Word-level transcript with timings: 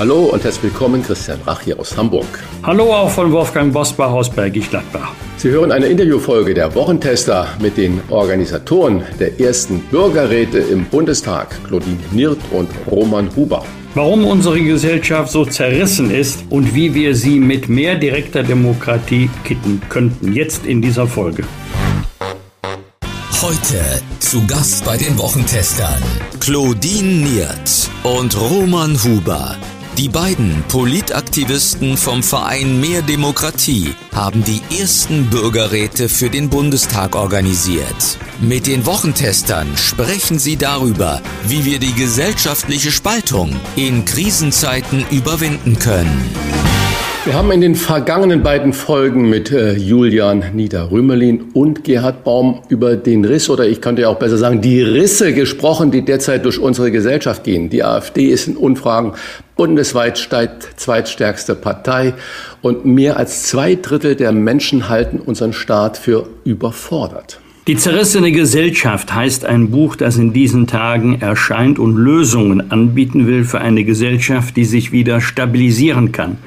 Hallo 0.00 0.30
und 0.32 0.42
herzlich 0.44 0.72
willkommen, 0.72 1.02
Christian 1.02 1.38
Rach 1.46 1.60
hier 1.60 1.78
aus 1.78 1.94
Hamburg. 1.94 2.24
Hallo 2.62 2.84
auch 2.90 3.10
von 3.10 3.30
Wolfgang 3.32 3.70
Bosbach 3.70 4.10
aus 4.10 4.30
Bergisch 4.30 4.70
Gladbach. 4.70 5.12
Sie 5.36 5.50
hören 5.50 5.70
eine 5.70 5.88
Interviewfolge 5.88 6.54
der 6.54 6.74
Wochentester 6.74 7.46
mit 7.60 7.76
den 7.76 8.00
Organisatoren 8.08 9.02
der 9.18 9.38
ersten 9.38 9.80
Bürgerräte 9.90 10.56
im 10.56 10.86
Bundestag, 10.86 11.54
Claudine 11.68 11.98
Niert 12.12 12.38
und 12.50 12.70
Roman 12.90 13.28
Huber. 13.36 13.62
Warum 13.94 14.24
unsere 14.24 14.58
Gesellschaft 14.62 15.30
so 15.30 15.44
zerrissen 15.44 16.10
ist 16.10 16.44
und 16.48 16.74
wie 16.74 16.94
wir 16.94 17.14
sie 17.14 17.38
mit 17.38 17.68
mehr 17.68 17.96
direkter 17.96 18.42
Demokratie 18.42 19.28
kitten 19.44 19.82
könnten, 19.90 20.32
jetzt 20.32 20.64
in 20.64 20.80
dieser 20.80 21.06
Folge. 21.06 21.44
Heute 23.42 24.00
zu 24.18 24.46
Gast 24.46 24.82
bei 24.86 24.96
den 24.96 25.18
Wochentestern 25.18 26.02
Claudine 26.40 27.28
Niert 27.28 27.90
und 28.02 28.40
Roman 28.40 28.96
Huber. 29.04 29.58
Die 30.00 30.08
beiden 30.08 30.64
Politaktivisten 30.68 31.98
vom 31.98 32.22
Verein 32.22 32.80
Mehr 32.80 33.02
Demokratie 33.02 33.90
haben 34.14 34.42
die 34.42 34.62
ersten 34.80 35.26
Bürgerräte 35.26 36.08
für 36.08 36.30
den 36.30 36.48
Bundestag 36.48 37.14
organisiert. 37.14 38.16
Mit 38.40 38.66
den 38.66 38.86
Wochentestern 38.86 39.76
sprechen 39.76 40.38
sie 40.38 40.56
darüber, 40.56 41.20
wie 41.46 41.66
wir 41.66 41.78
die 41.78 41.92
gesellschaftliche 41.92 42.92
Spaltung 42.92 43.54
in 43.76 44.06
Krisenzeiten 44.06 45.04
überwinden 45.10 45.78
können. 45.78 46.30
Wir 47.26 47.34
haben 47.34 47.52
in 47.52 47.60
den 47.60 47.74
vergangenen 47.74 48.42
beiden 48.42 48.72
Folgen 48.72 49.28
mit 49.28 49.52
äh, 49.52 49.74
Julian 49.74 50.42
Niederrümelin 50.54 51.50
und 51.52 51.84
Gerhard 51.84 52.24
Baum 52.24 52.62
über 52.70 52.96
den 52.96 53.26
Riss 53.26 53.50
oder 53.50 53.68
ich 53.68 53.82
könnte 53.82 54.02
ja 54.02 54.08
auch 54.08 54.18
besser 54.18 54.38
sagen, 54.38 54.62
die 54.62 54.80
Risse 54.80 55.34
gesprochen, 55.34 55.90
die 55.90 56.02
derzeit 56.02 56.46
durch 56.46 56.58
unsere 56.58 56.90
Gesellschaft 56.90 57.44
gehen. 57.44 57.68
Die 57.68 57.84
AfD 57.84 58.28
ist 58.28 58.48
in 58.48 58.56
Umfragen 58.56 59.12
bundesweit 59.60 60.16
zweitstärkste 60.76 61.54
Partei 61.54 62.14
und 62.62 62.86
mehr 62.86 63.18
als 63.18 63.42
zwei 63.42 63.74
Drittel 63.74 64.16
der 64.16 64.32
Menschen 64.32 64.88
halten 64.88 65.18
unseren 65.18 65.52
Staat 65.52 65.98
für 65.98 66.30
überfordert. 66.44 67.38
Die 67.66 67.76
zerrissene 67.76 68.32
Gesellschaft 68.32 69.14
heißt 69.14 69.44
ein 69.44 69.70
Buch, 69.70 69.96
das 69.96 70.16
in 70.16 70.32
diesen 70.32 70.66
Tagen 70.66 71.20
erscheint 71.20 71.78
und 71.78 71.94
Lösungen 71.94 72.70
anbieten 72.70 73.26
will 73.26 73.44
für 73.44 73.60
eine 73.60 73.84
Gesellschaft, 73.84 74.56
die 74.56 74.64
sich 74.64 74.92
wieder 74.92 75.20
stabilisieren 75.20 76.10
kann. 76.10 76.38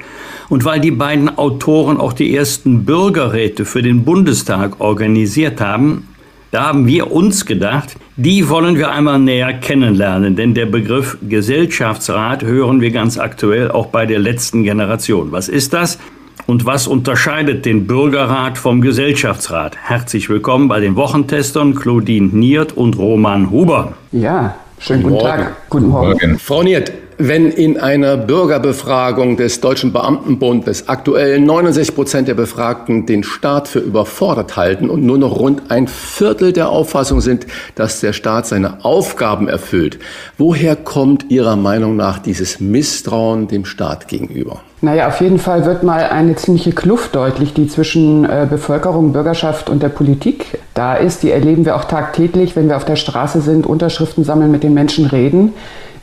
Und 0.48 0.64
weil 0.64 0.80
die 0.80 0.90
beiden 0.90 1.38
Autoren 1.38 1.98
auch 1.98 2.14
die 2.14 2.34
ersten 2.34 2.84
Bürgerräte 2.84 3.64
für 3.64 3.82
den 3.82 4.04
Bundestag 4.04 4.80
organisiert 4.80 5.60
haben, 5.60 6.08
da 6.50 6.64
haben 6.66 6.88
wir 6.88 7.12
uns 7.12 7.46
gedacht, 7.46 7.94
die 8.16 8.48
wollen 8.48 8.76
wir 8.76 8.92
einmal 8.92 9.18
näher 9.18 9.52
kennenlernen, 9.54 10.36
denn 10.36 10.54
der 10.54 10.66
Begriff 10.66 11.18
Gesellschaftsrat 11.28 12.44
hören 12.44 12.80
wir 12.80 12.92
ganz 12.92 13.18
aktuell 13.18 13.72
auch 13.72 13.86
bei 13.86 14.06
der 14.06 14.20
letzten 14.20 14.62
Generation. 14.62 15.32
Was 15.32 15.48
ist 15.48 15.72
das? 15.72 15.98
Und 16.46 16.64
was 16.64 16.86
unterscheidet 16.86 17.64
den 17.64 17.86
Bürgerrat 17.86 18.56
vom 18.56 18.82
Gesellschaftsrat? 18.82 19.76
Herzlich 19.82 20.28
willkommen 20.28 20.68
bei 20.68 20.78
den 20.78 20.94
Wochentestern 20.94 21.74
Claudine 21.74 22.28
Niert 22.28 22.76
und 22.76 22.96
Roman 22.98 23.50
Huber. 23.50 23.94
Ja, 24.12 24.54
schönen 24.78 25.02
guten, 25.02 25.14
guten 25.14 25.26
Tag. 25.26 25.56
Guten 25.68 25.88
Morgen. 25.88 26.38
Frau 26.38 26.62
Niert, 26.62 26.92
wenn 27.18 27.50
in 27.50 27.78
einer 27.78 28.16
Bürgerbefragung 28.16 29.36
des 29.36 29.60
Deutschen 29.60 29.92
Beamtenbundes 29.92 30.88
aktuell 30.88 31.38
69 31.40 31.94
Prozent 31.94 32.28
der 32.28 32.34
Befragten 32.34 33.06
den 33.06 33.22
Staat 33.22 33.68
für 33.68 33.78
überfordert 33.78 34.56
halten 34.56 34.90
und 34.90 35.04
nur 35.04 35.18
noch 35.18 35.38
rund 35.38 35.70
ein 35.70 35.86
Viertel 35.86 36.52
der 36.52 36.68
Auffassung 36.68 37.20
sind, 37.20 37.46
dass 37.74 38.00
der 38.00 38.12
Staat 38.12 38.46
seine 38.46 38.84
Aufgaben 38.84 39.48
erfüllt, 39.48 39.98
woher 40.38 40.76
kommt 40.76 41.30
Ihrer 41.30 41.56
Meinung 41.56 41.96
nach 41.96 42.18
dieses 42.18 42.60
Misstrauen 42.60 43.48
dem 43.48 43.64
Staat 43.64 44.08
gegenüber? 44.08 44.60
Naja, 44.80 45.08
auf 45.08 45.20
jeden 45.20 45.38
Fall 45.38 45.64
wird 45.64 45.82
mal 45.82 46.04
eine 46.10 46.36
ziemliche 46.36 46.72
Kluft 46.72 47.14
deutlich, 47.14 47.54
die 47.54 47.68
zwischen 47.68 48.26
äh, 48.26 48.46
Bevölkerung, 48.48 49.12
Bürgerschaft 49.12 49.70
und 49.70 49.82
der 49.82 49.88
Politik 49.88 50.58
da 50.74 50.94
ist. 50.94 51.22
Die 51.22 51.30
erleben 51.30 51.64
wir 51.64 51.76
auch 51.76 51.84
tagtäglich, 51.84 52.54
wenn 52.54 52.68
wir 52.68 52.76
auf 52.76 52.84
der 52.84 52.96
Straße 52.96 53.40
sind, 53.40 53.64
Unterschriften 53.64 54.24
sammeln, 54.24 54.50
mit 54.50 54.62
den 54.62 54.74
Menschen 54.74 55.06
reden. 55.06 55.54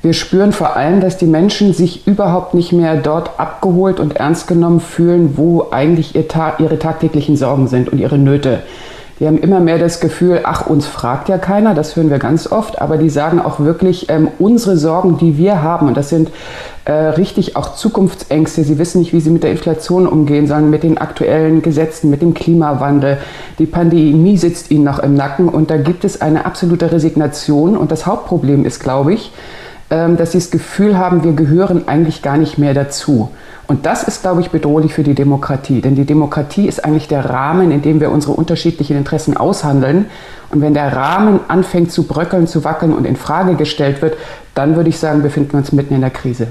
Wir 0.04 0.14
spüren 0.14 0.52
vor 0.52 0.76
allem, 0.76 1.00
dass 1.00 1.18
die 1.18 1.28
Menschen 1.28 1.74
sich 1.74 2.08
überhaupt 2.08 2.56
nicht 2.56 2.72
mehr 2.72 2.98
dort 2.98 3.40
abgeholt 3.40 4.00
und 4.00 4.16
ernst 4.16 4.48
genommen 4.48 4.80
fühlen, 4.80 5.34
wo 5.38 5.68
eigentlich 5.70 6.16
ihr 6.16 6.28
Ta 6.28 6.56
ihre 6.58 6.80
tagtäglichen 6.80 7.36
Sorgen 7.36 7.68
sind 7.68 7.90
und 7.90 8.00
ihre 8.00 8.18
Nöte. 8.18 8.64
Die 9.20 9.28
haben 9.28 9.38
immer 9.38 9.60
mehr 9.60 9.78
das 9.78 10.00
Gefühl, 10.00 10.40
ach, 10.46 10.66
uns 10.66 10.88
fragt 10.88 11.30
ja 11.30 11.38
keiner, 11.38 11.76
das 11.76 11.96
hören 11.96 12.10
wir 12.10 12.18
ganz 12.18 12.52
oft, 12.52 12.82
aber 12.82 12.98
die 12.98 13.12
sagen 13.12 13.40
auch 13.40 13.60
wirklich, 13.60 14.10
ähm, 14.10 14.30
unsere 14.40 14.78
Sorgen, 14.78 15.20
die 15.20 15.38
wir 15.38 15.62
haben, 15.62 15.88
und 15.88 15.96
das 15.96 16.10
sind 16.10 16.32
äh, 16.86 16.92
richtig 16.92 17.56
auch 17.56 17.76
Zukunftsängste, 17.76 18.64
sie 18.64 18.80
wissen 18.80 19.02
nicht, 19.02 19.14
wie 19.14 19.22
sie 19.22 19.30
mit 19.30 19.44
der 19.44 19.52
Inflation 19.52 20.08
umgehen 20.08 20.48
sollen, 20.48 20.72
mit 20.72 20.82
den 20.82 20.98
aktuellen 20.98 21.62
Gesetzen, 21.62 22.10
mit 22.10 22.24
dem 22.24 22.34
Klimawandel. 22.34 23.20
Die 23.60 23.68
Pandemie 23.68 24.38
sitzt 24.38 24.72
ihnen 24.72 24.86
noch 24.86 24.98
im 24.98 25.14
Nacken 25.14 25.50
und 25.50 25.70
da 25.70 25.78
gibt 25.78 26.04
es 26.04 26.20
eine 26.20 26.48
absolute 26.48 26.92
Resignation. 26.92 27.78
Und 27.78 27.92
das 27.92 28.08
Hauptproblem 28.08 28.66
ist, 28.66 28.80
glaube 28.80 29.14
ich, 29.14 29.32
dass 29.92 30.32
sie 30.32 30.38
das 30.38 30.52
Gefühl 30.52 30.98
haben, 30.98 31.26
wir 31.26 31.34
gehören 31.34 31.90
eigentlich 31.90 32.22
gar 32.22 32.38
nicht 32.38 32.58
mehr 32.58 32.74
dazu. 32.74 33.30
Und 33.68 33.86
das 33.86 34.04
ist, 34.04 34.22
glaube 34.22 34.40
ich, 34.40 34.50
bedrohlich 34.50 34.94
für 34.94 35.04
die 35.04 35.16
Demokratie. 35.16 35.82
Denn 35.82 35.96
die 35.96 36.06
Demokratie 36.06 36.66
ist 36.66 36.86
eigentlich 36.86 37.10
der 37.10 37.30
Rahmen, 37.30 37.72
in 37.72 37.82
dem 37.82 38.00
wir 38.00 38.10
unsere 38.10 38.34
unterschiedlichen 38.34 38.96
Interessen 38.96 39.36
aushandeln. 39.36 40.06
Und 40.50 40.62
wenn 40.62 40.74
der 40.74 40.96
Rahmen 40.96 41.42
anfängt 41.50 41.92
zu 41.92 42.04
bröckeln, 42.04 42.48
zu 42.48 42.64
wackeln 42.64 42.94
und 42.94 43.06
in 43.06 43.18
Frage 43.18 43.56
gestellt 43.56 44.02
wird, 44.02 44.16
dann 44.56 44.78
würde 44.78 44.90
ich 44.90 44.98
sagen, 44.98 45.22
befinden 45.24 45.54
wir 45.54 45.60
uns 45.60 45.74
mitten 45.74 45.94
in 45.94 46.02
der 46.02 46.10
Krise. 46.10 46.48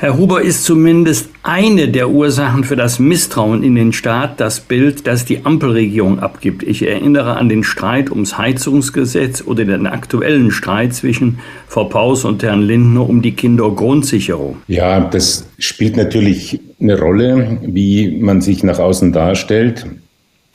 Herr 0.00 0.16
Huber 0.16 0.40
ist 0.40 0.64
zumindest 0.64 1.28
eine 1.42 1.88
der 1.88 2.08
Ursachen 2.08 2.64
für 2.64 2.74
das 2.74 2.98
Misstrauen 2.98 3.62
in 3.62 3.74
den 3.74 3.92
Staat, 3.92 4.40
das 4.40 4.60
Bild, 4.60 5.06
das 5.06 5.26
die 5.26 5.44
Ampelregierung 5.44 6.20
abgibt. 6.20 6.62
Ich 6.62 6.88
erinnere 6.88 7.36
an 7.36 7.50
den 7.50 7.62
Streit 7.62 8.10
ums 8.10 8.38
Heizungsgesetz 8.38 9.42
oder 9.46 9.66
den 9.66 9.86
aktuellen 9.86 10.52
Streit 10.52 10.94
zwischen 10.94 11.40
Frau 11.68 11.84
Paus 11.84 12.24
und 12.24 12.42
Herrn 12.42 12.62
Lindner 12.62 13.06
um 13.06 13.20
die 13.20 13.32
Kindergrundsicherung. 13.32 14.56
Ja, 14.68 15.00
das 15.00 15.46
spielt 15.58 15.98
natürlich 15.98 16.58
eine 16.80 16.98
Rolle, 16.98 17.58
wie 17.60 18.10
man 18.22 18.40
sich 18.40 18.64
nach 18.64 18.78
außen 18.78 19.12
darstellt. 19.12 19.84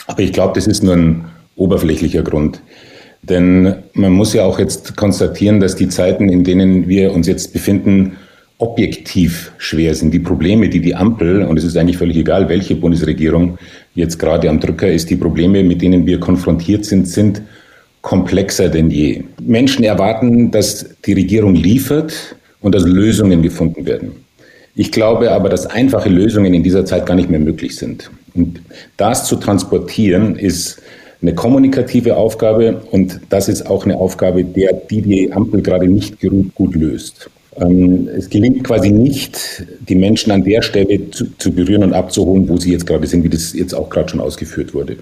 Aber 0.07 0.21
ich 0.21 0.33
glaube, 0.33 0.55
das 0.55 0.65
ist 0.65 0.81
nur 0.81 0.95
ein 0.95 1.25
oberflächlicher 1.55 2.23
Grund. 2.23 2.63
Denn 3.21 3.75
man 3.93 4.11
muss 4.11 4.33
ja 4.33 4.43
auch 4.43 4.57
jetzt 4.57 4.97
konstatieren, 4.97 5.59
dass 5.59 5.75
die 5.75 5.89
Zeiten, 5.89 6.29
in 6.29 6.43
denen 6.43 6.87
wir 6.87 7.13
uns 7.13 7.27
jetzt 7.27 7.53
befinden, 7.53 8.13
objektiv 8.57 9.51
schwer 9.57 9.93
sind. 9.95 10.13
Die 10.13 10.19
Probleme, 10.19 10.69
die 10.69 10.79
die 10.79 10.95
Ampel, 10.95 11.43
und 11.43 11.57
es 11.57 11.63
ist 11.63 11.75
eigentlich 11.75 11.97
völlig 11.97 12.17
egal, 12.17 12.47
welche 12.47 12.75
Bundesregierung 12.75 13.57
jetzt 13.95 14.17
gerade 14.17 14.49
am 14.49 14.59
Drücker 14.59 14.89
ist, 14.89 15.09
die 15.09 15.17
Probleme, 15.17 15.63
mit 15.63 15.81
denen 15.81 16.05
wir 16.05 16.19
konfrontiert 16.19 16.85
sind, 16.85 17.07
sind 17.07 17.41
komplexer 18.01 18.69
denn 18.69 18.91
je. 18.91 19.23
Menschen 19.41 19.83
erwarten, 19.83 20.51
dass 20.51 20.85
die 21.05 21.13
Regierung 21.13 21.55
liefert 21.55 22.35
und 22.61 22.75
dass 22.75 22.83
Lösungen 22.83 23.41
gefunden 23.41 23.85
werden. 23.85 24.11
Ich 24.75 24.91
glaube 24.91 25.31
aber, 25.31 25.49
dass 25.49 25.65
einfache 25.65 26.09
Lösungen 26.09 26.53
in 26.53 26.61
dieser 26.61 26.85
Zeit 26.85 27.05
gar 27.05 27.15
nicht 27.15 27.29
mehr 27.29 27.39
möglich 27.39 27.75
sind. 27.75 28.11
Und 28.33 28.61
das 28.97 29.25
zu 29.25 29.37
transportieren 29.37 30.35
ist 30.35 30.81
eine 31.21 31.33
kommunikative 31.33 32.17
Aufgabe 32.17 32.83
und 32.91 33.21
das 33.29 33.47
ist 33.47 33.65
auch 33.65 33.85
eine 33.85 33.97
Aufgabe, 33.97 34.43
der, 34.43 34.73
die 34.73 35.01
die 35.01 35.33
Ampel 35.33 35.61
gerade 35.61 35.87
nicht 35.87 36.17
gut 36.53 36.75
löst. 36.75 37.29
Ähm, 37.57 38.09
es 38.09 38.29
gelingt 38.29 38.63
quasi 38.63 38.91
nicht, 38.91 39.65
die 39.87 39.95
Menschen 39.95 40.31
an 40.31 40.43
der 40.43 40.61
Stelle 40.61 41.09
zu, 41.11 41.25
zu, 41.37 41.51
berühren 41.51 41.83
und 41.83 41.93
abzuholen, 41.93 42.49
wo 42.49 42.57
sie 42.57 42.71
jetzt 42.71 42.85
gerade 42.85 43.07
sind, 43.07 43.23
wie 43.23 43.29
das 43.29 43.53
jetzt 43.53 43.73
auch 43.73 43.89
gerade 43.89 44.09
schon 44.09 44.19
ausgeführt 44.19 44.73
wurde. 44.73 44.97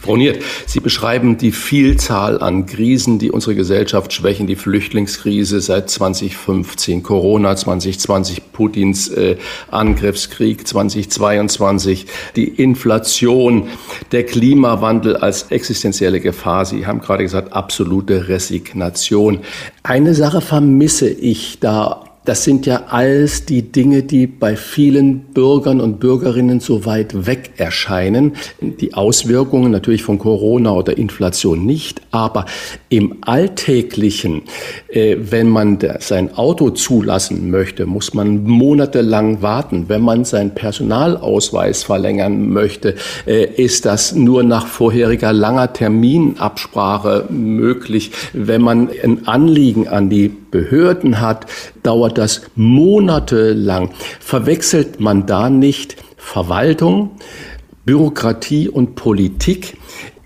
Frau 0.00 0.16
Niert, 0.16 0.42
Sie 0.66 0.80
beschreiben 0.80 1.38
die 1.38 1.52
Vielzahl 1.52 2.40
an 2.42 2.66
Krisen, 2.66 3.18
die 3.18 3.30
unsere 3.30 3.54
Gesellschaft 3.54 4.12
schwächen, 4.12 4.46
die 4.46 4.56
Flüchtlingskrise 4.56 5.60
seit 5.60 5.88
2015, 5.88 7.02
Corona 7.02 7.56
2020, 7.56 8.52
Putins 8.52 9.08
äh, 9.08 9.36
Angriffskrieg 9.70 10.66
2022, 10.66 12.06
die 12.36 12.48
Inflation, 12.48 13.68
der 14.12 14.26
Klimawandel 14.26 15.16
als 15.16 15.44
existenzielle 15.44 16.20
Gefahr. 16.20 16.66
Sie 16.66 16.86
haben 16.86 17.00
gerade 17.00 17.22
gesagt, 17.22 17.52
absolute 17.52 18.28
Resignation. 18.28 19.40
Eine 19.82 20.14
Sache 20.14 20.40
vermisse 20.40 21.08
ich 21.08 21.60
da 21.60 22.03
das 22.24 22.44
sind 22.44 22.64
ja 22.64 22.84
alles 22.88 23.44
die 23.44 23.62
Dinge, 23.62 24.02
die 24.02 24.26
bei 24.26 24.56
vielen 24.56 25.20
Bürgern 25.34 25.80
und 25.80 26.00
Bürgerinnen 26.00 26.60
so 26.60 26.86
weit 26.86 27.26
weg 27.26 27.52
erscheinen. 27.58 28.32
Die 28.60 28.94
Auswirkungen 28.94 29.70
natürlich 29.70 30.02
von 30.02 30.18
Corona 30.18 30.72
oder 30.72 30.96
Inflation 30.96 31.66
nicht, 31.66 32.00
aber 32.10 32.46
im 32.88 33.16
Alltäglichen, 33.20 34.42
äh, 34.88 35.16
wenn 35.18 35.48
man 35.48 35.78
sein 35.98 36.34
Auto 36.36 36.70
zulassen 36.70 37.50
möchte, 37.50 37.84
muss 37.84 38.14
man 38.14 38.44
monatelang 38.44 39.42
warten. 39.42 39.88
Wenn 39.88 40.02
man 40.02 40.24
seinen 40.24 40.54
Personalausweis 40.54 41.82
verlängern 41.82 42.48
möchte, 42.48 42.94
äh, 43.26 43.44
ist 43.44 43.84
das 43.84 44.14
nur 44.14 44.42
nach 44.42 44.66
vorheriger 44.66 45.32
langer 45.32 45.72
Terminabsprache 45.72 47.26
möglich. 47.28 48.12
Wenn 48.32 48.62
man 48.62 48.88
ein 49.02 49.26
Anliegen 49.26 49.88
an 49.88 50.08
die 50.08 50.30
Behörden 50.54 51.20
hat, 51.20 51.46
dauert 51.82 52.16
das 52.16 52.42
monatelang. 52.54 53.90
Verwechselt 54.20 55.00
man 55.00 55.26
da 55.26 55.50
nicht 55.50 55.96
Verwaltung, 56.16 57.10
Bürokratie 57.84 58.68
und 58.68 58.94
Politik? 58.94 59.76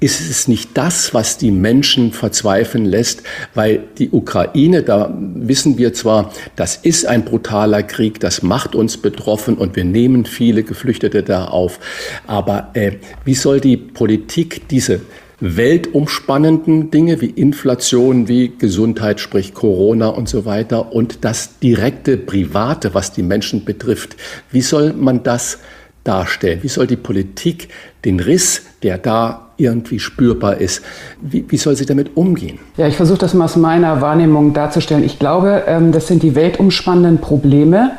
Ist 0.01 0.21
es 0.21 0.47
nicht 0.47 0.77
das, 0.77 1.15
was 1.15 1.39
die 1.39 1.51
Menschen 1.51 2.13
verzweifeln 2.13 2.85
lässt? 2.85 3.23
Weil 3.55 3.85
die 3.97 4.11
Ukraine, 4.11 4.83
da 4.83 5.17
wissen 5.19 5.79
wir 5.79 5.95
zwar, 5.95 6.31
das 6.57 6.77
ist 6.77 7.07
ein 7.07 7.25
brutaler 7.25 7.83
Krieg, 7.83 8.21
das 8.21 8.43
macht 8.43 8.75
uns 8.75 8.99
betroffen 8.99 9.57
und 9.57 9.77
wir 9.77 9.87
nehmen 9.87 10.27
viele 10.27 10.63
Geflüchtete 10.63 11.23
da 11.23 11.47
auf. 11.47 11.81
Aber 12.27 12.69
äh, 12.75 12.93
wie 13.25 13.35
soll 13.35 13.61
die 13.61 13.79
Politik 13.79 14.69
diese 14.69 15.01
weltumspannenden 15.41 16.91
Dinge 16.91 17.21
wie 17.21 17.31
Inflation, 17.31 18.27
wie 18.27 18.53
Gesundheit, 18.59 19.21
sprich 19.21 19.55
Corona 19.55 20.09
und 20.09 20.29
so 20.29 20.45
weiter 20.45 20.93
und 20.93 21.25
das 21.25 21.59
direkte 21.61 22.17
Private, 22.17 22.95
was 22.95 23.13
die 23.13 23.23
Menschen 23.23 23.65
betrifft. 23.65 24.17
Wie 24.51 24.63
soll 24.63 24.93
man 24.93 25.23
das 25.23 25.59
darstellen? 26.03 26.61
Wie 26.63 26.69
soll 26.69 26.87
die 26.87 26.97
Politik 26.97 27.69
den 28.05 28.19
Riss, 28.19 28.63
der 28.83 28.99
da 28.99 29.49
irgendwie 29.59 29.99
spürbar 29.99 30.59
ist, 30.59 30.83
wie, 31.21 31.45
wie 31.49 31.57
soll 31.57 31.77
sie 31.77 31.87
damit 31.87 32.17
umgehen? 32.17 32.59
Ja, 32.77 32.87
ich 32.87 32.97
versuche 32.97 33.19
das 33.19 33.35
mal 33.35 33.45
aus 33.45 33.57
meiner 33.57 34.01
Wahrnehmung 34.01 34.55
darzustellen. 34.55 35.05
Ich 35.05 35.19
glaube, 35.19 35.65
ähm, 35.67 35.93
das 35.93 36.07
sind 36.07 36.23
die 36.23 36.35
weltumspannenden 36.35 37.19
Probleme, 37.19 37.93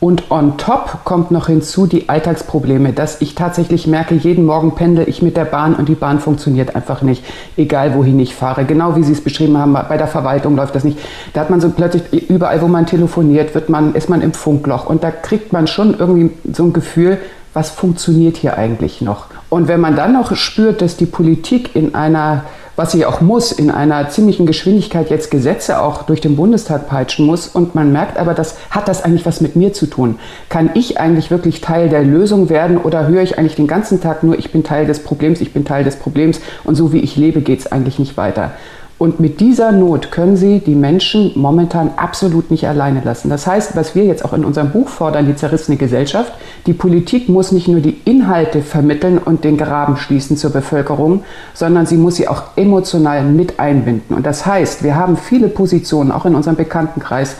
und 0.00 0.30
on 0.30 0.56
top 0.56 1.04
kommt 1.04 1.30
noch 1.30 1.48
hinzu 1.48 1.86
die 1.86 2.08
Alltagsprobleme, 2.08 2.94
dass 2.94 3.20
ich 3.20 3.34
tatsächlich 3.34 3.86
merke, 3.86 4.14
jeden 4.14 4.46
Morgen 4.46 4.74
pendel 4.74 5.06
ich 5.06 5.20
mit 5.20 5.36
der 5.36 5.44
Bahn 5.44 5.74
und 5.74 5.90
die 5.90 5.94
Bahn 5.94 6.20
funktioniert 6.20 6.74
einfach 6.74 7.02
nicht, 7.02 7.22
egal 7.58 7.94
wohin 7.94 8.18
ich 8.18 8.34
fahre. 8.34 8.64
Genau 8.64 8.96
wie 8.96 9.02
Sie 9.02 9.12
es 9.12 9.22
beschrieben 9.22 9.58
haben, 9.58 9.74
bei 9.74 9.98
der 9.98 10.06
Verwaltung 10.06 10.56
läuft 10.56 10.74
das 10.74 10.84
nicht. 10.84 10.98
Da 11.34 11.42
hat 11.42 11.50
man 11.50 11.60
so 11.60 11.68
plötzlich 11.68 12.30
überall, 12.30 12.62
wo 12.62 12.66
man 12.66 12.86
telefoniert, 12.86 13.54
wird 13.54 13.68
man, 13.68 13.94
ist 13.94 14.08
man 14.08 14.22
im 14.22 14.32
Funkloch 14.32 14.86
und 14.86 15.04
da 15.04 15.10
kriegt 15.10 15.52
man 15.52 15.66
schon 15.66 15.98
irgendwie 15.98 16.30
so 16.50 16.64
ein 16.64 16.72
Gefühl, 16.72 17.18
was 17.52 17.68
funktioniert 17.68 18.38
hier 18.38 18.56
eigentlich 18.56 19.02
noch? 19.02 19.26
Und 19.50 19.68
wenn 19.68 19.80
man 19.80 19.96
dann 19.96 20.14
noch 20.14 20.34
spürt, 20.34 20.80
dass 20.80 20.96
die 20.96 21.06
Politik 21.06 21.74
in 21.74 21.94
einer 21.94 22.44
was 22.80 22.92
sie 22.92 23.04
auch 23.04 23.20
muss, 23.20 23.52
in 23.52 23.70
einer 23.70 24.08
ziemlichen 24.08 24.46
Geschwindigkeit 24.46 25.10
jetzt 25.10 25.30
Gesetze 25.30 25.82
auch 25.82 26.04
durch 26.04 26.22
den 26.22 26.34
Bundestag 26.34 26.88
peitschen 26.88 27.26
muss. 27.26 27.46
Und 27.46 27.74
man 27.74 27.92
merkt 27.92 28.16
aber, 28.16 28.32
das 28.32 28.56
hat 28.70 28.88
das 28.88 29.04
eigentlich 29.04 29.26
was 29.26 29.42
mit 29.42 29.54
mir 29.54 29.74
zu 29.74 29.84
tun. 29.84 30.18
Kann 30.48 30.70
ich 30.72 30.98
eigentlich 30.98 31.30
wirklich 31.30 31.60
Teil 31.60 31.90
der 31.90 32.02
Lösung 32.02 32.48
werden 32.48 32.78
oder 32.78 33.06
höre 33.06 33.20
ich 33.20 33.38
eigentlich 33.38 33.56
den 33.56 33.66
ganzen 33.66 34.00
Tag 34.00 34.22
nur, 34.22 34.38
ich 34.38 34.50
bin 34.50 34.64
Teil 34.64 34.86
des 34.86 35.00
Problems, 35.00 35.42
ich 35.42 35.52
bin 35.52 35.66
Teil 35.66 35.84
des 35.84 35.96
Problems 35.96 36.40
und 36.64 36.74
so 36.74 36.94
wie 36.94 37.00
ich 37.00 37.16
lebe, 37.16 37.42
geht 37.42 37.58
es 37.58 37.70
eigentlich 37.70 37.98
nicht 37.98 38.16
weiter. 38.16 38.52
Und 39.00 39.18
mit 39.18 39.40
dieser 39.40 39.72
Not 39.72 40.10
können 40.10 40.36
sie 40.36 40.58
die 40.58 40.74
Menschen 40.74 41.32
momentan 41.34 41.92
absolut 41.96 42.50
nicht 42.50 42.68
alleine 42.68 43.00
lassen. 43.02 43.30
Das 43.30 43.46
heißt, 43.46 43.74
was 43.74 43.94
wir 43.94 44.04
jetzt 44.04 44.22
auch 44.26 44.34
in 44.34 44.44
unserem 44.44 44.72
Buch 44.72 44.90
fordern, 44.90 45.24
die 45.24 45.34
zerrissene 45.34 45.78
Gesellschaft, 45.78 46.34
die 46.66 46.74
Politik 46.74 47.30
muss 47.30 47.50
nicht 47.50 47.66
nur 47.66 47.80
die 47.80 47.98
Inhalte 48.04 48.60
vermitteln 48.60 49.16
und 49.16 49.42
den 49.42 49.56
Graben 49.56 49.96
schließen 49.96 50.36
zur 50.36 50.50
Bevölkerung, 50.50 51.24
sondern 51.54 51.86
sie 51.86 51.96
muss 51.96 52.16
sie 52.16 52.28
auch 52.28 52.42
emotional 52.56 53.24
mit 53.24 53.58
einbinden. 53.58 54.14
Und 54.14 54.26
das 54.26 54.44
heißt, 54.44 54.84
wir 54.84 54.96
haben 54.96 55.16
viele 55.16 55.48
Positionen, 55.48 56.12
auch 56.12 56.26
in 56.26 56.34
unserem 56.34 56.56
Bekanntenkreis, 56.56 57.36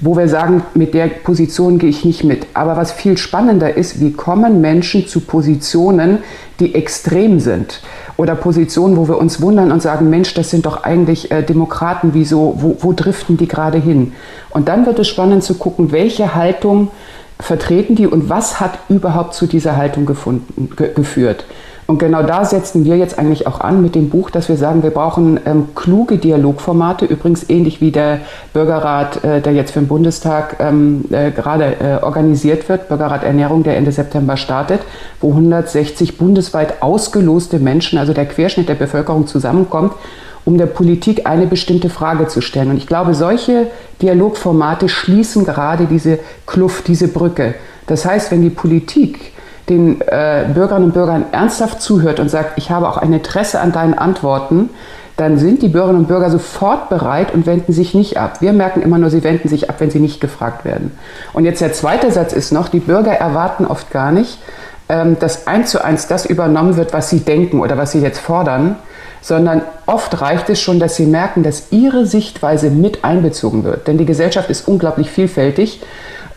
wo 0.00 0.16
wir 0.16 0.26
sagen, 0.26 0.64
mit 0.74 0.94
der 0.94 1.06
Position 1.06 1.78
gehe 1.78 1.90
ich 1.90 2.04
nicht 2.04 2.24
mit. 2.24 2.48
Aber 2.54 2.76
was 2.76 2.90
viel 2.90 3.18
spannender 3.18 3.76
ist, 3.76 4.00
wie 4.00 4.10
kommen 4.10 4.60
Menschen 4.60 5.06
zu 5.06 5.20
Positionen, 5.20 6.18
die 6.60 6.74
extrem 6.74 7.40
sind? 7.40 7.80
oder 8.16 8.34
Positionen, 8.34 8.96
wo 8.96 9.08
wir 9.08 9.18
uns 9.18 9.40
wundern 9.40 9.72
und 9.72 9.82
sagen, 9.82 10.08
Mensch, 10.10 10.34
das 10.34 10.50
sind 10.50 10.66
doch 10.66 10.84
eigentlich 10.84 11.30
äh, 11.30 11.42
Demokraten, 11.42 12.10
wieso, 12.12 12.54
wo, 12.58 12.76
wo 12.80 12.92
driften 12.92 13.36
die 13.36 13.48
gerade 13.48 13.78
hin? 13.78 14.12
Und 14.50 14.68
dann 14.68 14.86
wird 14.86 14.98
es 14.98 15.08
spannend 15.08 15.42
zu 15.42 15.54
gucken, 15.54 15.90
welche 15.90 16.34
Haltung 16.34 16.90
vertreten 17.40 17.96
die 17.96 18.06
und 18.06 18.28
was 18.28 18.60
hat 18.60 18.78
überhaupt 18.88 19.34
zu 19.34 19.46
dieser 19.46 19.76
Haltung 19.76 20.06
gefunden, 20.06 20.70
ge 20.76 20.92
geführt. 20.94 21.44
Und 21.86 21.98
genau 21.98 22.22
da 22.22 22.46
setzen 22.46 22.86
wir 22.86 22.96
jetzt 22.96 23.18
eigentlich 23.18 23.46
auch 23.46 23.60
an 23.60 23.82
mit 23.82 23.94
dem 23.94 24.08
Buch, 24.08 24.30
dass 24.30 24.48
wir 24.48 24.56
sagen, 24.56 24.82
wir 24.82 24.90
brauchen 24.90 25.38
ähm, 25.44 25.68
kluge 25.74 26.16
Dialogformate, 26.16 27.04
übrigens 27.04 27.50
ähnlich 27.50 27.82
wie 27.82 27.90
der 27.90 28.20
Bürgerrat, 28.54 29.22
äh, 29.22 29.42
der 29.42 29.52
jetzt 29.52 29.72
für 29.72 29.80
den 29.80 29.88
Bundestag 29.88 30.56
ähm, 30.60 31.04
äh, 31.10 31.30
gerade 31.30 31.76
äh, 31.80 32.02
organisiert 32.02 32.66
wird, 32.70 32.88
Bürgerrat 32.88 33.22
Ernährung, 33.22 33.64
der 33.64 33.76
Ende 33.76 33.92
September 33.92 34.38
startet, 34.38 34.80
wo 35.20 35.30
160 35.30 36.16
bundesweit 36.16 36.82
ausgeloste 36.82 37.58
Menschen, 37.58 37.98
also 37.98 38.14
der 38.14 38.26
Querschnitt 38.26 38.70
der 38.70 38.76
Bevölkerung 38.76 39.26
zusammenkommt, 39.26 39.92
um 40.46 40.56
der 40.56 40.66
Politik 40.66 41.26
eine 41.26 41.46
bestimmte 41.46 41.90
Frage 41.90 42.28
zu 42.28 42.40
stellen. 42.40 42.70
Und 42.70 42.78
ich 42.78 42.86
glaube, 42.86 43.14
solche 43.14 43.66
Dialogformate 44.00 44.88
schließen 44.88 45.44
gerade 45.44 45.84
diese 45.84 46.18
Kluft, 46.46 46.88
diese 46.88 47.08
Brücke. 47.08 47.54
Das 47.86 48.06
heißt, 48.06 48.30
wenn 48.30 48.40
die 48.40 48.50
Politik 48.50 49.33
den 49.68 50.00
äh, 50.02 50.44
Bürgerinnen 50.52 50.86
und 50.86 50.94
Bürgern 50.94 51.24
ernsthaft 51.32 51.80
zuhört 51.80 52.20
und 52.20 52.28
sagt, 52.28 52.58
ich 52.58 52.70
habe 52.70 52.88
auch 52.88 52.98
ein 52.98 53.12
Interesse 53.12 53.60
an 53.60 53.72
deinen 53.72 53.94
Antworten, 53.94 54.70
dann 55.16 55.38
sind 55.38 55.62
die 55.62 55.68
Bürgerinnen 55.68 56.02
und 56.02 56.08
Bürger 56.08 56.28
sofort 56.30 56.88
bereit 56.88 57.32
und 57.32 57.46
wenden 57.46 57.72
sich 57.72 57.94
nicht 57.94 58.18
ab. 58.18 58.40
Wir 58.40 58.52
merken 58.52 58.82
immer 58.82 58.98
nur, 58.98 59.10
sie 59.10 59.22
wenden 59.22 59.48
sich 59.48 59.70
ab, 59.70 59.76
wenn 59.78 59.90
sie 59.90 60.00
nicht 60.00 60.20
gefragt 60.20 60.64
werden. 60.64 60.90
Und 61.32 61.44
jetzt 61.44 61.60
der 61.60 61.72
zweite 61.72 62.10
Satz 62.10 62.32
ist 62.32 62.52
noch, 62.52 62.68
die 62.68 62.80
Bürger 62.80 63.12
erwarten 63.12 63.64
oft 63.64 63.90
gar 63.90 64.10
nicht, 64.10 64.38
ähm, 64.88 65.16
dass 65.18 65.46
eins 65.46 65.70
zu 65.70 65.82
eins 65.84 66.08
das 66.08 66.26
übernommen 66.26 66.76
wird, 66.76 66.92
was 66.92 67.10
sie 67.10 67.20
denken 67.20 67.60
oder 67.60 67.78
was 67.78 67.92
sie 67.92 68.00
jetzt 68.00 68.18
fordern, 68.18 68.76
sondern 69.20 69.62
oft 69.86 70.20
reicht 70.20 70.50
es 70.50 70.60
schon, 70.60 70.80
dass 70.80 70.96
sie 70.96 71.06
merken, 71.06 71.42
dass 71.42 71.68
ihre 71.70 72.06
Sichtweise 72.06 72.68
mit 72.68 73.04
einbezogen 73.04 73.64
wird. 73.64 73.86
Denn 73.86 73.96
die 73.96 74.04
Gesellschaft 74.04 74.50
ist 74.50 74.68
unglaublich 74.68 75.10
vielfältig 75.10 75.80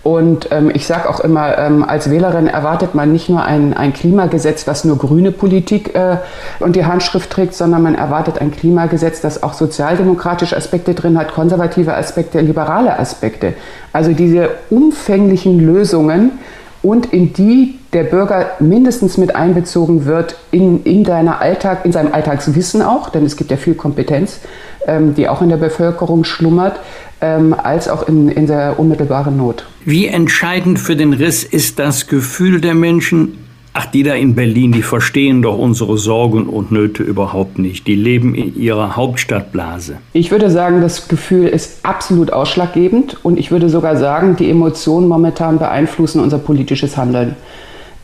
und 0.07 0.48
ähm, 0.51 0.71
ich 0.74 0.88
sage 0.88 1.09
auch 1.09 1.19
immer, 1.19 1.57
ähm, 1.57 1.83
als 1.83 2.09
Wählerin 2.09 2.48
erwartet 2.48 2.95
man 2.95 3.12
nicht 3.12 3.27
nur 3.27 3.44
ein, 3.44 3.74
ein 3.74 3.92
Klimagesetz, 3.92 4.65
was 4.65 4.86
nur 4.86 4.98
grüne 4.98 5.33
Politik 5.33 5.95
äh, 5.95 6.15
und 6.61 6.78
die 6.78 6.85
Handschrift 6.85 7.30
trägt, 7.30 7.54
sondern 7.54 7.83
man 7.83 7.94
erwartet 7.94 8.40
ein 8.40 8.52
Klimagesetz, 8.52 9.19
das 9.19 9.44
auch 9.44 9.52
sozialdemokratische 9.52 10.56
Aspekte 10.56 10.94
drin 10.94 11.18
hat, 11.18 11.33
konservative 11.33 11.94
Aspekte, 11.94 12.40
liberale 12.40 12.97
Aspekte. 12.97 13.56
Also 13.92 14.14
diese 14.14 14.52
umfänglichen 14.69 15.59
Lösungen 15.59 16.40
und 16.81 17.07
in 17.07 17.33
die 17.33 17.78
der 17.92 18.04
Bürger 18.04 18.52
mindestens 18.59 19.18
mit 19.18 19.35
einbezogen 19.35 20.06
wird 20.06 20.37
in, 20.52 20.83
in, 20.83 21.04
deiner 21.04 21.42
Alltag, 21.42 21.83
in 21.83 21.92
seinem 21.92 22.14
Alltagswissen 22.14 22.81
auch, 22.81 23.09
denn 23.09 23.26
es 23.26 23.35
gibt 23.35 23.52
ja 23.52 23.57
viel 23.57 23.76
Kompetenz, 23.76 24.40
ähm, 24.85 25.16
die 25.16 25.28
auch 25.28 25.42
in 25.42 25.49
der 25.49 25.57
Bevölkerung 25.57 26.23
schlummert, 26.23 26.80
ähm, 27.21 27.54
als 27.54 27.88
auch 27.88 28.07
in, 28.07 28.30
in 28.30 28.47
der 28.47 28.80
unmittelbaren 28.80 29.38
Not. 29.38 29.66
Wie 29.86 30.07
entscheidend 30.07 30.80
für 30.80 30.95
den 30.95 31.14
Riss 31.14 31.44
ist 31.44 31.80
das 31.80 32.07
Gefühl 32.07 32.62
der 32.62 32.76
Menschen, 32.76 33.38
Ach, 33.80 33.86
die 33.86 34.02
da 34.02 34.16
in 34.16 34.33
Berlin, 34.33 34.71
die 34.71 34.81
verstehen 34.81 35.44
doch 35.44 35.56
unsere 35.56 36.00
Sorgen 36.00 36.47
und 36.47 36.71
Nöte 36.71 37.04
überhaupt 37.04 37.59
nicht. 37.59 37.86
Die 37.86 37.94
leben 37.94 38.33
in 38.33 38.59
ihrer 38.59 38.95
Hauptstadtblase. 38.95 40.00
Ich 40.14 40.31
würde 40.31 40.50
sagen, 40.50 40.81
das 40.81 41.07
Gefühl 41.07 41.45
ist 41.45 41.86
absolut 41.86 42.33
ausschlaggebend 42.33 43.19
und 43.21 43.38
ich 43.38 43.52
würde 43.52 43.69
sogar 43.69 43.95
sagen, 43.95 44.36
die 44.36 44.50
Emotionen 44.50 45.07
momentan 45.07 45.59
beeinflussen 45.59 46.21
unser 46.21 46.40
politisches 46.40 46.97
Handeln. 46.97 47.36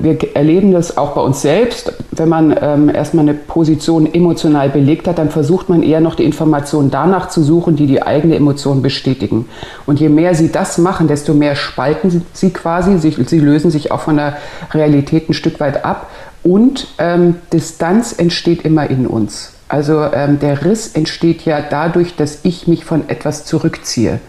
Wir 0.04 0.18
erleben 0.36 0.74
das 0.74 0.98
auch 0.98 1.14
bei 1.14 1.22
uns 1.22 1.42
selbst. 1.42 1.94
Wenn 2.12 2.28
man 2.28 2.54
ähm, 2.62 2.90
erstmal 2.94 3.24
eine 3.24 3.34
Position 3.34 4.14
emotional 4.14 4.68
belegt 4.68 5.08
hat, 5.08 5.18
dann 5.18 5.30
versucht 5.30 5.70
man 5.70 5.82
eher 5.82 6.02
noch 6.02 6.16
die 6.16 6.26
Informationen 6.26 6.92
danach 6.92 7.30
zu 7.30 7.42
suchen, 7.42 7.78
die 7.78 7.88
die 7.88 8.04
eigene 8.04 8.36
Emotion 8.36 8.82
bestätigen. 8.82 9.46
Und 9.86 10.02
je 10.02 10.10
mehr 10.10 10.36
sie 10.36 10.52
das 10.52 10.78
machen, 10.78 11.08
desto 11.08 11.34
mehr 11.34 11.56
spalten 11.56 12.22
sie 12.34 12.50
quasi. 12.50 12.98
Sie, 12.98 13.12
sie 13.26 13.40
lösen 13.40 13.72
sich 13.72 13.94
auch 13.94 14.02
von 14.02 14.18
der 14.18 14.36
Realität 14.74 15.30
ein 15.30 15.34
Stück 15.34 15.62
weit 15.62 15.86
ab. 15.86 16.10
Und 16.44 16.90
ähm, 16.98 17.36
Distanz 17.54 18.12
entsteht 18.12 18.66
immer 18.66 18.90
in 18.90 19.08
uns. 19.08 19.54
Also 19.70 20.04
ähm, 20.14 20.38
der 20.38 20.66
Riss 20.66 20.90
entsteht 20.96 21.46
ja 21.46 21.62
dadurch, 21.62 22.18
dass 22.18 22.40
ich 22.44 22.68
mich 22.68 22.84
von 22.84 23.08
etwas 23.08 23.46
zurückziehe. 23.46 24.20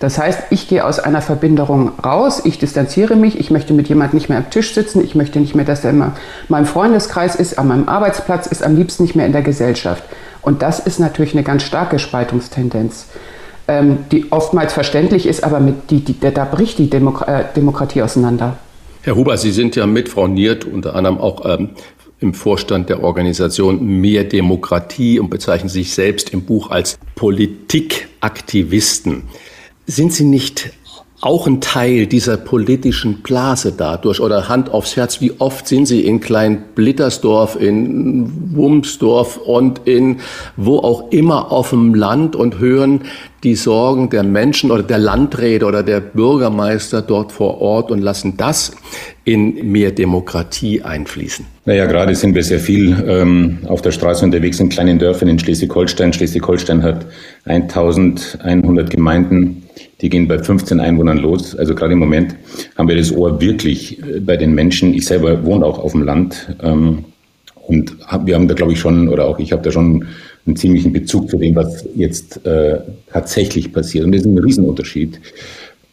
Das 0.00 0.18
heißt, 0.18 0.44
ich 0.50 0.66
gehe 0.66 0.84
aus 0.84 0.98
einer 0.98 1.22
Verbindung 1.22 1.92
raus, 2.02 2.42
ich 2.44 2.58
distanziere 2.58 3.16
mich, 3.16 3.38
ich 3.38 3.50
möchte 3.50 3.74
mit 3.74 3.88
jemandem 3.88 4.18
nicht 4.18 4.28
mehr 4.28 4.38
am 4.38 4.50
Tisch 4.50 4.74
sitzen, 4.74 5.04
ich 5.04 5.14
möchte 5.14 5.38
nicht 5.38 5.54
mehr, 5.54 5.66
dass 5.66 5.84
er 5.84 5.90
in 5.90 6.12
meinem 6.48 6.66
Freundeskreis 6.66 7.36
ist, 7.36 7.58
an 7.58 7.68
meinem 7.68 7.88
Arbeitsplatz 7.88 8.46
ist, 8.46 8.62
am 8.62 8.76
liebsten 8.76 9.04
nicht 9.04 9.14
mehr 9.14 9.26
in 9.26 9.32
der 9.32 9.42
Gesellschaft. 9.42 10.02
Und 10.42 10.62
das 10.62 10.80
ist 10.80 10.98
natürlich 10.98 11.34
eine 11.34 11.44
ganz 11.44 11.62
starke 11.62 11.98
Spaltungstendenz. 11.98 13.06
ähm, 13.70 13.98
die 14.10 14.32
oftmals 14.32 14.72
verständlich 14.72 15.26
ist, 15.26 15.44
aber 15.44 15.60
mit 15.60 15.90
die, 15.90 16.00
die, 16.00 16.18
da 16.18 16.44
bricht 16.44 16.78
die 16.78 16.88
Demok 16.90 17.28
äh, 17.28 17.44
Demokratie 17.54 18.02
auseinander. 18.02 18.56
Herr 19.02 19.14
Huber, 19.16 19.38
Sie 19.38 19.52
sind 19.52 19.76
ja 19.76 19.86
mit 19.86 20.08
Frau 20.08 20.26
Niert 20.26 20.64
unter 20.64 20.96
anderem 20.96 21.18
auch 21.18 21.44
ähm, 21.46 21.70
im 22.18 22.34
Vorstand 22.34 22.88
der 22.90 23.02
Organisation 23.02 24.00
Mehr 24.00 24.24
Demokratie 24.24 25.20
und 25.20 25.30
bezeichnen 25.30 25.70
sich 25.70 25.94
selbst 25.94 26.30
im 26.30 26.42
Buch 26.42 26.70
als 26.70 26.98
Politikaktivisten. 27.14 29.22
Sind 29.86 30.12
Sie 30.12 30.24
nicht 30.24 30.72
auch 31.20 31.46
ein 31.46 31.60
Teil 31.60 32.06
dieser 32.06 32.38
politischen 32.38 33.16
Blase 33.22 33.74
dadurch 33.76 34.20
oder 34.20 34.48
Hand 34.48 34.70
aufs 34.70 34.96
Herz, 34.96 35.20
wie 35.20 35.32
oft 35.38 35.68
sind 35.68 35.86
Sie 35.86 36.00
in 36.00 36.20
Klein-Blittersdorf, 36.20 37.60
in 37.60 38.56
Wumsdorf 38.56 39.36
und 39.36 39.82
in 39.84 40.20
wo 40.56 40.78
auch 40.78 41.10
immer 41.10 41.52
auf 41.52 41.70
dem 41.70 41.94
Land 41.94 42.36
und 42.36 42.58
hören 42.58 43.02
die 43.42 43.54
Sorgen 43.54 44.08
der 44.10 44.22
Menschen 44.22 44.70
oder 44.70 44.82
der 44.82 44.98
Landräte 44.98 45.66
oder 45.66 45.82
der 45.82 46.00
Bürgermeister 46.00 47.02
dort 47.02 47.32
vor 47.32 47.60
Ort 47.60 47.90
und 47.90 48.00
lassen 48.00 48.36
das 48.36 48.72
in 49.24 49.70
mehr 49.70 49.92
Demokratie 49.92 50.82
einfließen? 50.82 51.44
Naja, 51.66 51.84
gerade 51.86 52.14
sind 52.14 52.34
wir 52.34 52.42
sehr 52.42 52.60
viel 52.60 53.02
ähm, 53.06 53.58
auf 53.66 53.82
der 53.82 53.92
Straße 53.92 54.24
unterwegs 54.24 54.58
in 54.58 54.70
kleinen 54.70 54.98
Dörfern 54.98 55.28
in 55.28 55.38
Schleswig-Holstein. 55.38 56.12
Schleswig-Holstein 56.12 56.82
hat 56.82 57.06
1100 57.44 58.90
Gemeinden 58.90 59.62
die 60.00 60.08
gehen 60.08 60.28
bei 60.28 60.38
15 60.38 60.80
Einwohnern 60.80 61.18
los. 61.18 61.54
Also 61.56 61.74
gerade 61.74 61.92
im 61.92 61.98
Moment 61.98 62.36
haben 62.76 62.88
wir 62.88 62.96
das 62.96 63.12
Ohr 63.12 63.40
wirklich 63.40 63.98
äh, 64.02 64.20
bei 64.20 64.36
den 64.36 64.54
Menschen. 64.54 64.94
Ich 64.94 65.06
selber 65.06 65.44
wohne 65.44 65.64
auch 65.64 65.78
auf 65.78 65.92
dem 65.92 66.02
Land. 66.02 66.54
Ähm, 66.62 67.04
und 67.66 67.96
wir 68.24 68.34
haben 68.34 68.48
da, 68.48 68.54
glaube 68.54 68.72
ich, 68.72 68.80
schon, 68.80 69.08
oder 69.08 69.26
auch 69.26 69.38
ich 69.38 69.52
habe 69.52 69.62
da 69.62 69.70
schon 69.70 70.06
einen 70.46 70.56
ziemlichen 70.56 70.92
Bezug 70.92 71.30
zu 71.30 71.36
dem, 71.36 71.54
was 71.54 71.86
jetzt 71.94 72.44
äh, 72.44 72.78
tatsächlich 73.12 73.72
passiert. 73.72 74.04
Und 74.04 74.12
das 74.12 74.22
ist 74.22 74.26
ein 74.26 74.38
Riesenunterschied 74.38 75.20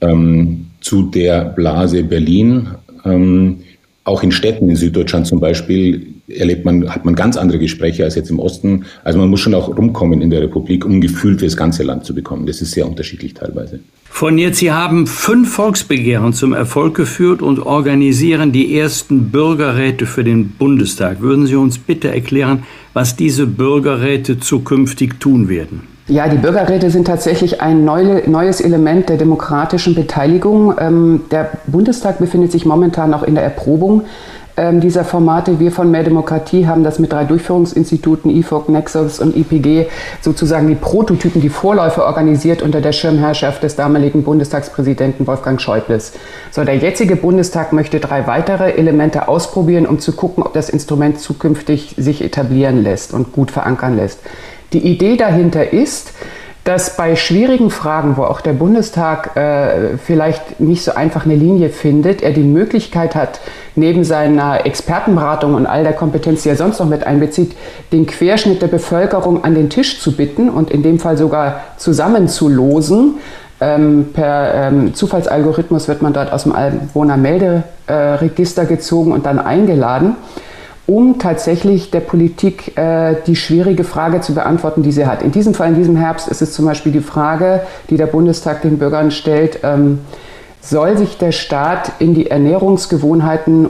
ähm, 0.02 0.68
zu 0.82 1.04
der 1.04 1.46
Blase 1.46 2.04
Berlin. 2.04 2.70
Ähm, 3.06 3.60
auch 4.06 4.24
in 4.24 4.32
Städten 4.32 4.70
in 4.70 4.76
Süddeutschland 4.76 5.28
zum 5.28 5.40
Beispiel 5.40 6.08
erlebt 6.28 6.66
man, 6.66 6.90
hat 6.90 7.06
man 7.06 7.16
ganz 7.16 7.38
andere 7.38 7.60
Gespräche 7.60 8.04
als 8.04 8.16
jetzt 8.16 8.30
im 8.30 8.40
Osten. 8.40 8.86
Also 9.04 9.20
man 9.20 9.30
muss 9.30 9.40
schon 9.40 9.54
auch 9.54 9.76
rumkommen 9.78 10.22
in 10.22 10.30
der 10.30 10.42
Republik, 10.42 10.86
um 10.86 10.94
ein 10.94 11.02
Gefühl 11.02 11.40
für 11.40 11.46
das 11.46 11.58
ganze 11.58 11.84
Land 11.84 12.06
zu 12.06 12.14
bekommen. 12.14 12.46
Das 12.46 12.62
ist 12.62 12.72
sehr 12.72 12.88
unterschiedlich 12.88 13.34
teilweise. 13.34 13.80
Von 14.10 14.38
jetzt, 14.38 14.58
Sie 14.58 14.72
haben 14.72 15.06
fünf 15.06 15.54
Volksbegehren 15.54 16.34
zum 16.34 16.54
Erfolg 16.54 16.96
geführt 16.96 17.42
und 17.42 17.60
organisieren 17.60 18.52
die 18.52 18.78
ersten 18.78 19.30
Bürgerräte 19.30 20.06
für 20.06 20.24
den 20.24 20.50
Bundestag. 20.50 21.22
Würden 21.22 21.46
Sie 21.46 21.56
uns 21.56 21.78
bitte 21.78 22.10
erklären, 22.10 22.64
was 22.94 23.16
diese 23.16 23.46
Bürgerräte 23.46 24.40
zukünftig 24.40 25.20
tun 25.20 25.50
werden? 25.50 25.84
Ja, 26.08 26.30
die 26.30 26.38
Bürgerräte 26.38 26.90
sind 26.90 27.06
tatsächlich 27.06 27.62
ein 27.62 27.84
neues 27.84 28.62
Element 28.62 29.10
der 29.10 29.18
demokratischen 29.18 29.94
Beteiligung. 29.94 30.74
Ähm, 30.80 31.22
der 31.32 31.52
Bundestag 31.68 32.20
befindet 32.20 32.54
sich 32.54 32.66
momentan 32.66 33.10
noch 33.10 33.24
in 33.24 33.36
der 33.36 33.44
Erprobung 33.44 34.04
dieser 34.58 35.06
Formate. 35.06 35.60
Wir 35.60 35.72
von 35.72 35.92
Mehr 35.92 36.04
Demokratie 36.04 36.66
haben 36.66 36.84
das 36.84 36.98
mit 36.98 37.14
drei 37.14 37.26
Durchführungsinstituten, 37.26 38.36
IFOC, 38.36 38.70
Nexus 38.70 39.20
und 39.20 39.36
IPG, 39.38 39.86
sozusagen 40.22 40.68
die 40.68 40.76
Prototypen, 40.76 41.42
die 41.42 41.50
Vorläufe 41.50 42.04
organisiert 42.04 42.64
unter 42.64 42.82
der 42.82 42.92
Schirmherrschaft 42.92 43.62
des 43.62 43.76
damaligen 43.76 44.24
Bundestagspräsidenten 44.24 45.28
Wolfgang 45.28 45.62
Schäubles. 45.62 46.14
So, 46.50 46.64
der 46.64 46.78
jetzige 46.78 47.16
Bundestag 47.16 47.72
möchte 47.72 48.00
drei 48.00 48.26
weitere 48.26 48.72
Elemente 48.72 49.28
ausprobieren, 49.28 49.86
um 49.86 50.00
zu 50.00 50.14
gucken, 50.14 50.44
ob 50.44 50.54
das 50.54 50.70
Instrument 50.70 51.20
zukünftig 51.20 51.94
sich 51.98 52.24
etablieren 52.24 52.82
lässt 52.82 53.14
und 53.14 53.34
gut 53.34 53.52
verankern 53.52 53.96
lässt. 53.96 54.20
Die 54.74 54.80
Idee 54.80 55.18
dahinter 55.18 55.72
ist, 55.72 56.14
dass 56.68 56.98
bei 56.98 57.16
schwierigen 57.16 57.70
Fragen, 57.70 58.18
wo 58.18 58.24
auch 58.24 58.42
der 58.42 58.52
Bundestag 58.52 59.38
äh, 59.38 59.98
vielleicht 59.98 60.60
nicht 60.60 60.84
so 60.84 60.94
einfach 60.94 61.24
eine 61.24 61.36
Linie 61.36 61.70
findet, 61.70 62.22
er 62.22 62.32
die 62.32 62.44
Möglichkeit 62.44 63.16
hat, 63.16 63.40
neben 63.76 64.04
seiner 64.04 64.66
Expertenberatung 64.66 65.54
und 65.54 65.66
all 65.66 65.84
der 65.84 65.94
Kompetenz, 65.94 66.44
die 66.44 66.50
er 66.50 66.58
sonst 66.58 66.80
noch 66.80 66.88
mit 66.88 67.08
einbezieht, 67.08 67.56
den 67.94 68.06
Querschnitt 68.06 68.62
der 68.62 68.68
Bevölkerung 68.68 69.46
an 69.46 69.56
den 69.56 69.70
Tisch 69.70 70.02
zu 70.02 70.12
bitten 70.12 70.50
und 70.50 70.70
in 70.70 70.84
dem 70.84 71.00
Fall 71.00 71.18
sogar 71.18 71.62
zusammenzulosen. 71.78 73.14
Ähm, 73.62 74.10
per 74.14 74.54
ähm, 74.54 74.94
Zufallsalgorithmus 74.94 75.88
wird 75.88 76.02
man 76.02 76.12
dort 76.12 76.34
aus 76.34 76.44
dem 76.44 76.52
Einwohnermelderegister 76.52 78.66
gezogen 78.66 79.14
und 79.14 79.26
dann 79.26 79.40
eingeladen 79.40 80.18
um 80.88 81.20
tatsächlich 81.20 81.92
der 81.92 82.00
Politik 82.00 82.78
äh, 82.78 83.16
die 83.28 83.36
schwierige 83.36 83.84
Frage 83.84 84.22
zu 84.22 84.34
beantworten, 84.34 84.84
die 84.84 84.94
sie 84.94 85.06
hat. 85.06 85.22
In 85.22 85.32
diesem 85.32 85.54
Fall, 85.54 85.68
in 85.68 85.76
diesem 85.76 85.98
Herbst, 85.98 86.30
ist 86.30 86.42
es 86.42 86.54
zum 86.54 86.66
Beispiel 86.66 86.94
die 86.94 87.02
Frage, 87.02 87.62
die 87.90 87.98
der 87.98 88.08
Bundestag 88.08 88.62
den 88.62 88.80
Bürgern 88.80 89.12
stellt, 89.12 89.60
ähm, 89.64 90.00
soll 90.62 90.98
sich 90.98 91.18
der 91.18 91.34
Staat 91.34 91.92
in 92.00 92.14
die 92.14 92.30
Ernährungsgewohnheiten 92.30 93.70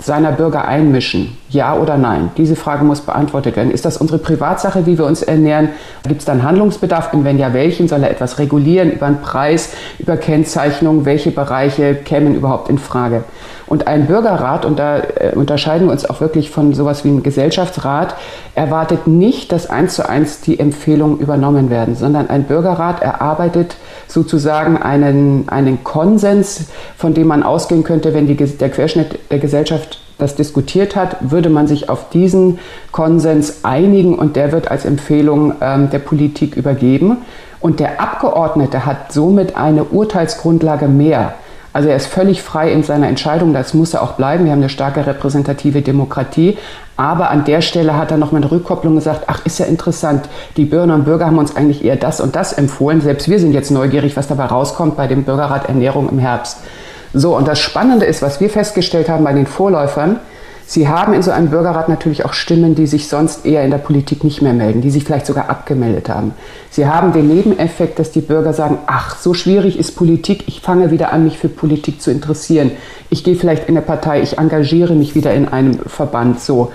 seiner 0.00 0.32
Bürger 0.32 0.66
einmischen? 0.66 1.36
Ja 1.48 1.76
oder 1.76 1.96
nein? 1.96 2.30
Diese 2.36 2.56
Frage 2.56 2.84
muss 2.84 3.00
beantwortet 3.00 3.56
werden. 3.56 3.70
Ist 3.70 3.84
das 3.84 3.96
unsere 3.96 4.18
Privatsache, 4.18 4.86
wie 4.86 4.98
wir 4.98 5.04
uns 5.04 5.22
ernähren? 5.22 5.70
Gibt 6.06 6.20
es 6.20 6.26
dann 6.26 6.42
Handlungsbedarf? 6.42 7.12
Und 7.12 7.24
wenn 7.24 7.38
ja, 7.38 7.52
welchen? 7.52 7.88
Soll 7.88 8.02
er 8.02 8.10
etwas 8.10 8.38
regulieren 8.38 8.90
über 8.92 9.06
einen 9.06 9.20
Preis, 9.20 9.72
über 9.98 10.16
Kennzeichnung? 10.16 11.04
Welche 11.04 11.30
Bereiche 11.30 11.94
kämen 11.94 12.34
überhaupt 12.34 12.68
in 12.68 12.78
Frage? 12.78 13.24
Und 13.72 13.86
ein 13.86 14.06
Bürgerrat, 14.06 14.66
und 14.66 14.78
da 14.78 14.98
äh, 14.98 15.32
unterscheiden 15.34 15.86
wir 15.86 15.92
uns 15.92 16.04
auch 16.04 16.20
wirklich 16.20 16.50
von 16.50 16.74
sowas 16.74 17.06
wie 17.06 17.08
einem 17.08 17.22
Gesellschaftsrat, 17.22 18.14
erwartet 18.54 19.06
nicht, 19.06 19.50
dass 19.50 19.70
eins 19.70 19.94
zu 19.94 20.06
eins 20.06 20.42
die 20.42 20.60
Empfehlungen 20.60 21.18
übernommen 21.18 21.70
werden, 21.70 21.96
sondern 21.96 22.28
ein 22.28 22.42
Bürgerrat 22.42 23.00
erarbeitet 23.00 23.76
sozusagen 24.08 24.76
einen, 24.76 25.48
einen 25.48 25.84
Konsens, 25.84 26.66
von 26.98 27.14
dem 27.14 27.28
man 27.28 27.42
ausgehen 27.42 27.82
könnte, 27.82 28.12
wenn 28.12 28.26
die, 28.26 28.36
der 28.36 28.68
Querschnitt 28.68 29.18
der 29.30 29.38
Gesellschaft 29.38 30.02
das 30.18 30.34
diskutiert 30.34 30.94
hat, 30.94 31.16
würde 31.20 31.48
man 31.48 31.66
sich 31.66 31.88
auf 31.88 32.10
diesen 32.10 32.58
Konsens 32.90 33.64
einigen 33.64 34.16
und 34.16 34.36
der 34.36 34.52
wird 34.52 34.70
als 34.70 34.84
Empfehlung 34.84 35.54
ähm, 35.62 35.88
der 35.88 36.00
Politik 36.00 36.56
übergeben. 36.56 37.16
Und 37.58 37.80
der 37.80 38.02
Abgeordnete 38.02 38.84
hat 38.84 39.14
somit 39.14 39.56
eine 39.56 39.84
Urteilsgrundlage 39.84 40.88
mehr. 40.88 41.36
Also 41.72 41.88
er 41.88 41.96
ist 41.96 42.06
völlig 42.06 42.42
frei 42.42 42.70
in 42.70 42.82
seiner 42.82 43.08
Entscheidung, 43.08 43.54
das 43.54 43.72
muss 43.72 43.94
er 43.94 44.02
auch 44.02 44.12
bleiben. 44.12 44.44
Wir 44.44 44.52
haben 44.52 44.58
eine 44.58 44.68
starke 44.68 45.06
repräsentative 45.06 45.80
Demokratie. 45.80 46.58
Aber 46.96 47.30
an 47.30 47.44
der 47.44 47.62
Stelle 47.62 47.96
hat 47.96 48.10
er 48.10 48.18
nochmal 48.18 48.42
eine 48.42 48.50
Rückkopplung 48.50 48.94
gesagt, 48.94 49.24
ach, 49.26 49.44
ist 49.46 49.58
ja 49.58 49.66
interessant, 49.66 50.28
die 50.56 50.66
Bürgerinnen 50.66 50.96
und 50.96 51.04
Bürger 51.04 51.26
haben 51.26 51.38
uns 51.38 51.56
eigentlich 51.56 51.82
eher 51.82 51.96
das 51.96 52.20
und 52.20 52.36
das 52.36 52.52
empfohlen. 52.52 53.00
Selbst 53.00 53.28
wir 53.28 53.38
sind 53.38 53.52
jetzt 53.52 53.70
neugierig, 53.70 54.16
was 54.16 54.28
dabei 54.28 54.44
rauskommt 54.44 54.96
bei 54.96 55.06
dem 55.06 55.24
Bürgerrat 55.24 55.68
Ernährung 55.68 56.10
im 56.10 56.18
Herbst. 56.18 56.58
So, 57.14 57.36
und 57.36 57.48
das 57.48 57.60
Spannende 57.60 58.06
ist, 58.06 58.22
was 58.22 58.40
wir 58.40 58.50
festgestellt 58.50 59.08
haben 59.08 59.24
bei 59.24 59.32
den 59.32 59.46
Vorläufern, 59.46 60.20
Sie 60.72 60.88
haben 60.88 61.12
in 61.12 61.20
so 61.20 61.30
einem 61.30 61.50
Bürgerrat 61.50 61.90
natürlich 61.90 62.24
auch 62.24 62.32
Stimmen, 62.32 62.74
die 62.74 62.86
sich 62.86 63.06
sonst 63.06 63.44
eher 63.44 63.62
in 63.62 63.70
der 63.70 63.76
Politik 63.76 64.24
nicht 64.24 64.40
mehr 64.40 64.54
melden, 64.54 64.80
die 64.80 64.88
sich 64.88 65.04
vielleicht 65.04 65.26
sogar 65.26 65.50
abgemeldet 65.50 66.08
haben. 66.08 66.32
Sie 66.70 66.86
haben 66.86 67.12
den 67.12 67.28
Nebeneffekt, 67.28 67.98
dass 67.98 68.10
die 68.10 68.22
Bürger 68.22 68.54
sagen, 68.54 68.78
ach, 68.86 69.18
so 69.18 69.34
schwierig 69.34 69.78
ist 69.78 69.96
Politik, 69.96 70.44
ich 70.46 70.62
fange 70.62 70.90
wieder 70.90 71.12
an, 71.12 71.24
mich 71.24 71.36
für 71.36 71.50
Politik 71.50 72.00
zu 72.00 72.10
interessieren. 72.10 72.70
Ich 73.10 73.22
gehe 73.22 73.34
vielleicht 73.34 73.68
in 73.68 73.76
eine 73.76 73.84
Partei, 73.84 74.22
ich 74.22 74.38
engagiere 74.38 74.94
mich 74.94 75.14
wieder 75.14 75.34
in 75.34 75.46
einem 75.46 75.74
Verband, 75.74 76.40
so. 76.40 76.72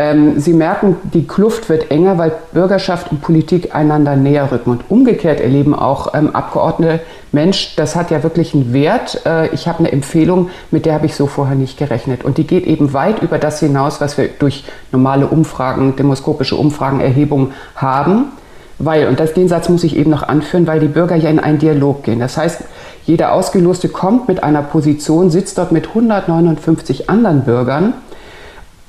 Ähm, 0.00 0.40
Sie 0.40 0.54
merken, 0.54 0.96
die 1.12 1.26
Kluft 1.26 1.68
wird 1.68 1.90
enger, 1.90 2.16
weil 2.16 2.32
Bürgerschaft 2.54 3.10
und 3.10 3.20
Politik 3.20 3.74
einander 3.74 4.16
näher 4.16 4.50
rücken. 4.50 4.70
Und 4.70 4.84
umgekehrt 4.88 5.42
erleben 5.42 5.74
auch 5.74 6.14
ähm, 6.14 6.34
Abgeordnete, 6.34 7.00
Mensch, 7.32 7.76
das 7.76 7.96
hat 7.96 8.10
ja 8.10 8.22
wirklich 8.22 8.54
einen 8.54 8.72
Wert. 8.72 9.20
Äh, 9.26 9.48
ich 9.48 9.68
habe 9.68 9.80
eine 9.80 9.92
Empfehlung, 9.92 10.48
mit 10.70 10.86
der 10.86 10.94
habe 10.94 11.04
ich 11.04 11.14
so 11.14 11.26
vorher 11.26 11.54
nicht 11.54 11.76
gerechnet. 11.76 12.24
Und 12.24 12.38
die 12.38 12.46
geht 12.46 12.66
eben 12.66 12.94
weit 12.94 13.20
über 13.20 13.38
das 13.38 13.60
hinaus, 13.60 14.00
was 14.00 14.16
wir 14.16 14.28
durch 14.28 14.64
normale 14.90 15.26
Umfragen, 15.26 15.94
demoskopische 15.96 16.56
Umfragen, 16.56 17.00
Erhebungen 17.00 17.52
haben. 17.76 18.32
Weil, 18.78 19.06
und 19.06 19.20
das, 19.20 19.34
den 19.34 19.48
Satz 19.48 19.68
muss 19.68 19.84
ich 19.84 19.96
eben 19.96 20.10
noch 20.10 20.22
anführen, 20.22 20.66
weil 20.66 20.80
die 20.80 20.88
Bürger 20.88 21.16
ja 21.16 21.28
in 21.28 21.40
einen 21.40 21.58
Dialog 21.58 22.04
gehen. 22.04 22.20
Das 22.20 22.38
heißt, 22.38 22.62
jeder 23.04 23.34
Ausgeloste 23.34 23.90
kommt 23.90 24.28
mit 24.28 24.42
einer 24.42 24.62
Position, 24.62 25.28
sitzt 25.28 25.58
dort 25.58 25.72
mit 25.72 25.88
159 25.88 27.10
anderen 27.10 27.42
Bürgern 27.42 27.92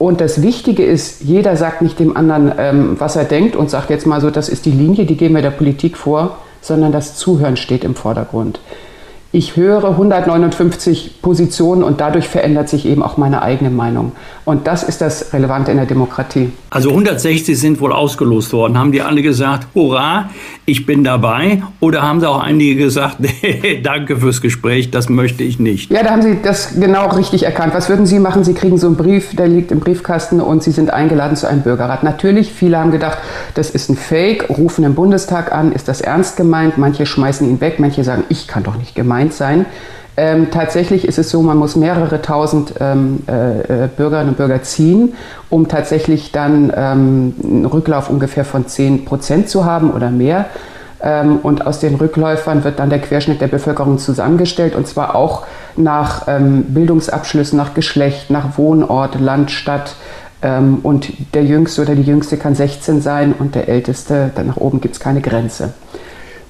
und 0.01 0.19
das 0.19 0.41
Wichtige 0.41 0.83
ist, 0.83 1.21
jeder 1.21 1.55
sagt 1.55 1.83
nicht 1.83 1.99
dem 1.99 2.17
anderen, 2.17 2.51
ähm, 2.57 2.95
was 2.97 3.15
er 3.15 3.23
denkt 3.23 3.55
und 3.55 3.69
sagt 3.69 3.91
jetzt 3.91 4.07
mal 4.07 4.19
so, 4.19 4.31
das 4.31 4.49
ist 4.49 4.65
die 4.65 4.71
Linie, 4.71 5.05
die 5.05 5.15
geben 5.15 5.35
wir 5.35 5.43
der 5.43 5.51
Politik 5.51 5.95
vor, 5.95 6.39
sondern 6.59 6.91
das 6.91 7.15
Zuhören 7.17 7.55
steht 7.55 7.83
im 7.83 7.93
Vordergrund. 7.93 8.59
Ich 9.33 9.55
höre 9.55 9.91
159 9.91 11.21
Positionen 11.21 11.83
und 11.83 12.01
dadurch 12.01 12.27
verändert 12.27 12.67
sich 12.67 12.85
eben 12.85 13.01
auch 13.01 13.15
meine 13.15 13.41
eigene 13.41 13.69
Meinung. 13.69 14.11
Und 14.43 14.67
das 14.67 14.83
ist 14.83 14.99
das 14.99 15.31
Relevante 15.33 15.71
in 15.71 15.77
der 15.77 15.85
Demokratie. 15.85 16.51
Also 16.69 16.89
160 16.89 17.57
sind 17.57 17.79
wohl 17.79 17.93
ausgelost 17.93 18.51
worden. 18.51 18.77
Haben 18.77 18.91
die 18.91 19.01
alle 19.01 19.21
gesagt, 19.21 19.67
hurra, 19.73 20.29
ich 20.65 20.85
bin 20.85 21.05
dabei? 21.05 21.63
Oder 21.79 22.01
haben 22.01 22.19
sie 22.19 22.29
auch 22.29 22.41
einige 22.41 22.75
gesagt, 22.75 23.17
nee, 23.19 23.79
danke 23.81 24.17
fürs 24.17 24.41
Gespräch, 24.41 24.91
das 24.91 25.07
möchte 25.07 25.43
ich 25.43 25.59
nicht? 25.59 25.91
Ja, 25.91 26.03
da 26.03 26.09
haben 26.09 26.21
Sie 26.21 26.37
das 26.43 26.77
genau 26.77 27.07
richtig 27.11 27.43
erkannt. 27.43 27.73
Was 27.73 27.87
würden 27.87 28.05
Sie 28.05 28.19
machen? 28.19 28.43
Sie 28.43 28.53
kriegen 28.53 28.77
so 28.77 28.87
einen 28.87 28.97
Brief, 28.97 29.33
der 29.35 29.47
liegt 29.47 29.71
im 29.71 29.79
Briefkasten 29.79 30.41
und 30.41 30.61
Sie 30.61 30.71
sind 30.71 30.91
eingeladen 30.91 31.37
zu 31.37 31.47
einem 31.47 31.61
Bürgerrat. 31.61 32.03
Natürlich, 32.03 32.51
viele 32.51 32.77
haben 32.79 32.91
gedacht, 32.91 33.19
das 33.53 33.69
ist 33.69 33.89
ein 33.89 33.95
Fake, 33.95 34.49
rufen 34.49 34.83
im 34.83 34.95
Bundestag 34.95 35.53
an, 35.53 35.71
ist 35.71 35.87
das 35.87 36.01
ernst 36.01 36.35
gemeint? 36.35 36.77
Manche 36.77 37.05
schmeißen 37.05 37.47
ihn 37.47 37.61
weg, 37.61 37.79
manche 37.79 38.03
sagen, 38.03 38.25
ich 38.27 38.47
kann 38.47 38.63
doch 38.63 38.77
nicht 38.77 38.93
gemeint 38.93 39.20
gemeint 39.21 39.33
sein. 39.33 39.65
Ähm, 40.17 40.51
tatsächlich 40.51 41.07
ist 41.07 41.17
es 41.17 41.29
so, 41.29 41.41
man 41.41 41.57
muss 41.57 41.75
mehrere 41.75 42.21
tausend 42.21 42.73
ähm, 42.81 43.23
äh, 43.27 43.85
äh, 43.85 43.87
Bürgerinnen 43.87 44.29
und 44.29 44.37
Bürger 44.37 44.61
ziehen, 44.61 45.13
um 45.49 45.69
tatsächlich 45.69 46.31
dann 46.33 46.71
ähm, 46.75 47.33
einen 47.41 47.65
Rücklauf 47.65 48.09
ungefähr 48.09 48.43
von 48.43 48.67
10 48.67 49.05
Prozent 49.05 49.49
zu 49.49 49.63
haben 49.63 49.91
oder 49.91 50.11
mehr. 50.11 50.45
Ähm, 51.01 51.39
und 51.41 51.65
aus 51.65 51.79
den 51.79 51.95
Rückläufern 51.95 52.65
wird 52.65 52.77
dann 52.79 52.89
der 52.89 52.99
Querschnitt 52.99 53.39
der 53.39 53.47
Bevölkerung 53.47 53.99
zusammengestellt 53.99 54.75
und 54.75 54.85
zwar 54.85 55.15
auch 55.15 55.43
nach 55.77 56.27
ähm, 56.27 56.65
Bildungsabschlüssen, 56.67 57.57
nach 57.57 57.73
Geschlecht, 57.73 58.29
nach 58.29 58.57
Wohnort, 58.57 59.19
Land, 59.19 59.49
Stadt. 59.49 59.95
Ähm, 60.43 60.79
und 60.83 61.33
der 61.33 61.45
Jüngste 61.45 61.83
oder 61.83 61.95
die 61.95 62.03
Jüngste 62.03 62.35
kann 62.35 62.53
16 62.53 63.01
sein 63.01 63.33
und 63.39 63.55
der 63.55 63.69
Älteste, 63.69 64.31
dann 64.35 64.47
nach 64.47 64.57
oben 64.57 64.81
gibt 64.81 64.95
es 64.95 64.99
keine 64.99 65.21
Grenze. 65.21 65.73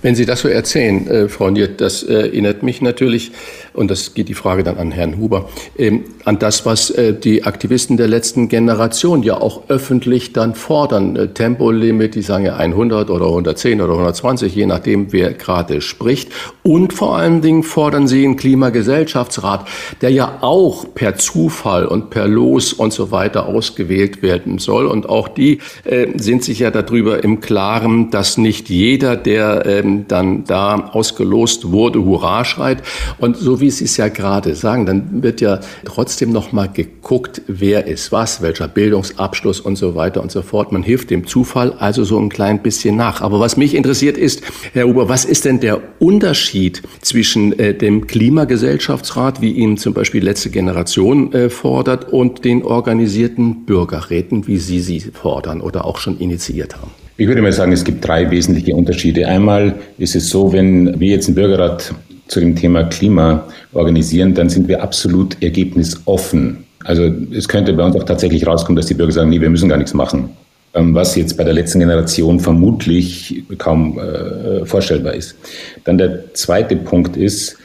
Wenn 0.02 0.16
Sie 0.16 0.26
das 0.26 0.42
so 0.42 0.48
erzählen, 0.48 1.08
äh, 1.08 1.30
Frau 1.30 1.50
Niert, 1.50 1.80
das 1.80 2.04
äh, 2.04 2.14
erinnert 2.14 2.64
mich 2.64 2.82
natürlich, 2.82 3.32
und 3.74 3.90
das 3.90 4.14
geht 4.14 4.28
die 4.28 4.34
Frage 4.34 4.64
dann 4.64 4.78
an 4.78 4.92
Herrn 4.92 5.18
Huber, 5.18 5.50
ähm, 5.78 6.04
an 6.26 6.40
das, 6.40 6.66
was 6.66 6.90
äh, 6.90 7.14
die 7.14 7.46
Aktivisten 7.46 7.98
der 7.98 8.08
letzten 8.08 8.50
Generation 8.50 9.24
ja 9.24 9.40
auch 9.40 9.70
öffentlich 9.70 10.34
dann 10.34 10.56
fordern. 10.56 11.16
Äh, 11.16 11.28
Tempolimit, 11.30 12.16
die 12.16 12.22
sagen 12.22 12.46
ja 12.46 12.56
100 12.56 13.10
oder 13.10 13.28
110 13.28 13.82
oder 13.82 13.94
120, 13.94 14.54
je 14.54 14.66
nachdem, 14.66 15.14
wer 15.14 15.34
gerade 15.34 15.82
spricht. 15.82 16.32
Und 16.64 16.94
vor 16.94 17.16
allen 17.16 17.42
Dingen 17.42 17.64
fordern 17.64 18.08
sie 18.08 18.26
einen 18.26 18.36
Klimagesellschaftsrat, 18.36 19.68
der 20.02 20.12
ja 20.12 20.40
auch 20.42 20.94
per 20.94 21.16
Zufall 21.16 21.86
und 21.86 22.10
per 22.10 22.28
Los 22.28 22.74
und 22.74 22.92
so 22.92 23.12
weiter 23.12 23.46
ausgewählt 23.46 24.22
werden 24.22 24.58
soll. 24.58 24.86
Und 24.86 25.08
auch 25.08 25.30
die 25.30 25.60
äh, 25.86 26.08
sind 26.18 26.44
sich 26.44 26.60
ja 26.60 26.72
darüber 26.72 27.24
im 27.24 27.40
Klaren, 27.40 28.12
dass 28.12 28.38
nicht 28.38 28.70
jeder, 28.70 29.16
der 29.16 29.66
ähm, 29.66 30.06
dann 30.08 30.44
da 30.44 30.90
ausgelost 30.92 31.72
wurde, 31.72 32.04
Hurra 32.04 32.44
schreit. 32.44 32.84
Und 33.18 33.38
so 33.38 33.61
wie 33.62 33.70
Sie 33.70 33.86
es 33.86 33.98
ja 33.98 34.10
gerade 34.10 34.56
sagen, 34.56 34.86
dann 34.86 35.24
wird 35.24 35.40
ja 35.40 35.60
trotzdem 35.86 36.32
noch 36.32 36.52
mal 36.52 36.68
geguckt, 36.68 37.42
wer 37.48 37.88
ist 37.88 38.12
was, 38.12 38.42
welcher 38.42 38.68
Bildungsabschluss 38.68 39.60
und 39.60 39.78
so 39.78 39.96
weiter 39.96 40.22
und 40.22 40.32
so 40.32 40.42
fort. 40.42 40.72
Man 40.72 40.84
hilft 40.84 41.10
dem 41.10 41.26
Zufall 41.28 41.74
also 41.74 42.04
so 42.04 42.20
ein 42.20 42.30
klein 42.30 42.62
bisschen 42.62 42.96
nach. 42.96 43.22
Aber 43.22 43.40
was 43.40 43.58
mich 43.58 43.76
interessiert 43.76 44.18
ist, 44.18 44.42
Herr 44.74 44.86
Huber, 44.88 45.08
was 45.08 45.26
ist 45.26 45.46
denn 45.46 45.60
der 45.60 45.80
Unterschied 46.00 46.82
zwischen 47.02 47.58
äh, 47.58 47.74
dem 47.74 48.08
Klimagesellschaftsrat, 48.08 49.42
wie 49.42 49.52
ihn 49.52 49.78
zum 49.78 49.94
Beispiel 49.94 50.24
letzte 50.24 50.50
Generation 50.50 51.32
äh, 51.34 51.50
fordert, 51.50 52.12
und 52.12 52.44
den 52.46 52.64
organisierten 52.64 53.66
Bürgerräten, 53.66 54.48
wie 54.48 54.58
Sie 54.58 54.80
sie 54.80 55.00
fordern 55.00 55.62
oder 55.62 55.86
auch 55.86 55.98
schon 55.98 56.18
initiiert 56.18 56.76
haben? 56.76 56.92
Ich 57.18 57.28
würde 57.28 57.42
mal 57.42 57.54
sagen, 57.54 57.72
es 57.72 57.84
gibt 57.84 58.06
drei 58.08 58.32
wesentliche 58.32 58.76
Unterschiede. 58.76 59.28
Einmal 59.28 59.76
ist 60.00 60.16
es 60.16 60.30
so, 60.30 60.52
wenn 60.54 61.00
wir 61.00 61.10
jetzt 61.10 61.28
einen 61.28 61.36
Bürgerrat 61.36 61.94
zu 62.32 62.40
dem 62.40 62.56
Thema 62.56 62.86
Klima 62.86 63.46
organisieren, 63.74 64.34
dann 64.34 64.48
sind 64.48 64.70
wir 64.70 64.82
absolut 64.82 65.42
ergebnisoffen. 65.44 66.64
Also 66.86 67.12
es 67.36 67.48
könnte 67.48 67.74
bei 67.74 67.84
uns 67.84 67.96
auch 67.98 68.06
tatsächlich 68.06 68.48
rauskommen, 68.48 68.78
dass 68.78 68.86
die 68.86 68.94
Bürger 68.94 69.12
sagen, 69.12 69.30
nee, 69.30 69.42
wir 69.42 69.50
müssen 69.50 69.68
gar 69.68 69.78
nichts 69.78 69.94
machen. 69.94 70.30
Ähm, 70.74 70.96
was 70.96 71.16
jetzt 71.18 71.36
bei 71.36 71.44
der 71.44 71.54
letzten 71.54 71.80
Generation 71.80 72.40
vermutlich 72.40 73.44
kaum 73.58 74.00
äh, 74.00 74.66
vorstellbar 74.66 75.14
ist. 75.14 75.36
Dann 75.84 75.98
der 75.98 76.34
zweite 76.34 76.78
Punkt 76.78 77.18
ist, 77.18 77.58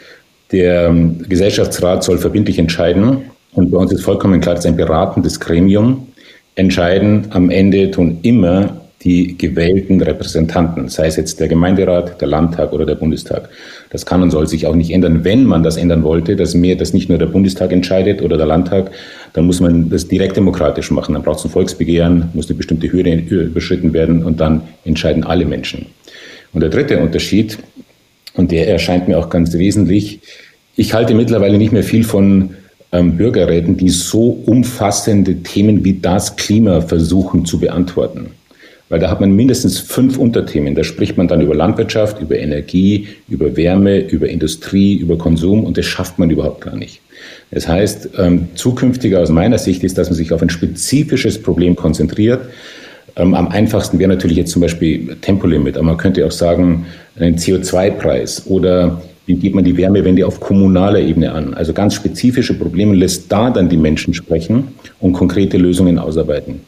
der 0.50 0.88
ähm, 0.88 1.24
Gesellschaftsrat 1.28 2.02
soll 2.02 2.18
verbindlich 2.18 2.58
entscheiden. 2.58 3.18
Und 3.52 3.70
bei 3.70 3.78
uns 3.78 3.92
ist 3.92 4.02
vollkommen 4.02 4.40
klar, 4.40 4.56
dass 4.56 4.66
ein 4.66 4.76
beratendes 4.76 5.38
Gremium 5.38 6.08
entscheiden. 6.56 7.28
Am 7.30 7.50
Ende 7.50 7.92
tun 7.92 8.18
immer 8.22 8.80
die 9.06 9.38
gewählten 9.38 10.02
Repräsentanten, 10.02 10.88
sei 10.88 11.06
es 11.06 11.14
jetzt 11.14 11.38
der 11.38 11.46
Gemeinderat, 11.46 12.20
der 12.20 12.26
Landtag 12.26 12.72
oder 12.72 12.84
der 12.84 12.96
Bundestag. 12.96 13.48
Das 13.90 14.04
kann 14.04 14.20
und 14.20 14.32
soll 14.32 14.48
sich 14.48 14.66
auch 14.66 14.74
nicht 14.74 14.90
ändern. 14.90 15.22
Wenn 15.22 15.44
man 15.44 15.62
das 15.62 15.76
ändern 15.76 16.02
wollte, 16.02 16.34
dass 16.34 16.54
mehr, 16.54 16.74
dass 16.74 16.92
nicht 16.92 17.08
nur 17.08 17.16
der 17.16 17.26
Bundestag 17.26 17.70
entscheidet 17.70 18.20
oder 18.20 18.36
der 18.36 18.46
Landtag, 18.46 18.90
dann 19.32 19.46
muss 19.46 19.60
man 19.60 19.90
das 19.90 20.08
direkt 20.08 20.36
demokratisch 20.36 20.90
machen. 20.90 21.14
Dann 21.14 21.22
braucht 21.22 21.38
es 21.38 21.44
ein 21.44 21.52
Volksbegehren, 21.52 22.30
muss 22.34 22.48
eine 22.48 22.56
bestimmte 22.56 22.90
Hürde 22.90 23.12
überschritten 23.12 23.92
werden 23.92 24.24
und 24.24 24.40
dann 24.40 24.62
entscheiden 24.84 25.22
alle 25.22 25.44
Menschen. 25.44 25.86
Und 26.52 26.62
der 26.62 26.70
dritte 26.70 26.98
Unterschied, 26.98 27.58
und 28.34 28.50
der 28.50 28.68
erscheint 28.68 29.06
mir 29.06 29.18
auch 29.18 29.30
ganz 29.30 29.54
wesentlich, 29.54 30.18
ich 30.74 30.94
halte 30.94 31.14
mittlerweile 31.14 31.58
nicht 31.58 31.72
mehr 31.72 31.84
viel 31.84 32.02
von 32.02 32.56
ähm, 32.90 33.16
Bürgerräten, 33.16 33.76
die 33.76 33.88
so 33.88 34.30
umfassende 34.46 35.36
Themen 35.44 35.84
wie 35.84 35.94
das 35.94 36.34
Klima 36.34 36.80
versuchen 36.80 37.44
zu 37.44 37.60
beantworten. 37.60 38.30
Weil 38.88 39.00
da 39.00 39.10
hat 39.10 39.20
man 39.20 39.32
mindestens 39.32 39.80
fünf 39.80 40.16
Unterthemen. 40.16 40.74
Da 40.74 40.84
spricht 40.84 41.16
man 41.16 41.26
dann 41.26 41.40
über 41.40 41.54
Landwirtschaft, 41.54 42.20
über 42.20 42.38
Energie, 42.38 43.08
über 43.28 43.56
Wärme, 43.56 43.98
über 43.98 44.28
Industrie, 44.28 44.96
über 44.96 45.18
Konsum 45.18 45.64
und 45.64 45.76
das 45.76 45.86
schafft 45.86 46.18
man 46.18 46.30
überhaupt 46.30 46.60
gar 46.60 46.76
nicht. 46.76 47.00
Das 47.50 47.66
heißt, 47.66 48.10
ähm, 48.18 48.48
zukünftiger 48.54 49.20
aus 49.20 49.30
meiner 49.30 49.58
Sicht 49.58 49.82
ist, 49.82 49.98
dass 49.98 50.08
man 50.08 50.16
sich 50.16 50.32
auf 50.32 50.42
ein 50.42 50.50
spezifisches 50.50 51.42
Problem 51.42 51.74
konzentriert. 51.74 52.42
Ähm, 53.16 53.34
am 53.34 53.48
einfachsten 53.48 53.98
wäre 53.98 54.08
natürlich 54.08 54.36
jetzt 54.36 54.52
zum 54.52 54.62
Beispiel 54.62 55.16
Tempolimit, 55.20 55.76
aber 55.76 55.86
man 55.86 55.96
könnte 55.96 56.24
auch 56.26 56.32
sagen, 56.32 56.86
einen 57.18 57.36
CO2-Preis 57.36 58.46
oder 58.46 59.02
wie 59.26 59.34
geht 59.34 59.54
man 59.54 59.64
die 59.64 59.76
Wärmewende 59.76 60.24
auf 60.26 60.38
kommunaler 60.38 61.00
Ebene 61.00 61.32
an? 61.32 61.54
Also 61.54 61.72
ganz 61.72 61.94
spezifische 61.94 62.54
Probleme 62.54 62.94
lässt 62.94 63.30
da 63.32 63.50
dann 63.50 63.68
die 63.68 63.76
Menschen 63.76 64.14
sprechen 64.14 64.68
und 65.00 65.14
konkrete 65.14 65.56
Lösungen 65.58 65.98
ausarbeiten. 65.98 66.60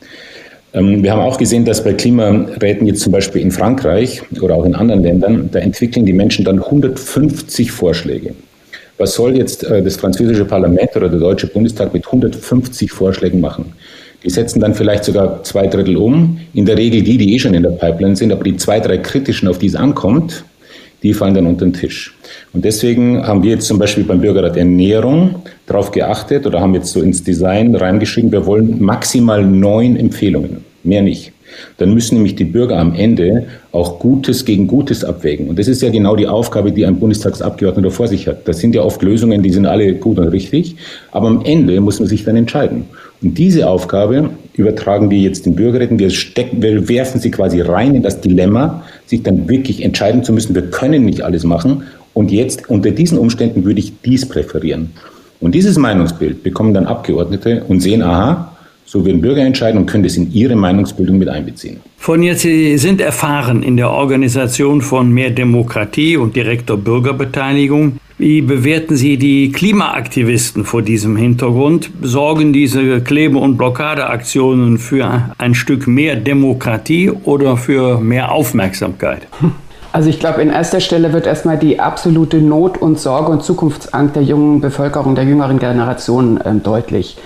Ähm, 0.74 1.02
wir 1.02 1.12
haben 1.12 1.20
auch 1.20 1.38
gesehen, 1.38 1.64
dass 1.64 1.82
bei 1.82 1.94
Klimaräten 1.94 2.86
jetzt 2.86 3.00
zum 3.00 3.12
Beispiel 3.12 3.42
in 3.42 3.50
Frankreich 3.50 4.22
oder 4.40 4.54
auch 4.54 4.64
in 4.64 4.74
anderen 4.74 5.02
Ländern, 5.02 5.48
da 5.50 5.58
entwickeln 5.58 6.04
die 6.04 6.12
Menschen 6.12 6.44
dann 6.44 6.62
150 6.62 7.72
Vorschläge. 7.72 8.34
Was 8.98 9.14
soll 9.14 9.36
jetzt 9.36 9.64
äh, 9.64 9.82
das 9.82 9.96
französische 9.96 10.44
Parlament 10.44 10.94
oder 10.96 11.08
der 11.08 11.20
deutsche 11.20 11.46
Bundestag 11.46 11.94
mit 11.94 12.06
150 12.06 12.90
Vorschlägen 12.90 13.40
machen? 13.40 13.72
Die 14.24 14.30
setzen 14.30 14.60
dann 14.60 14.74
vielleicht 14.74 15.04
sogar 15.04 15.44
zwei 15.44 15.68
Drittel 15.68 15.96
um. 15.96 16.40
In 16.52 16.66
der 16.66 16.76
Regel 16.76 17.02
die, 17.02 17.16
die 17.16 17.34
eh 17.34 17.38
schon 17.38 17.54
in 17.54 17.62
der 17.62 17.70
Pipeline 17.70 18.16
sind, 18.16 18.32
aber 18.32 18.42
die 18.42 18.56
zwei, 18.56 18.80
drei 18.80 18.98
kritischen, 18.98 19.46
auf 19.46 19.58
die 19.58 19.68
es 19.68 19.76
ankommt, 19.76 20.44
die 21.02 21.14
fallen 21.14 21.34
dann 21.34 21.46
unter 21.46 21.64
den 21.64 21.72
Tisch. 21.72 22.14
Und 22.52 22.64
deswegen 22.64 23.26
haben 23.26 23.42
wir 23.42 23.52
jetzt 23.52 23.66
zum 23.66 23.78
Beispiel 23.78 24.04
beim 24.04 24.20
Bürgerrat 24.20 24.56
Ernährung 24.56 25.36
darauf 25.66 25.90
geachtet 25.90 26.46
oder 26.46 26.60
haben 26.60 26.74
jetzt 26.74 26.92
so 26.92 27.00
ins 27.00 27.22
Design 27.22 27.74
reingeschrieben, 27.74 28.32
wir 28.32 28.46
wollen 28.46 28.82
maximal 28.82 29.44
neun 29.44 29.96
Empfehlungen, 29.96 30.64
mehr 30.82 31.02
nicht. 31.02 31.32
Dann 31.78 31.94
müssen 31.94 32.16
nämlich 32.16 32.34
die 32.34 32.44
Bürger 32.44 32.78
am 32.78 32.94
Ende 32.94 33.46
auch 33.72 33.98
Gutes 33.98 34.44
gegen 34.44 34.66
Gutes 34.66 35.04
abwägen. 35.04 35.48
Und 35.48 35.58
das 35.58 35.68
ist 35.68 35.82
ja 35.82 35.90
genau 35.90 36.16
die 36.16 36.26
Aufgabe, 36.26 36.72
die 36.72 36.84
ein 36.84 36.98
Bundestagsabgeordneter 36.98 37.90
vor 37.90 38.06
sich 38.06 38.26
hat. 38.28 38.46
Das 38.46 38.58
sind 38.58 38.74
ja 38.74 38.82
oft 38.82 39.02
Lösungen, 39.02 39.42
die 39.42 39.50
sind 39.50 39.66
alle 39.66 39.94
gut 39.94 40.18
und 40.18 40.28
richtig. 40.28 40.76
Aber 41.10 41.28
am 41.28 41.42
Ende 41.44 41.80
muss 41.80 42.00
man 42.00 42.08
sich 42.08 42.24
dann 42.24 42.36
entscheiden. 42.36 42.84
Und 43.22 43.36
diese 43.38 43.68
Aufgabe 43.68 44.30
übertragen 44.58 45.10
wir 45.10 45.18
jetzt 45.18 45.46
den 45.46 45.54
Bürgerräten. 45.54 45.98
Wir, 45.98 46.10
stecken, 46.10 46.60
wir 46.62 46.88
werfen 46.88 47.20
sie 47.20 47.30
quasi 47.30 47.60
rein 47.60 47.94
in 47.94 48.02
das 48.02 48.20
Dilemma, 48.20 48.82
sich 49.06 49.22
dann 49.22 49.48
wirklich 49.48 49.82
entscheiden 49.82 50.24
zu 50.24 50.32
müssen. 50.32 50.54
Wir 50.54 50.70
können 50.70 51.04
nicht 51.04 51.22
alles 51.22 51.44
machen. 51.44 51.84
Und 52.14 52.30
jetzt 52.30 52.68
unter 52.68 52.90
diesen 52.90 53.18
Umständen 53.18 53.64
würde 53.64 53.80
ich 53.80 53.92
dies 54.04 54.26
präferieren. 54.26 54.90
Und 55.40 55.54
dieses 55.54 55.78
Meinungsbild 55.78 56.42
bekommen 56.42 56.74
dann 56.74 56.86
Abgeordnete 56.86 57.62
und 57.68 57.80
sehen, 57.80 58.02
aha, 58.02 58.52
so 58.84 59.04
werden 59.04 59.20
Bürger 59.20 59.42
entscheiden 59.42 59.78
und 59.78 59.86
können 59.86 60.02
das 60.02 60.16
in 60.16 60.32
ihre 60.32 60.56
Meinungsbildung 60.56 61.18
mit 61.18 61.28
einbeziehen. 61.28 61.76
Von 61.98 62.22
jetzt, 62.22 62.40
Sie 62.40 62.78
sind 62.78 63.00
erfahren 63.00 63.62
in 63.62 63.76
der 63.76 63.90
Organisation 63.90 64.80
von 64.80 65.12
mehr 65.12 65.30
Demokratie 65.30 66.16
und 66.16 66.34
direkter 66.34 66.76
Bürgerbeteiligung. 66.76 68.00
Wie 68.20 68.40
bewerten 68.40 68.96
Sie 68.96 69.16
die 69.16 69.52
Klimaaktivisten 69.52 70.64
vor 70.64 70.82
diesem 70.82 71.16
Hintergrund? 71.16 71.90
Sorgen 72.02 72.52
diese 72.52 73.00
Klebe- 73.00 73.38
und 73.38 73.56
Blockadeaktionen 73.56 74.78
für 74.78 75.30
ein 75.38 75.54
Stück 75.54 75.86
mehr 75.86 76.16
Demokratie 76.16 77.10
oder 77.10 77.56
für 77.56 78.00
mehr 78.00 78.32
Aufmerksamkeit? 78.32 79.28
Also 79.92 80.10
ich 80.10 80.18
glaube, 80.18 80.42
in 80.42 80.50
erster 80.50 80.80
Stelle 80.80 81.12
wird 81.12 81.26
erstmal 81.26 81.58
die 81.58 81.78
absolute 81.78 82.38
Not 82.38 82.76
und 82.78 82.98
Sorge 82.98 83.30
und 83.30 83.44
Zukunftsangst 83.44 84.16
der 84.16 84.24
jungen 84.24 84.60
Bevölkerung, 84.60 85.14
der 85.14 85.22
jüngeren 85.24 85.60
Generation 85.60 86.40
äh, 86.40 86.54
deutlich. 86.56 87.16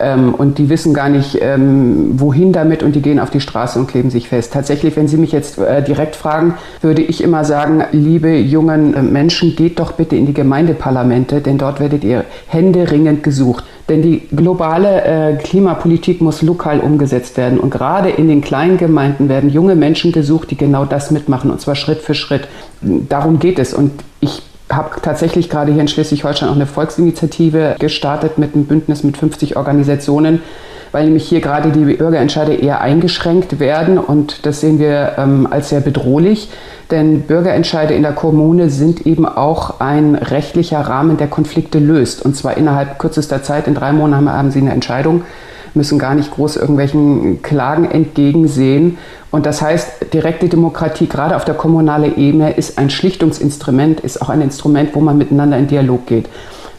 Ähm, 0.00 0.34
und 0.34 0.58
die 0.58 0.68
wissen 0.68 0.94
gar 0.94 1.08
nicht, 1.08 1.38
ähm, 1.40 2.20
wohin 2.20 2.52
damit 2.52 2.82
und 2.82 2.94
die 2.94 3.02
gehen 3.02 3.18
auf 3.18 3.30
die 3.30 3.40
Straße 3.40 3.78
und 3.78 3.86
kleben 3.86 4.10
sich 4.10 4.28
fest. 4.28 4.52
Tatsächlich, 4.52 4.96
wenn 4.96 5.08
Sie 5.08 5.16
mich 5.16 5.32
jetzt 5.32 5.58
äh, 5.58 5.82
direkt 5.82 6.16
fragen, 6.16 6.54
würde 6.80 7.02
ich 7.02 7.22
immer 7.22 7.44
sagen, 7.44 7.84
liebe 7.92 8.36
jungen 8.36 8.94
äh, 8.94 9.02
Menschen, 9.02 9.56
geht 9.56 9.78
doch 9.78 9.92
bitte 9.92 10.16
in 10.16 10.26
die 10.26 10.34
Gemeindeparlamente, 10.34 11.40
denn 11.40 11.58
dort 11.58 11.80
werdet 11.80 12.04
ihr 12.04 12.24
händeringend 12.46 13.22
gesucht. 13.22 13.64
Denn 13.88 14.02
die 14.02 14.28
globale 14.34 15.02
äh, 15.02 15.36
Klimapolitik 15.36 16.20
muss 16.20 16.42
lokal 16.42 16.80
umgesetzt 16.80 17.36
werden. 17.36 17.58
Und 17.58 17.70
gerade 17.70 18.08
in 18.08 18.28
den 18.28 18.40
kleinen 18.40 18.76
Gemeinden 18.76 19.28
werden 19.28 19.50
junge 19.50 19.74
Menschen 19.74 20.12
gesucht, 20.12 20.50
die 20.50 20.56
genau 20.56 20.84
das 20.84 21.10
mitmachen, 21.10 21.50
und 21.50 21.60
zwar 21.60 21.74
Schritt 21.74 21.98
für 21.98 22.14
Schritt. 22.14 22.48
Darum 22.80 23.40
geht 23.40 23.58
es. 23.58 23.74
Und 23.74 23.92
ich 24.20 24.42
habe 24.70 25.00
tatsächlich 25.02 25.50
gerade 25.50 25.72
hier 25.72 25.80
in 25.80 25.88
Schleswig-Holstein 25.88 26.48
auch 26.48 26.54
eine 26.54 26.66
Volksinitiative 26.66 27.76
gestartet 27.78 28.38
mit 28.38 28.54
einem 28.54 28.66
Bündnis 28.66 29.02
mit 29.02 29.16
50 29.16 29.56
Organisationen, 29.56 30.42
weil 30.92 31.04
nämlich 31.04 31.28
hier 31.28 31.40
gerade 31.40 31.70
die 31.70 31.94
Bürgerentscheide 31.94 32.54
eher 32.54 32.80
eingeschränkt 32.80 33.60
werden 33.60 33.98
und 33.98 34.46
das 34.46 34.60
sehen 34.60 34.78
wir 34.78 35.14
ähm, 35.18 35.46
als 35.50 35.68
sehr 35.68 35.80
bedrohlich, 35.80 36.50
denn 36.90 37.22
Bürgerentscheide 37.22 37.94
in 37.94 38.02
der 38.02 38.12
Kommune 38.12 38.70
sind 38.70 39.06
eben 39.06 39.26
auch 39.26 39.80
ein 39.80 40.16
rechtlicher 40.16 40.80
Rahmen, 40.80 41.16
der 41.16 41.28
Konflikte 41.28 41.78
löst. 41.78 42.24
Und 42.24 42.34
zwar 42.36 42.56
innerhalb 42.56 42.98
kürzester 42.98 43.42
Zeit, 43.42 43.68
in 43.68 43.74
drei 43.74 43.92
Monaten 43.92 44.30
haben 44.30 44.50
sie 44.50 44.60
eine 44.60 44.72
Entscheidung 44.72 45.22
müssen 45.74 45.98
gar 45.98 46.14
nicht 46.14 46.30
groß 46.30 46.56
irgendwelchen 46.56 47.42
Klagen 47.42 47.90
entgegensehen. 47.90 48.98
Und 49.30 49.46
das 49.46 49.62
heißt, 49.62 50.12
direkte 50.12 50.48
Demokratie, 50.48 51.06
gerade 51.06 51.36
auf 51.36 51.44
der 51.44 51.54
kommunalen 51.54 52.16
Ebene, 52.16 52.52
ist 52.52 52.78
ein 52.78 52.90
Schlichtungsinstrument, 52.90 54.00
ist 54.00 54.20
auch 54.20 54.28
ein 54.28 54.40
Instrument, 54.40 54.94
wo 54.94 55.00
man 55.00 55.18
miteinander 55.18 55.58
in 55.58 55.66
Dialog 55.66 56.06
geht 56.06 56.28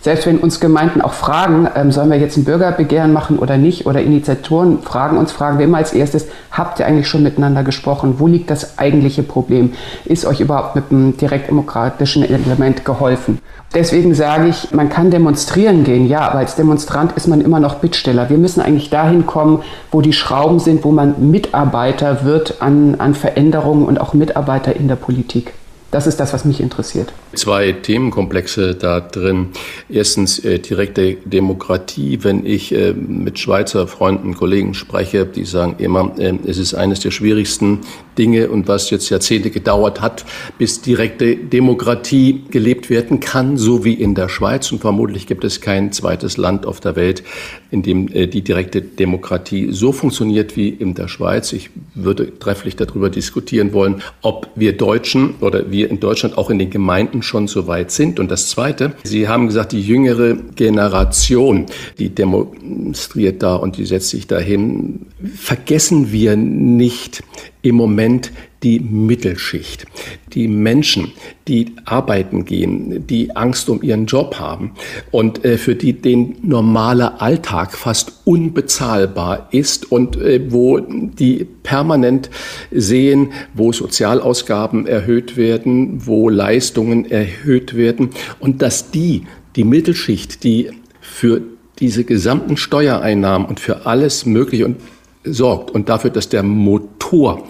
selbst 0.02 0.26
wenn 0.26 0.40
uns 0.40 0.60
Gemeinden 0.60 1.02
auch 1.02 1.14
fragen, 1.14 1.68
ähm, 1.76 1.92
sollen 1.92 2.10
wir 2.10 2.18
jetzt 2.18 2.36
ein 2.36 2.44
Bürgerbegehren 2.44 3.14
machen 3.14 3.38
oder 3.38 3.58
nicht, 3.58 3.86
oder 3.86 4.02
Initiatoren 4.02 4.82
fragen 4.82 5.18
uns, 5.18 5.32
fragen 5.32 5.60
wir 5.60 5.66
immer 5.66 5.78
als 5.78 5.94
erstes, 5.94 6.28
habt 6.52 6.80
ihr 6.80 6.88
eigentlich 6.88 7.08
schon 7.08 7.22
miteinander 7.22 7.64
gesprochen? 7.64 8.16
Wo 8.18 8.26
liegt 8.26 8.50
das 8.50 8.80
eigentliche 8.80 9.22
Problem? 9.22 9.74
Ist 10.06 10.26
euch 10.26 10.42
überhaupt 10.42 10.76
mit 10.76 10.86
einem 10.90 11.16
direktdemokratischen 11.18 12.24
Element 12.24 12.84
geholfen? 12.84 13.40
Deswegen 13.74 14.16
sage 14.16 14.50
ich, 14.50 14.72
man 14.72 14.90
kann 14.90 15.12
demonstrieren 15.12 15.84
gehen, 15.84 16.08
ja, 16.08 16.22
aber 16.22 16.40
als 16.40 16.56
Demonstrant 16.56 17.14
ist 17.14 17.28
man 17.28 17.40
immer 17.40 17.60
noch 17.60 17.76
Bittsteller. 17.76 18.30
Wir 18.30 18.38
müssen 18.38 18.60
eigentlich 18.60 18.90
dahin 18.90 19.26
kommen, 19.26 19.62
wo 19.92 20.02
die 20.02 20.14
Schrauben 20.14 20.60
sind, 20.60 20.84
wo 20.84 20.92
man 20.92 21.32
Mitarbeiter 21.32 22.26
wird 22.26 22.62
an, 22.62 22.96
an 22.98 23.14
Veränderungen 23.14 23.86
und 23.86 24.02
auch 24.02 24.14
Mitarbeiter 24.14 24.76
in 24.76 24.88
der 24.88 24.98
Politik. 24.98 25.54
Das 25.92 26.08
ist 26.08 26.22
das, 26.22 26.32
was 26.32 26.46
mich 26.46 26.62
interessiert. 26.62 27.12
Zwei 27.34 27.74
Themenkomplexe 27.74 28.76
da 28.76 29.02
drin. 29.02 29.50
Erstens 29.90 30.40
äh, 30.40 30.58
direkte 30.60 31.18
Demokratie. 31.26 32.20
Wenn 32.22 32.46
ich 32.46 32.74
äh, 32.74 32.94
mit 32.94 33.40
Schweizer 33.40 33.88
Freunden, 33.88 34.34
Kollegen 34.34 34.74
spreche, 34.74 35.26
die 35.26 35.44
sagen 35.44 35.76
immer, 35.80 36.14
äh, 36.18 36.34
es 36.46 36.58
ist 36.58 36.76
eines 36.76 37.02
der 37.02 37.12
schwierigsten 37.12 37.80
Dinge 38.18 38.50
und 38.50 38.68
was 38.68 38.90
jetzt 38.90 39.10
Jahrzehnte 39.10 39.52
gedauert 39.52 40.00
hat, 40.00 40.26
bis 40.58 40.82
direkte 40.82 41.36
Demokratie 41.36 42.44
gelebt 42.50 42.90
werden 42.90 43.20
kann, 43.20 43.58
so 43.58 43.84
wie 43.84 43.94
in 43.94 44.16
der 44.16 44.30
Schweiz. 44.30 44.72
Und 44.72 44.80
vermutlich 44.80 45.28
gibt 45.28 45.44
es 45.44 45.60
kein 45.60 45.92
zweites 45.92 46.38
Land 46.38 46.66
auf 46.66 46.80
der 46.80 46.96
Welt, 46.96 47.24
in 47.70 47.82
dem 47.82 48.08
äh, 48.08 48.28
die 48.28 48.44
direkte 48.44 48.82
Demokratie 48.82 49.72
so 49.72 49.92
funktioniert 49.92 50.56
wie 50.56 50.70
in 50.70 50.94
der 50.94 51.10
Schweiz. 51.10 51.52
Ich 51.52 51.70
würde 51.96 52.40
trefflich 52.40 52.78
darüber 52.78 53.10
diskutieren 53.10 53.74
wollen, 53.74 54.02
ob 54.22 54.50
wir 54.56 54.78
Deutschen 54.78 55.36
oder 55.42 55.70
wir 55.70 55.82
wir 55.82 55.90
in 55.90 56.00
Deutschland 56.00 56.38
auch 56.38 56.52
in 56.52 56.60
den 56.60 56.70
Gemeinden 56.70 57.24
schon 57.24 57.48
so 57.48 57.66
weit 57.66 57.90
sind. 57.90 58.20
Und 58.20 58.30
das 58.30 58.50
Zweite, 58.50 58.94
Sie 59.04 59.28
haben 59.28 59.48
gesagt, 59.48 59.72
die 59.72 59.82
jüngere 59.82 60.36
Generation, 60.36 61.66
die 61.98 62.10
demonstriert 62.10 63.42
da 63.42 63.56
und 63.56 63.78
die 63.78 63.86
setzt 63.86 64.10
sich 64.10 64.28
dahin. 64.28 65.08
Vergessen 65.36 66.12
wir 66.12 66.36
nicht 66.36 67.24
im 67.62 67.76
Moment 67.76 68.32
die 68.64 68.80
Mittelschicht, 68.80 69.86
die 70.34 70.48
Menschen, 70.48 71.12
die 71.48 71.76
arbeiten 71.86 72.46
gehen, 72.46 73.08
die 73.08 73.36
Angst 73.36 73.70
um 73.70 73.82
ihren 73.82 74.06
Job 74.06 74.40
haben 74.40 74.72
und 75.10 75.44
äh, 75.44 75.58
für 75.58 75.76
die 75.76 75.94
den 75.94 76.36
normaler 76.44 77.22
Alltag 77.22 77.76
fast 77.76 78.22
unbezahlbar 78.26 79.48
ist 79.52 79.92
und 79.92 80.16
äh, 80.18 80.52
wo 80.52 80.80
die 80.80 81.46
permanent 81.64 82.30
sehen, 82.72 83.32
wo 83.54 83.72
Sozialausgaben 83.72 84.86
erhöht 84.86 85.38
werden, 85.38 86.06
wo 86.06 86.30
Leistungen 86.30 87.10
erhöht 87.10 87.76
werden 87.76 88.12
und 88.40 88.62
dass 88.62 88.92
die, 88.92 89.24
die 89.56 89.64
Mittelschicht, 89.64 90.44
die 90.44 90.72
für 91.00 91.42
diese 91.80 92.04
gesamten 92.04 92.58
Steuereinnahmen 92.58 93.48
und 93.48 93.60
für 93.60 93.88
alles 93.88 94.28
Mögliche 94.28 94.66
und 94.66 94.78
sorgt 95.24 95.72
und 95.72 95.90
dafür, 95.90 96.10
dass 96.10 96.30
der 96.30 96.44
Motor 96.44 97.44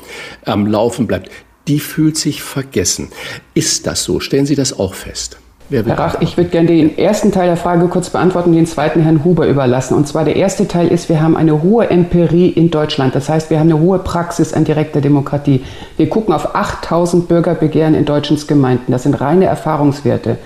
am 0.46 0.68
Laufen 0.68 1.08
bleibt, 1.08 1.30
die 1.68 1.80
fühlt 1.80 2.18
sich 2.18 2.42
vergessen. 2.42 3.10
Ist 3.54 3.88
das 3.88 4.04
so? 4.04 4.20
Stellen 4.20 4.46
Sie 4.46 4.56
das 4.56 4.78
auch 4.78 4.94
fest? 4.94 5.38
Herr 5.72 5.98
Rach, 5.98 6.20
ich 6.20 6.36
würde 6.36 6.50
gerne 6.50 6.68
den 6.68 6.98
ersten 6.98 7.32
Teil 7.32 7.48
der 7.48 7.56
Frage 7.56 7.88
kurz 7.88 8.10
beantworten, 8.10 8.52
den 8.52 8.66
zweiten 8.66 9.00
Herrn 9.00 9.24
Huber 9.24 9.48
überlassen. 9.48 9.96
Und 9.96 10.06
zwar 10.06 10.26
der 10.26 10.36
erste 10.36 10.68
Teil 10.68 10.90
ist, 10.90 11.08
wir 11.08 11.22
haben 11.22 11.38
eine 11.38 11.64
hohe 11.64 11.90
Empirie 11.90 12.50
in 12.50 12.72
Deutschland. 12.72 13.16
Das 13.16 13.30
heißt, 13.30 13.50
wir 13.50 13.60
haben 13.60 13.72
eine 13.72 13.80
hohe 13.80 14.00
Praxis 14.00 14.54
an 14.54 14.66
direkter 14.66 15.00
Demokratie. 15.00 15.64
Wir 15.96 16.10
gucken 16.10 16.34
auf 16.34 16.56
8000 16.56 17.30
Bürgerbegehren 17.30 17.96
in 17.96 18.04
deutschen 18.04 18.38
Gemeinden. 18.48 18.92
Das 18.92 19.04
sind 19.04 19.22
reine 19.22 19.46
Erfahrungswerte. 19.46 20.38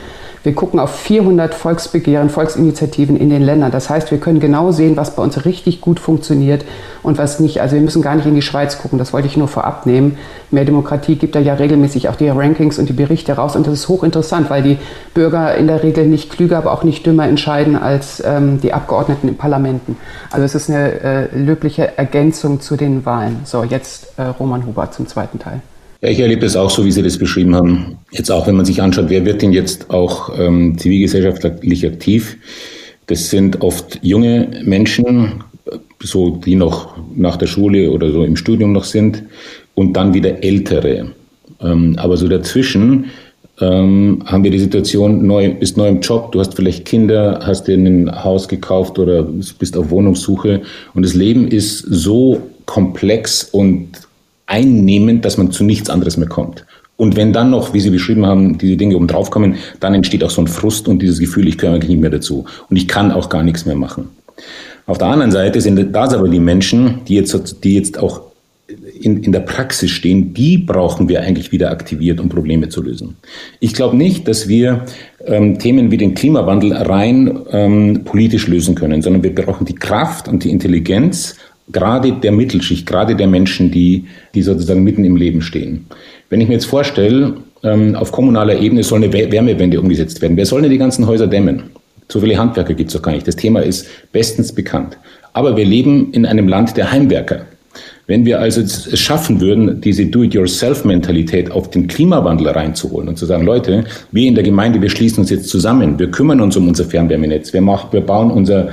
Wir 0.46 0.54
gucken 0.54 0.80
auf 0.80 0.94
400 0.94 1.56
Volksbegehren, 1.56 2.30
Volksinitiativen 2.30 3.18
in 3.18 3.32
den 3.32 3.42
Ländern. 3.42 3.72
Das 3.72 3.90
heißt, 3.90 4.12
wir 4.12 4.20
können 4.20 4.40
genau 4.40 4.72
sehen, 4.72 4.96
was 4.96 5.16
bei 5.16 5.24
uns 5.24 5.44
richtig 5.44 5.82
gut 5.82 6.00
funktioniert 6.00 6.66
und 7.02 7.18
was 7.18 7.40
nicht. 7.40 7.62
Also 7.62 7.74
wir 7.74 7.82
müssen 7.82 8.04
gar 8.04 8.14
nicht 8.14 8.28
in 8.28 8.36
die 8.36 8.44
Schweiz 8.44 8.78
gucken. 8.78 9.00
Das 9.00 9.12
wollte 9.12 9.28
ich 9.28 9.38
nur 9.38 9.48
vorab 9.48 9.88
nehmen. 9.88 10.20
Mehr 10.52 10.64
Demokratie 10.64 11.16
gibt 11.16 11.34
da 11.34 11.40
ja 11.40 11.56
regelmäßig 11.56 12.10
auch 12.10 12.16
die 12.16 12.30
Rankings 12.30 12.78
und 12.78 12.88
die 12.88 12.94
Berichte 12.94 13.34
raus. 13.34 13.56
Und 13.56 13.66
das 13.66 13.74
ist 13.74 13.90
hochinteressant, 13.90 14.52
weil 14.52 14.62
die 14.62 14.78
Bürger 15.16 15.56
in 15.56 15.66
der 15.66 15.82
Regel 15.82 16.06
nicht 16.06 16.30
klüger, 16.30 16.60
aber 16.60 16.74
auch 16.74 16.84
nicht 16.84 17.08
dümmer 17.08 17.28
entscheiden 17.28 17.76
als 17.76 18.22
ähm, 18.24 18.62
die 18.62 18.72
Abgeordneten 18.72 19.28
in 19.28 19.38
Parlamenten. 19.38 19.98
Also 20.30 20.46
es 20.46 20.54
ist 20.54 20.70
eine 20.70 21.02
äh, 21.02 21.36
löbliche 21.36 21.98
Ergänzung 21.98 22.62
zu 22.62 22.76
den 22.76 23.04
Wahlen. 23.04 23.40
So, 23.46 23.64
jetzt 23.64 24.14
äh, 24.18 24.26
Roman 24.26 24.68
Huber 24.68 24.92
zum 24.92 25.08
zweiten 25.08 25.40
Teil. 25.40 25.62
Ja, 26.06 26.12
ich 26.12 26.20
erlebe 26.20 26.46
es 26.46 26.56
auch 26.56 26.70
so, 26.70 26.86
wie 26.86 26.92
Sie 26.92 27.02
das 27.02 27.18
beschrieben 27.18 27.56
haben. 27.56 27.98
Jetzt 28.12 28.30
auch, 28.30 28.46
wenn 28.46 28.56
man 28.56 28.66
sich 28.66 28.80
anschaut, 28.80 29.06
wer 29.08 29.26
wird 29.26 29.42
denn 29.42 29.54
jetzt 29.54 29.90
auch 29.90 30.38
ähm, 30.38 30.78
zivilgesellschaftlich 30.78 31.84
aktiv? 31.84 32.38
Das 33.08 33.32
sind 33.32 33.62
oft 33.62 33.98
junge 34.04 34.52
Menschen, 34.64 35.44
so 36.00 36.30
die 36.30 36.54
noch 36.54 36.96
nach 37.16 37.38
der 37.38 37.48
Schule 37.48 37.90
oder 37.90 38.12
so 38.12 38.24
im 38.24 38.36
Studium 38.36 38.72
noch 38.72 38.84
sind, 38.84 39.24
und 39.74 39.94
dann 39.94 40.14
wieder 40.14 40.44
ältere. 40.44 41.08
Ähm, 41.60 41.96
aber 41.98 42.18
so 42.18 42.28
dazwischen 42.28 43.06
ähm, 43.60 44.22
haben 44.28 44.44
wir 44.44 44.52
die 44.52 44.60
Situation, 44.60 45.26
neu, 45.26 45.56
bist 45.56 45.76
neu 45.76 45.88
im 45.88 46.02
Job, 46.02 46.34
du 46.34 46.40
hast 46.40 46.54
vielleicht 46.54 46.86
Kinder, 46.86 47.40
hast 47.42 47.64
dir 47.64 47.78
ein 47.78 48.24
Haus 48.24 48.48
gekauft 48.48 49.00
oder 49.00 49.24
bist 49.24 49.76
auf 49.76 49.90
Wohnungssuche 49.90 50.62
und 50.94 51.04
das 51.04 51.16
Leben 51.16 51.48
ist 51.48 51.80
so 51.80 52.44
komplex 52.68 53.44
und 53.44 54.05
einnehmend, 54.48 55.26
dass 55.26 55.38
man 55.38 55.52
zu 55.52 55.64
nichts 55.64 55.90
anderes 55.90 56.18
mehr 56.18 56.30
kommt. 56.30 56.66
Und 56.98 57.16
wenn 57.16 57.34
dann 57.34 57.50
noch, 57.50 57.74
wie 57.74 57.82
Sie 57.82 57.90
beschrieben 57.90 58.26
haben, 58.26 58.58
diese 58.58 58.78
Dinge 58.78 58.96
oben 58.96 59.08
drauf 59.08 59.30
kommen, 59.30 59.56
dann 59.80 59.94
entsteht 59.94 60.24
auch 60.24 60.30
so 60.30 60.42
ein 60.42 60.48
Frust 60.48 60.88
und 60.88 61.02
dieses 61.02 61.20
Gefühl, 61.20 61.48
ich 61.48 61.58
gehöre 61.58 61.76
eigentlich 61.76 61.90
nicht 61.90 62.02
mehr 62.02 62.10
dazu. 62.10 62.46
Und 62.70 62.78
ich 62.78 62.88
kann 62.88 63.12
auch 63.12 63.30
gar 63.30 63.44
nichts 63.44 63.66
mehr 63.66 63.76
machen. 63.76 64.10
Auf 64.86 64.98
der 64.98 65.08
anderen 65.08 65.32
Seite 65.32 65.60
sind 65.62 65.94
das 65.94 66.14
aber 66.14 66.30
die 66.30 66.40
Menschen, 66.40 67.02
die 67.08 67.16
jetzt, 67.16 67.64
die 67.64 67.76
jetzt 67.76 67.98
auch 67.98 68.22
in, 69.02 69.24
in 69.24 69.32
der 69.32 69.42
Praxis 69.42 69.92
stehen, 69.92 70.34
die 70.34 70.58
brauchen 70.58 71.10
wir 71.10 71.22
eigentlich 71.22 71.52
wieder 71.52 71.72
aktiviert, 71.72 72.20
um 72.20 72.30
Probleme 72.30 72.70
zu 72.70 72.82
lösen. 72.82 73.16
Ich 73.60 73.74
glaube 73.74 73.98
nicht, 73.98 74.28
dass 74.28 74.48
wir 74.48 74.86
ähm, 75.26 75.60
Themen 75.60 75.92
wie 75.92 75.98
den 75.98 76.14
Klimawandel 76.14 76.74
rein 76.74 77.40
ähm, 77.52 78.02
politisch 78.06 78.48
lösen 78.48 78.76
können, 78.76 79.02
sondern 79.02 79.24
wir 79.24 79.36
brauchen 79.36 79.66
die 79.66 79.76
Kraft 79.76 80.28
und 80.28 80.44
die 80.44 80.50
Intelligenz 80.50 81.36
gerade 81.70 82.14
der 82.14 82.32
Mittelschicht, 82.32 82.86
gerade 82.86 83.16
der 83.16 83.28
Menschen, 83.28 83.72
die, 83.72 84.06
die 84.34 84.42
sozusagen 84.42 84.84
mitten 84.84 85.06
im 85.06 85.16
Leben 85.16 85.42
stehen. 85.42 85.86
Wenn 86.30 86.42
ich 86.42 86.48
mir 86.48 86.56
jetzt 86.56 86.66
vorstelle, 86.66 87.36
ähm, 87.64 87.96
auf 87.96 88.12
kommunaler 88.12 88.60
Ebene 88.60 88.84
soll 88.84 89.04
eine 89.04 89.12
Wärmewende 89.12 89.80
umgesetzt 89.80 90.22
werden. 90.22 90.38
Wer 90.38 90.46
soll 90.46 90.62
denn 90.62 90.72
die 90.72 90.78
ganzen 90.78 91.08
Häuser 91.08 91.28
dämmen? 91.28 91.64
So 92.08 92.20
viele 92.20 92.38
Handwerker 92.38 92.76
gibt 92.76 92.90
es 92.90 92.96
doch 92.96 93.02
gar 93.02 93.14
nicht. 93.14 93.28
Das 93.28 93.36
Thema 93.36 93.62
ist 93.62 93.88
bestens 94.12 94.54
bekannt. 94.54 94.98
Aber 95.34 95.58
wir 95.58 95.66
leben 95.66 96.12
in 96.14 96.26
einem 96.26 96.48
Land 96.48 96.78
der 96.78 96.92
Heimwerker. 96.92 97.46
Wenn 98.08 98.24
wir 98.24 98.40
also 98.40 98.62
es 98.62 98.98
schaffen 99.00 99.42
würden, 99.42 99.82
diese 99.82 100.06
Do-it-yourself-Mentalität 100.06 101.52
auf 101.52 101.72
den 101.72 101.88
Klimawandel 101.88 102.50
reinzuholen 102.50 103.10
und 103.10 103.18
zu 103.18 103.26
sagen, 103.26 103.44
Leute, 103.44 103.86
wir 104.12 104.28
in 104.28 104.36
der 104.36 104.44
Gemeinde, 104.44 104.80
wir 104.82 104.90
schließen 104.90 105.20
uns 105.22 105.32
jetzt 105.32 105.50
zusammen, 105.50 105.98
wir 105.98 106.12
kümmern 106.12 106.40
uns 106.40 106.56
um 106.56 106.68
unser 106.68 106.86
Fernwärmenetz, 106.86 107.52
wir, 107.52 107.62
machen, 107.62 107.88
wir 107.92 108.02
bauen 108.02 108.30
unser 108.30 108.70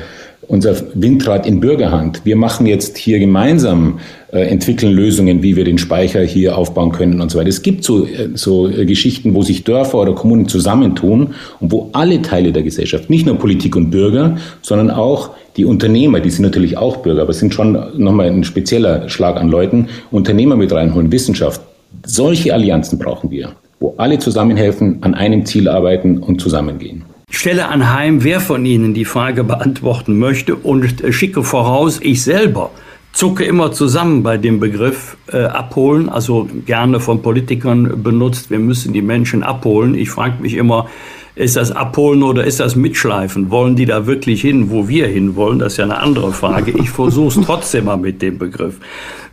unser 0.48 0.74
Windrad 0.94 1.46
in 1.46 1.60
Bürgerhand. 1.60 2.22
Wir 2.24 2.36
machen 2.36 2.66
jetzt 2.66 2.98
hier 2.98 3.18
gemeinsam, 3.18 4.00
äh, 4.32 4.40
entwickeln 4.40 4.92
Lösungen, 4.92 5.42
wie 5.42 5.56
wir 5.56 5.64
den 5.64 5.78
Speicher 5.78 6.22
hier 6.22 6.58
aufbauen 6.58 6.90
können 6.92 7.20
und 7.20 7.30
so 7.30 7.38
weiter. 7.38 7.48
Es 7.48 7.62
gibt 7.62 7.84
so, 7.84 8.06
äh, 8.06 8.30
so 8.34 8.68
äh, 8.68 8.84
Geschichten, 8.84 9.34
wo 9.34 9.42
sich 9.42 9.64
Dörfer 9.64 9.98
oder 9.98 10.14
Kommunen 10.14 10.48
zusammentun 10.48 11.34
und 11.60 11.70
wo 11.70 11.90
alle 11.92 12.22
Teile 12.22 12.52
der 12.52 12.62
Gesellschaft, 12.62 13.08
nicht 13.08 13.26
nur 13.26 13.38
Politik 13.38 13.76
und 13.76 13.90
Bürger, 13.90 14.36
sondern 14.62 14.90
auch 14.90 15.30
Die 15.56 15.66
Unternehmer, 15.66 16.20
die 16.20 16.30
sind 16.30 16.44
natürlich 16.44 16.78
auch 16.78 16.98
Bürger, 16.98 17.22
aber 17.22 17.32
sind 17.34 17.52
schon 17.52 17.72
nochmal 17.96 18.28
ein 18.28 18.44
spezieller 18.44 19.08
Schlag 19.10 19.36
an 19.36 19.50
Leuten. 19.50 19.88
Unternehmer 20.10 20.56
mit 20.56 20.72
reinholen, 20.72 21.12
Wissenschaft. 21.12 21.60
Solche 22.06 22.54
Allianzen 22.54 22.98
brauchen 22.98 23.30
wir, 23.30 23.52
wo 23.78 23.94
alle 23.98 24.18
zusammenhelfen, 24.18 24.98
an 25.02 25.14
einem 25.14 25.44
Ziel 25.44 25.68
arbeiten 25.68 26.18
und 26.18 26.40
zusammengehen. 26.40 27.04
Stelle 27.34 27.68
anheim, 27.68 28.22
wer 28.24 28.40
von 28.40 28.64
Ihnen 28.64 28.94
die 28.94 29.06
Frage 29.06 29.42
beantworten 29.42 30.18
möchte 30.18 30.54
und 30.54 31.02
schicke 31.10 31.42
voraus, 31.42 31.98
ich 32.00 32.22
selber 32.22 32.70
zucke 33.12 33.44
immer 33.44 33.72
zusammen 33.72 34.22
bei 34.22 34.36
dem 34.36 34.60
Begriff 34.60 35.16
äh, 35.32 35.44
abholen, 35.44 36.08
also 36.08 36.48
gerne 36.66 37.00
von 37.00 37.22
Politikern 37.22 38.02
benutzt, 38.02 38.50
wir 38.50 38.58
müssen 38.58 38.92
die 38.92 39.02
Menschen 39.02 39.42
abholen. 39.42 39.94
Ich 39.94 40.10
frage 40.10 40.42
mich 40.42 40.54
immer, 40.54 40.88
ist 41.34 41.56
das 41.56 41.72
Abholen 41.72 42.22
oder 42.22 42.44
ist 42.44 42.60
das 42.60 42.76
Mitschleifen? 42.76 43.50
Wollen 43.50 43.76
die 43.76 43.86
da 43.86 44.06
wirklich 44.06 44.42
hin, 44.42 44.70
wo 44.70 44.86
wir 44.86 45.06
hinwollen? 45.06 45.58
Das 45.58 45.72
ist 45.72 45.76
ja 45.78 45.84
eine 45.84 45.98
andere 45.98 46.32
Frage. 46.32 46.72
Ich 46.72 46.90
versuche 46.90 47.40
es 47.40 47.46
trotzdem 47.46 47.86
mal 47.86 47.96
mit 47.96 48.20
dem 48.20 48.36
Begriff. 48.36 48.76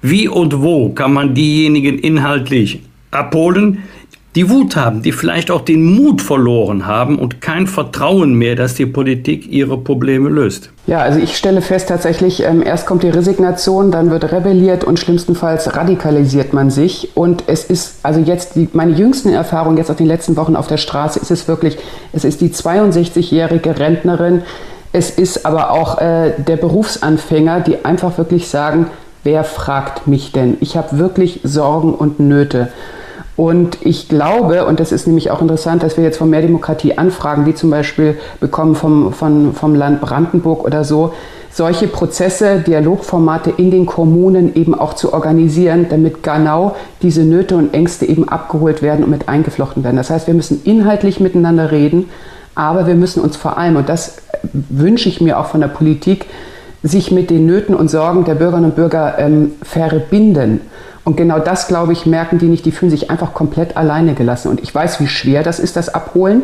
Wie 0.02 0.30
und 0.30 0.62
wo 0.62 0.90
kann 0.90 1.12
man 1.12 1.34
diejenigen 1.34 2.00
inhaltlich 2.00 2.80
abholen, 3.12 3.84
die 4.36 4.50
Wut 4.50 4.76
haben, 4.76 5.02
die 5.02 5.12
vielleicht 5.12 5.50
auch 5.50 5.62
den 5.62 5.84
Mut 5.84 6.22
verloren 6.22 6.86
haben 6.86 7.18
und 7.18 7.42
kein 7.42 7.66
Vertrauen 7.66 8.34
mehr, 8.34 8.56
dass 8.56 8.76
die 8.76 8.86
Politik 8.86 9.52
ihre 9.52 9.78
Probleme 9.78 10.30
löst? 10.30 10.70
Ja, 10.86 11.00
also 11.00 11.20
ich 11.20 11.36
stelle 11.36 11.62
fest 11.62 11.90
tatsächlich, 11.90 12.44
ähm, 12.44 12.62
erst 12.62 12.86
kommt 12.86 13.02
die 13.02 13.10
Resignation, 13.10 13.92
dann 13.92 14.12
wird 14.12 14.32
rebelliert 14.32 14.84
und 14.84 15.00
schlimmstenfalls 15.00 15.76
radikalisiert 15.76 16.54
man 16.54 16.70
sich. 16.70 17.10
Und 17.16 17.44
es 17.48 17.66
ist, 17.66 17.98
also 18.04 18.20
jetzt 18.20 18.56
die, 18.56 18.70
meine 18.74 18.92
jüngsten 18.92 19.30
Erfahrungen 19.30 19.78
jetzt 19.78 19.90
aus 19.90 19.98
den 19.98 20.08
letzten 20.08 20.36
Wochen 20.38 20.56
auf 20.56 20.68
der 20.68 20.78
Straße, 20.78 21.20
ist 21.20 21.32
es 21.32 21.48
wirklich, 21.48 21.78
es 22.14 22.24
ist 22.24 22.40
die 22.42 22.50
62-jährige 22.50 23.80
Rentnerin, 23.80 24.44
es 24.92 25.10
ist 25.10 25.46
aber 25.46 25.72
auch 25.72 26.00
äh, 26.02 26.34
der 26.38 26.58
Berufsanfänger, 26.58 27.62
die 27.62 27.84
einfach 27.86 28.18
wirklich 28.18 28.48
sagen, 28.48 28.88
wer 29.24 29.44
fragt 29.44 30.08
mich 30.08 30.32
denn? 30.32 30.58
Ich 30.62 30.78
habe 30.78 30.98
wirklich 30.98 31.42
Sorgen 31.44 31.94
und 31.94 32.20
Nöte. 32.20 32.70
Und 33.40 33.78
ich 33.86 34.10
glaube, 34.10 34.66
und 34.66 34.82
das 34.82 34.92
ist 34.92 35.08
nämlich 35.08 35.32
auch 35.32 35.42
interessant, 35.42 35.82
dass 35.82 35.96
wir 35.96 36.04
jetzt 36.04 36.18
von 36.18 36.30
mehr 36.30 36.42
Demokratie 36.42 36.98
Anfragen, 36.98 37.46
wie 37.46 37.54
zum 37.54 37.70
Beispiel 37.70 38.18
bekommen 38.42 38.76
vom, 38.76 39.14
vom, 39.14 39.54
vom 39.54 39.76
Land 39.76 40.02
Brandenburg 40.02 40.66
oder 40.66 40.84
so, 40.84 41.14
solche 41.50 41.88
Prozesse, 41.88 42.60
Dialogformate 42.60 43.54
in 43.56 43.72
den 43.72 43.86
Kommunen 43.86 44.56
eben 44.56 44.76
auch 44.76 44.94
zu 44.94 45.14
organisieren, 45.14 45.86
damit 45.90 46.22
genau 46.22 46.76
diese 47.02 47.24
Nöte 47.24 47.56
und 47.56 47.74
Ängste 47.74 48.06
eben 48.06 48.28
abgeholt 48.28 48.82
werden 48.82 49.06
und 49.06 49.10
mit 49.10 49.30
eingeflochten 49.30 49.86
werden. 49.86 49.96
Das 49.96 50.10
heißt, 50.10 50.28
wir 50.28 50.34
müssen 50.34 50.60
inhaltlich 50.66 51.22
miteinander 51.22 51.72
reden, 51.72 52.10
aber 52.56 52.88
wir 52.88 52.96
müssen 52.96 53.22
uns 53.22 53.38
vor 53.38 53.58
allem, 53.58 53.78
und 53.78 53.88
das 53.88 54.18
wünsche 54.52 55.08
ich 55.08 55.22
mir 55.22 55.40
auch 55.40 55.46
von 55.46 55.62
der 55.62 55.70
Politik, 55.70 56.26
sich 56.84 57.10
mit 57.10 57.30
den 57.30 57.46
Nöten 57.46 57.74
und 57.74 57.90
Sorgen 57.90 58.26
der 58.26 58.36
Bürgerinnen 58.36 58.72
und 58.72 58.76
Bürger 58.76 59.18
ähm, 59.18 59.54
verbinden. 59.64 60.60
Und 61.10 61.16
genau 61.16 61.40
das, 61.40 61.68
glaube 61.68 61.92
ich, 61.92 62.06
merken 62.06 62.38
die 62.38 62.46
nicht. 62.46 62.68
Die 62.68 62.72
fühlen 62.72 62.92
sich 62.92 63.10
einfach 63.10 63.34
komplett 63.34 63.76
alleine 63.76 64.14
gelassen. 64.14 64.50
Und 64.50 64.62
ich 64.62 64.76
weiß, 64.76 65.00
wie 65.00 65.08
schwer 65.08 65.42
das 65.42 65.58
ist, 65.58 65.76
das 65.76 65.90
Abholen. 65.90 66.44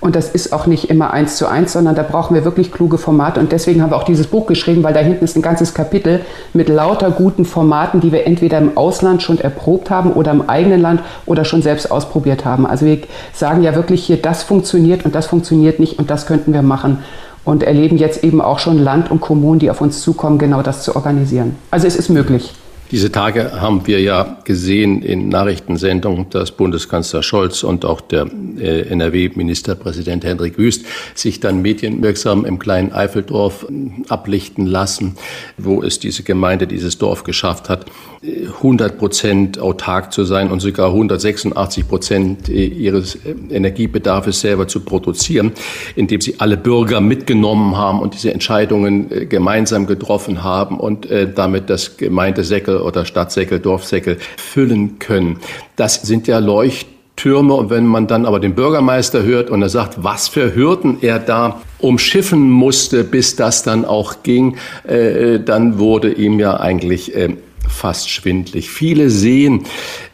Und 0.00 0.16
das 0.16 0.30
ist 0.30 0.52
auch 0.52 0.66
nicht 0.66 0.90
immer 0.90 1.12
eins 1.12 1.36
zu 1.36 1.46
eins, 1.46 1.74
sondern 1.74 1.94
da 1.94 2.02
brauchen 2.02 2.34
wir 2.34 2.44
wirklich 2.44 2.72
kluge 2.72 2.98
Formate. 2.98 3.38
Und 3.38 3.52
deswegen 3.52 3.80
haben 3.80 3.90
wir 3.90 3.96
auch 3.96 4.02
dieses 4.02 4.26
Buch 4.26 4.46
geschrieben, 4.46 4.82
weil 4.82 4.94
da 4.94 4.98
hinten 4.98 5.24
ist 5.24 5.36
ein 5.36 5.42
ganzes 5.42 5.74
Kapitel 5.74 6.22
mit 6.54 6.68
lauter 6.68 7.12
guten 7.12 7.44
Formaten, 7.44 8.00
die 8.00 8.10
wir 8.10 8.26
entweder 8.26 8.58
im 8.58 8.76
Ausland 8.76 9.22
schon 9.22 9.38
erprobt 9.38 9.90
haben 9.90 10.10
oder 10.10 10.32
im 10.32 10.48
eigenen 10.48 10.80
Land 10.80 11.02
oder 11.24 11.44
schon 11.44 11.62
selbst 11.62 11.92
ausprobiert 11.92 12.44
haben. 12.44 12.66
Also 12.66 12.86
wir 12.86 12.98
sagen 13.32 13.62
ja 13.62 13.76
wirklich 13.76 14.02
hier, 14.04 14.20
das 14.20 14.42
funktioniert 14.42 15.04
und 15.04 15.14
das 15.14 15.26
funktioniert 15.26 15.78
nicht 15.78 16.00
und 16.00 16.10
das 16.10 16.26
könnten 16.26 16.52
wir 16.52 16.62
machen. 16.62 16.98
Und 17.44 17.62
erleben 17.62 17.96
jetzt 17.96 18.24
eben 18.24 18.40
auch 18.40 18.58
schon 18.58 18.76
Land 18.76 19.08
und 19.08 19.20
Kommunen, 19.20 19.60
die 19.60 19.70
auf 19.70 19.80
uns 19.80 20.02
zukommen, 20.02 20.40
genau 20.40 20.62
das 20.62 20.82
zu 20.82 20.96
organisieren. 20.96 21.54
Also 21.70 21.86
es 21.86 21.94
ist 21.94 22.08
möglich. 22.08 22.54
Diese 22.90 23.12
Tage 23.12 23.60
haben 23.60 23.86
wir 23.86 24.00
ja 24.00 24.38
gesehen 24.42 25.02
in 25.02 25.28
Nachrichtensendungen, 25.28 26.28
dass 26.30 26.50
Bundeskanzler 26.50 27.22
Scholz 27.22 27.62
und 27.62 27.84
auch 27.84 28.00
der 28.00 28.26
äh, 28.58 28.80
NRW-Ministerpräsident 28.88 30.24
Hendrik 30.24 30.58
Wüst 30.58 30.84
sich 31.14 31.38
dann 31.38 31.62
medienwirksam 31.62 32.44
im 32.44 32.58
kleinen 32.58 32.92
Eifeldorf 32.92 33.64
äh, 33.70 33.90
ablichten 34.08 34.66
lassen, 34.66 35.14
wo 35.56 35.84
es 35.84 36.00
diese 36.00 36.24
Gemeinde, 36.24 36.66
dieses 36.66 36.98
Dorf 36.98 37.22
geschafft 37.22 37.68
hat, 37.68 37.86
100 38.22 38.98
Prozent 38.98 39.58
autark 39.58 40.12
zu 40.12 40.24
sein 40.24 40.50
und 40.50 40.60
sogar 40.60 40.88
186 40.88 41.88
Prozent 41.88 42.48
ihres 42.50 43.18
Energiebedarfs 43.24 44.40
selber 44.40 44.68
zu 44.68 44.80
produzieren, 44.80 45.52
indem 45.96 46.20
sie 46.20 46.34
alle 46.38 46.58
Bürger 46.58 47.00
mitgenommen 47.00 47.78
haben 47.78 48.00
und 48.00 48.12
diese 48.12 48.32
Entscheidungen 48.32 49.10
äh, 49.10 49.24
gemeinsam 49.24 49.86
getroffen 49.86 50.42
haben 50.44 50.78
und 50.78 51.08
damit 51.34 51.70
das 51.70 51.96
Gemeindesäckel 51.96 52.78
oder 52.78 53.04
Stadtsäckel, 53.04 53.58
Dorfsäckel 53.58 54.18
füllen 54.36 54.98
können. 54.98 55.38
Das 55.76 56.02
sind 56.02 56.26
ja 56.26 56.38
Leuchttürme 56.38 57.54
und 57.54 57.70
wenn 57.70 57.86
man 57.86 58.06
dann 58.06 58.26
aber 58.26 58.38
den 58.38 58.54
Bürgermeister 58.54 59.22
hört 59.22 59.50
und 59.50 59.62
er 59.62 59.70
sagt, 59.70 60.04
was 60.04 60.28
für 60.28 60.54
Hürden 60.54 60.98
er 61.00 61.18
da 61.18 61.60
umschiffen 61.78 62.50
musste, 62.50 63.02
bis 63.04 63.36
das 63.36 63.62
dann 63.62 63.84
auch 63.84 64.22
ging, 64.22 64.56
äh, 64.86 65.40
dann 65.40 65.78
wurde 65.78 66.12
ihm 66.12 66.38
ja 66.38 66.60
eigentlich 66.60 67.14
äh, 67.16 67.30
fast 67.70 68.10
schwindlig. 68.10 68.70
Viele 68.70 69.10
sehen 69.10 69.64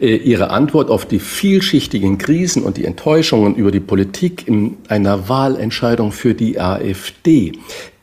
äh, 0.01 0.17
ihre 0.17 0.51
Antwort 0.51 0.91
auf 0.91 1.07
die 1.07 1.19
vielschichtigen 1.19 2.19
Krisen 2.19 2.63
und 2.63 2.77
die 2.77 2.85
Enttäuschungen 2.85 3.55
über 3.57 3.71
die 3.71 3.81
Politik 3.81 4.47
in 4.47 4.77
einer 4.89 5.29
Wahlentscheidung 5.29 6.13
für 6.13 6.35
die 6.35 6.61
AfD. 6.61 7.53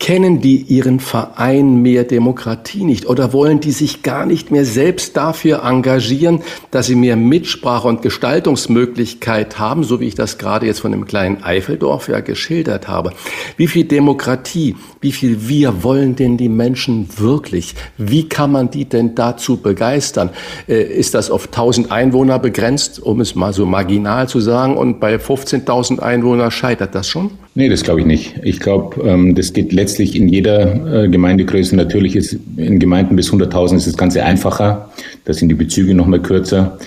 Kennen 0.04 0.42
die 0.42 0.58
ihren 0.58 1.00
Verein 1.00 1.82
mehr 1.82 2.04
Demokratie 2.04 2.84
nicht 2.84 3.06
oder 3.06 3.32
wollen 3.32 3.62
die 3.62 3.72
sich 3.72 4.04
gar 4.04 4.26
nicht 4.26 4.52
mehr 4.52 4.66
selbst 4.66 5.16
dafür 5.16 5.64
engagieren, 5.64 6.42
dass 6.72 6.88
sie 6.88 6.96
mehr 6.96 7.16
Mitsprache 7.16 7.88
und 7.88 8.02
Gestaltungsmöglichkeit 8.02 9.60
haben, 9.60 9.86
so 9.86 10.02
wie 10.02 10.08
ich 10.08 10.16
das 10.16 10.38
gerade 10.38 10.66
jetzt 10.66 10.82
von 10.82 10.92
dem 10.92 11.06
kleinen 11.06 11.42
Eifeldorf 11.42 12.10
ja 12.10 12.20
geschildert 12.20 12.90
habe? 12.90 13.14
Wie 13.56 13.68
viel 13.68 13.86
Demokratie, 13.86 14.76
wie 15.00 15.14
viel 15.14 15.48
wir 15.48 15.84
wollen 15.84 16.18
denn 16.18 16.36
die 16.36 16.50
Menschen 16.50 17.08
wirklich? 17.18 17.74
Wie 17.98 18.28
kann 18.28 18.52
man 18.52 18.70
die 18.70 18.84
denn 18.84 19.16
dazu 19.16 19.56
begeistern? 19.56 20.32
Äh, 20.68 20.84
ist 20.84 21.14
das 21.14 21.32
auf 21.32 21.46
1000 21.46 21.94
Einwohner 21.94 22.40
begrenzt, 22.40 23.02
um 23.02 23.22
es 23.22 23.36
mal 23.36 23.54
so 23.54 23.66
marginal 23.66 24.28
zu 24.28 24.42
sagen, 24.42 24.76
und 24.76 25.00
bei 25.00 25.16
15.000 25.16 26.00
Einwohnern 26.00 26.52
scheitert 26.52 26.94
das 26.94 27.08
schon? 27.08 27.32
Nee, 27.56 27.70
das 27.70 27.84
glaube 27.84 28.00
ich 28.00 28.06
nicht. 28.08 28.40
Ich 28.44 28.60
glaube, 28.60 29.08
ähm, 29.08 29.36
das 29.36 29.54
geht 29.54 29.74
letztlich 29.74 30.16
in 30.16 30.28
jeder 30.28 31.04
äh, 31.04 31.08
Gemeindegröße. 31.08 31.76
Natürlich 31.76 32.16
ist 32.16 32.38
in 32.58 32.80
Gemeinden 32.80 33.16
bis 33.16 33.32
100.000 33.32 33.78
ist 33.78 33.88
das 33.88 33.98
Ganze 33.98 34.24
einfacher. 34.24 34.90
Da 35.26 35.34
sind 35.34 35.50
die 35.50 35.56
Bezüge 35.56 35.94
noch 35.94 36.08
mal 36.08 36.20
kürzer. 36.20 36.80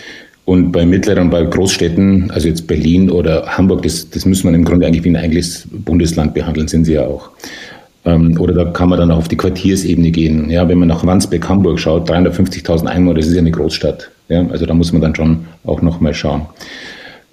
Und 0.44 0.72
bei 0.72 0.85
mittleren, 0.85 1.31
bei 1.31 1.44
Großstädten, 1.44 2.31
also 2.31 2.48
jetzt 2.48 2.66
Berlin 2.66 3.11
oder 3.11 3.46
Hamburg, 3.46 3.83
das, 3.83 4.11
das 4.11 4.26
muss 4.26 4.44
man 4.44 4.55
im 4.55 4.64
Grunde 4.64 4.87
eigentlich 4.87 5.05
wie 5.05 5.11
ein 5.11 5.16
eigenes 5.16 5.66
Bundesland 5.70 6.35
behandeln, 6.35 6.68
sind 6.68 6.85
sie 6.85 6.94
ja 6.94 7.07
auch. 7.07 7.31
Ähm, 8.05 8.40
oder 8.40 8.55
da 8.55 8.64
kann 8.66 8.88
man 8.88 8.98
dann 8.98 9.11
auch 9.11 9.18
auf 9.18 9.29
die 9.29 9.37
Quartiersebene 9.37 10.11
gehen. 10.11 10.50
Ja, 10.50 10.68
wenn 10.68 10.79
man 10.79 10.88
nach 10.88 11.05
Wandsbek, 11.05 11.48
Hamburg 11.48 11.79
schaut, 11.79 12.11
350.000 12.11 12.87
Einwohner, 12.87 13.18
das 13.18 13.26
ist 13.26 13.35
ja 13.35 13.40
eine 13.40 13.50
Großstadt. 13.50 14.11
Ja, 14.29 14.46
also 14.48 14.66
da 14.66 14.74
muss 14.74 14.92
man 14.92 15.02
dann 15.02 15.14
schon 15.14 15.46
auch 15.64 15.83
noch 15.83 16.00
mal 16.00 16.14
schauen. 16.14 16.42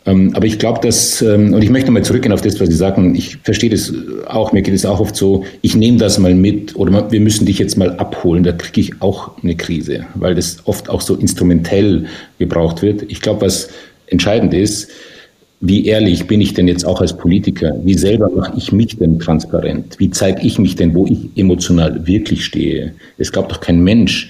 Ähm, 0.05 0.31
aber 0.35 0.45
ich 0.45 0.59
glaube, 0.59 0.81
dass, 0.81 1.21
ähm, 1.21 1.53
und 1.53 1.61
ich 1.61 1.69
möchte 1.69 1.91
mal 1.91 2.03
zurückgehen 2.03 2.33
auf 2.33 2.41
das, 2.41 2.59
was 2.59 2.67
Sie 2.67 2.75
sagen, 2.75 3.15
ich 3.15 3.37
verstehe 3.37 3.69
das 3.69 3.93
auch, 4.27 4.51
mir 4.51 4.61
geht 4.61 4.73
es 4.73 4.85
auch 4.85 4.99
oft 4.99 5.15
so, 5.15 5.45
ich 5.61 5.75
nehme 5.75 5.97
das 5.97 6.19
mal 6.19 6.35
mit 6.35 6.75
oder 6.75 7.09
wir 7.09 7.21
müssen 7.21 7.45
dich 7.45 7.59
jetzt 7.59 7.77
mal 7.77 7.91
abholen, 7.97 8.43
da 8.43 8.51
kriege 8.51 8.81
ich 8.81 9.01
auch 9.01 9.31
eine 9.41 9.55
Krise, 9.55 10.05
weil 10.15 10.35
das 10.35 10.57
oft 10.65 10.89
auch 10.89 11.01
so 11.01 11.15
instrumentell 11.15 12.05
gebraucht 12.37 12.81
wird. 12.81 13.03
Ich 13.09 13.21
glaube, 13.21 13.41
was 13.41 13.69
entscheidend 14.07 14.53
ist, 14.53 14.89
wie 15.65 15.85
ehrlich 15.85 16.27
bin 16.27 16.41
ich 16.41 16.53
denn 16.53 16.67
jetzt 16.67 16.85
auch 16.85 16.99
als 16.99 17.15
Politiker? 17.15 17.73
Wie 17.85 17.93
selber 17.93 18.29
mache 18.29 18.51
ich 18.57 18.73
mich 18.73 18.97
denn 18.97 19.17
transparent? 19.17 19.95
Wie 19.97 20.09
zeige 20.09 20.41
ich 20.45 20.59
mich 20.59 20.75
denn, 20.75 20.93
wo 20.93 21.05
ich 21.05 21.29
emotional 21.37 22.05
wirklich 22.05 22.43
stehe? 22.43 22.93
Es 23.17 23.31
gab 23.31 23.47
doch 23.47 23.61
kein 23.61 23.81
Mensch, 23.81 24.29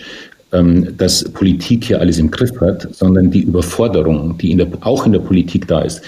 dass 0.98 1.24
Politik 1.24 1.86
hier 1.86 2.00
alles 2.00 2.20
im 2.20 2.30
Griff 2.30 2.60
hat, 2.62 2.88
sondern 2.94 3.32
die 3.32 3.42
Überforderung, 3.42 4.38
die 4.38 4.52
in 4.52 4.60
der, 4.60 4.68
auch 4.82 5.06
in 5.06 5.12
der 5.12 5.20
Politik 5.20 5.68
da 5.68 5.82
ist, 5.82 6.02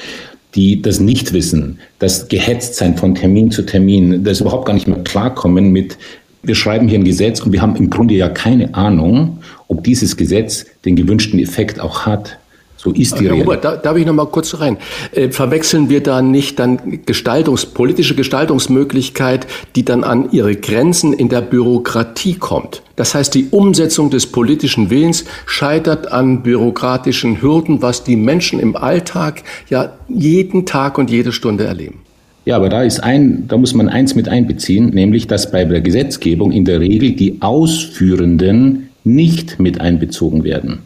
die 0.53 0.81
das 0.81 0.99
Nichtwissen, 0.99 1.79
das 1.99 2.27
Gehetztsein 2.27 2.95
von 2.95 3.15
Termin 3.15 3.51
zu 3.51 3.63
Termin, 3.63 4.23
das 4.23 4.41
überhaupt 4.41 4.65
gar 4.65 4.73
nicht 4.73 4.88
mehr 4.88 4.99
klarkommen 4.99 5.71
mit, 5.71 5.97
wir 6.43 6.55
schreiben 6.55 6.88
hier 6.88 6.99
ein 6.99 7.03
Gesetz 7.03 7.41
und 7.41 7.51
wir 7.51 7.62
haben 7.62 7.75
im 7.75 7.89
Grunde 7.89 8.13
ja 8.13 8.29
keine 8.29 8.73
Ahnung, 8.75 9.39
ob 9.67 9.84
dieses 9.84 10.15
Gesetz 10.15 10.65
den 10.86 10.95
gewünschten 10.95 11.39
Effekt 11.39 11.79
auch 11.79 12.05
hat. 12.05 12.38
So 12.85 12.91
ist 12.91 13.19
die 13.19 13.25
Herr 13.25 13.33
Rede. 13.33 13.57
da, 13.59 13.77
darf 13.77 13.97
ich 13.97 14.05
noch 14.05 14.13
mal 14.13 14.27
kurz 14.27 14.59
rein? 14.59 14.77
Äh, 15.11 15.29
verwechseln 15.29 15.89
wir 15.89 16.03
da 16.03 16.21
nicht 16.21 16.59
dann 16.59 16.99
Gestaltungs, 17.03 17.65
politische 17.65 18.13
Gestaltungsmöglichkeit, 18.13 19.47
die 19.75 19.83
dann 19.83 20.03
an 20.03 20.31
ihre 20.31 20.55
Grenzen 20.55 21.11
in 21.11 21.27
der 21.27 21.41
Bürokratie 21.41 22.35
kommt? 22.35 22.83
Das 22.95 23.15
heißt, 23.15 23.33
die 23.33 23.47
Umsetzung 23.49 24.11
des 24.11 24.27
politischen 24.27 24.91
Willens 24.91 25.25
scheitert 25.47 26.11
an 26.11 26.43
bürokratischen 26.43 27.41
Hürden, 27.41 27.81
was 27.81 28.03
die 28.03 28.17
Menschen 28.17 28.59
im 28.59 28.75
Alltag 28.75 29.41
ja 29.67 29.93
jeden 30.07 30.67
Tag 30.67 30.99
und 30.99 31.09
jede 31.09 31.31
Stunde 31.31 31.63
erleben. 31.63 32.01
Ja, 32.45 32.57
aber 32.57 32.69
da 32.69 32.83
ist 32.83 32.99
ein, 32.99 33.47
da 33.47 33.57
muss 33.57 33.73
man 33.73 33.89
eins 33.89 34.13
mit 34.13 34.29
einbeziehen, 34.29 34.91
nämlich, 34.91 35.25
dass 35.25 35.49
bei 35.49 35.65
der 35.65 35.81
Gesetzgebung 35.81 36.51
in 36.51 36.65
der 36.65 36.81
Regel 36.81 37.13
die 37.13 37.41
Ausführenden 37.41 38.89
nicht 39.03 39.59
mit 39.59 39.81
einbezogen 39.81 40.43
werden, 40.43 40.83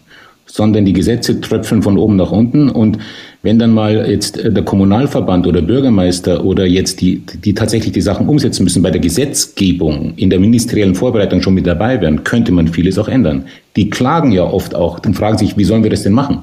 sondern 0.51 0.85
die 0.85 0.93
Gesetze 0.93 1.39
tröpfeln 1.41 1.81
von 1.81 1.97
oben 1.97 2.15
nach 2.15 2.31
unten 2.31 2.69
und 2.69 2.97
wenn 3.41 3.57
dann 3.57 3.73
mal 3.73 4.09
jetzt 4.09 4.37
äh, 4.37 4.51
der 4.51 4.63
Kommunalverband 4.63 5.47
oder 5.47 5.61
Bürgermeister 5.61 6.43
oder 6.43 6.65
jetzt 6.65 6.99
die, 7.01 7.19
die 7.19 7.53
tatsächlich 7.53 7.93
die 7.93 8.01
Sachen 8.01 8.27
umsetzen 8.27 8.63
müssen, 8.63 8.83
bei 8.83 8.91
der 8.91 8.99
Gesetzgebung, 8.99 10.13
in 10.17 10.29
der 10.29 10.39
ministeriellen 10.39 10.95
Vorbereitung 10.95 11.41
schon 11.41 11.53
mit 11.53 11.65
dabei 11.65 12.01
wären, 12.01 12.23
könnte 12.23 12.51
man 12.51 12.67
vieles 12.67 12.97
auch 12.97 13.07
ändern. 13.07 13.45
Die 13.75 13.89
klagen 13.89 14.31
ja 14.31 14.43
oft 14.43 14.75
auch 14.75 14.99
und 15.05 15.13
fragen 15.13 15.37
sich, 15.37 15.55
wie 15.57 15.63
sollen 15.63 15.83
wir 15.83 15.89
das 15.89 16.03
denn 16.03 16.13
machen? 16.13 16.39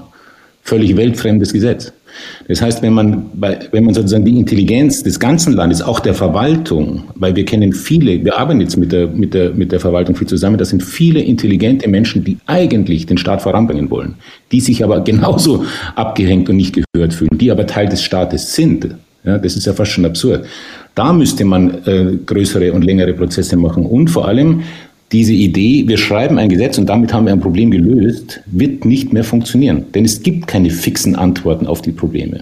Völlig 0.62 0.96
weltfremdes 0.96 1.52
Gesetz. 1.52 1.92
Das 2.48 2.62
heißt, 2.62 2.82
wenn 2.82 2.92
man, 2.92 3.26
wenn 3.72 3.84
man 3.84 3.94
sozusagen 3.94 4.24
die 4.24 4.38
Intelligenz 4.38 5.02
des 5.02 5.18
ganzen 5.18 5.52
Landes, 5.52 5.82
auch 5.82 6.00
der 6.00 6.14
Verwaltung, 6.14 7.04
weil 7.14 7.34
wir 7.34 7.44
kennen 7.44 7.72
viele, 7.72 8.24
wir 8.24 8.38
arbeiten 8.38 8.60
jetzt 8.60 8.76
mit 8.76 8.92
der, 8.92 9.08
mit 9.08 9.34
der, 9.34 9.50
mit 9.52 9.72
der 9.72 9.80
Verwaltung 9.80 10.14
viel 10.14 10.28
zusammen, 10.28 10.58
das 10.58 10.70
sind 10.70 10.82
viele 10.82 11.20
intelligente 11.20 11.88
Menschen, 11.88 12.24
die 12.24 12.38
eigentlich 12.46 13.06
den 13.06 13.18
Staat 13.18 13.42
voranbringen 13.42 13.90
wollen, 13.90 14.14
die 14.52 14.60
sich 14.60 14.84
aber 14.84 15.00
genauso 15.04 15.64
abgehängt 15.94 16.48
und 16.48 16.56
nicht 16.56 16.76
gehört 16.92 17.14
fühlen, 17.14 17.36
die 17.38 17.50
aber 17.50 17.66
Teil 17.66 17.88
des 17.88 18.02
Staates 18.02 18.54
sind. 18.54 18.88
Ja, 19.24 19.38
das 19.38 19.56
ist 19.56 19.66
ja 19.66 19.72
fast 19.72 19.90
schon 19.90 20.04
absurd. 20.04 20.46
Da 20.94 21.12
müsste 21.12 21.44
man 21.44 21.84
äh, 21.84 22.16
größere 22.24 22.72
und 22.72 22.84
längere 22.84 23.12
Prozesse 23.12 23.56
machen 23.56 23.84
und 23.84 24.08
vor 24.08 24.28
allem 24.28 24.62
diese 25.12 25.32
Idee, 25.32 25.84
wir 25.86 25.98
schreiben 25.98 26.38
ein 26.38 26.48
Gesetz 26.48 26.78
und 26.78 26.88
damit 26.88 27.12
haben 27.12 27.26
wir 27.26 27.32
ein 27.32 27.40
Problem 27.40 27.70
gelöst, 27.70 28.40
wird 28.46 28.84
nicht 28.84 29.12
mehr 29.12 29.24
funktionieren. 29.24 29.84
Denn 29.94 30.04
es 30.04 30.22
gibt 30.22 30.46
keine 30.48 30.70
fixen 30.70 31.14
Antworten 31.14 31.66
auf 31.66 31.80
die 31.80 31.92
Probleme. 31.92 32.40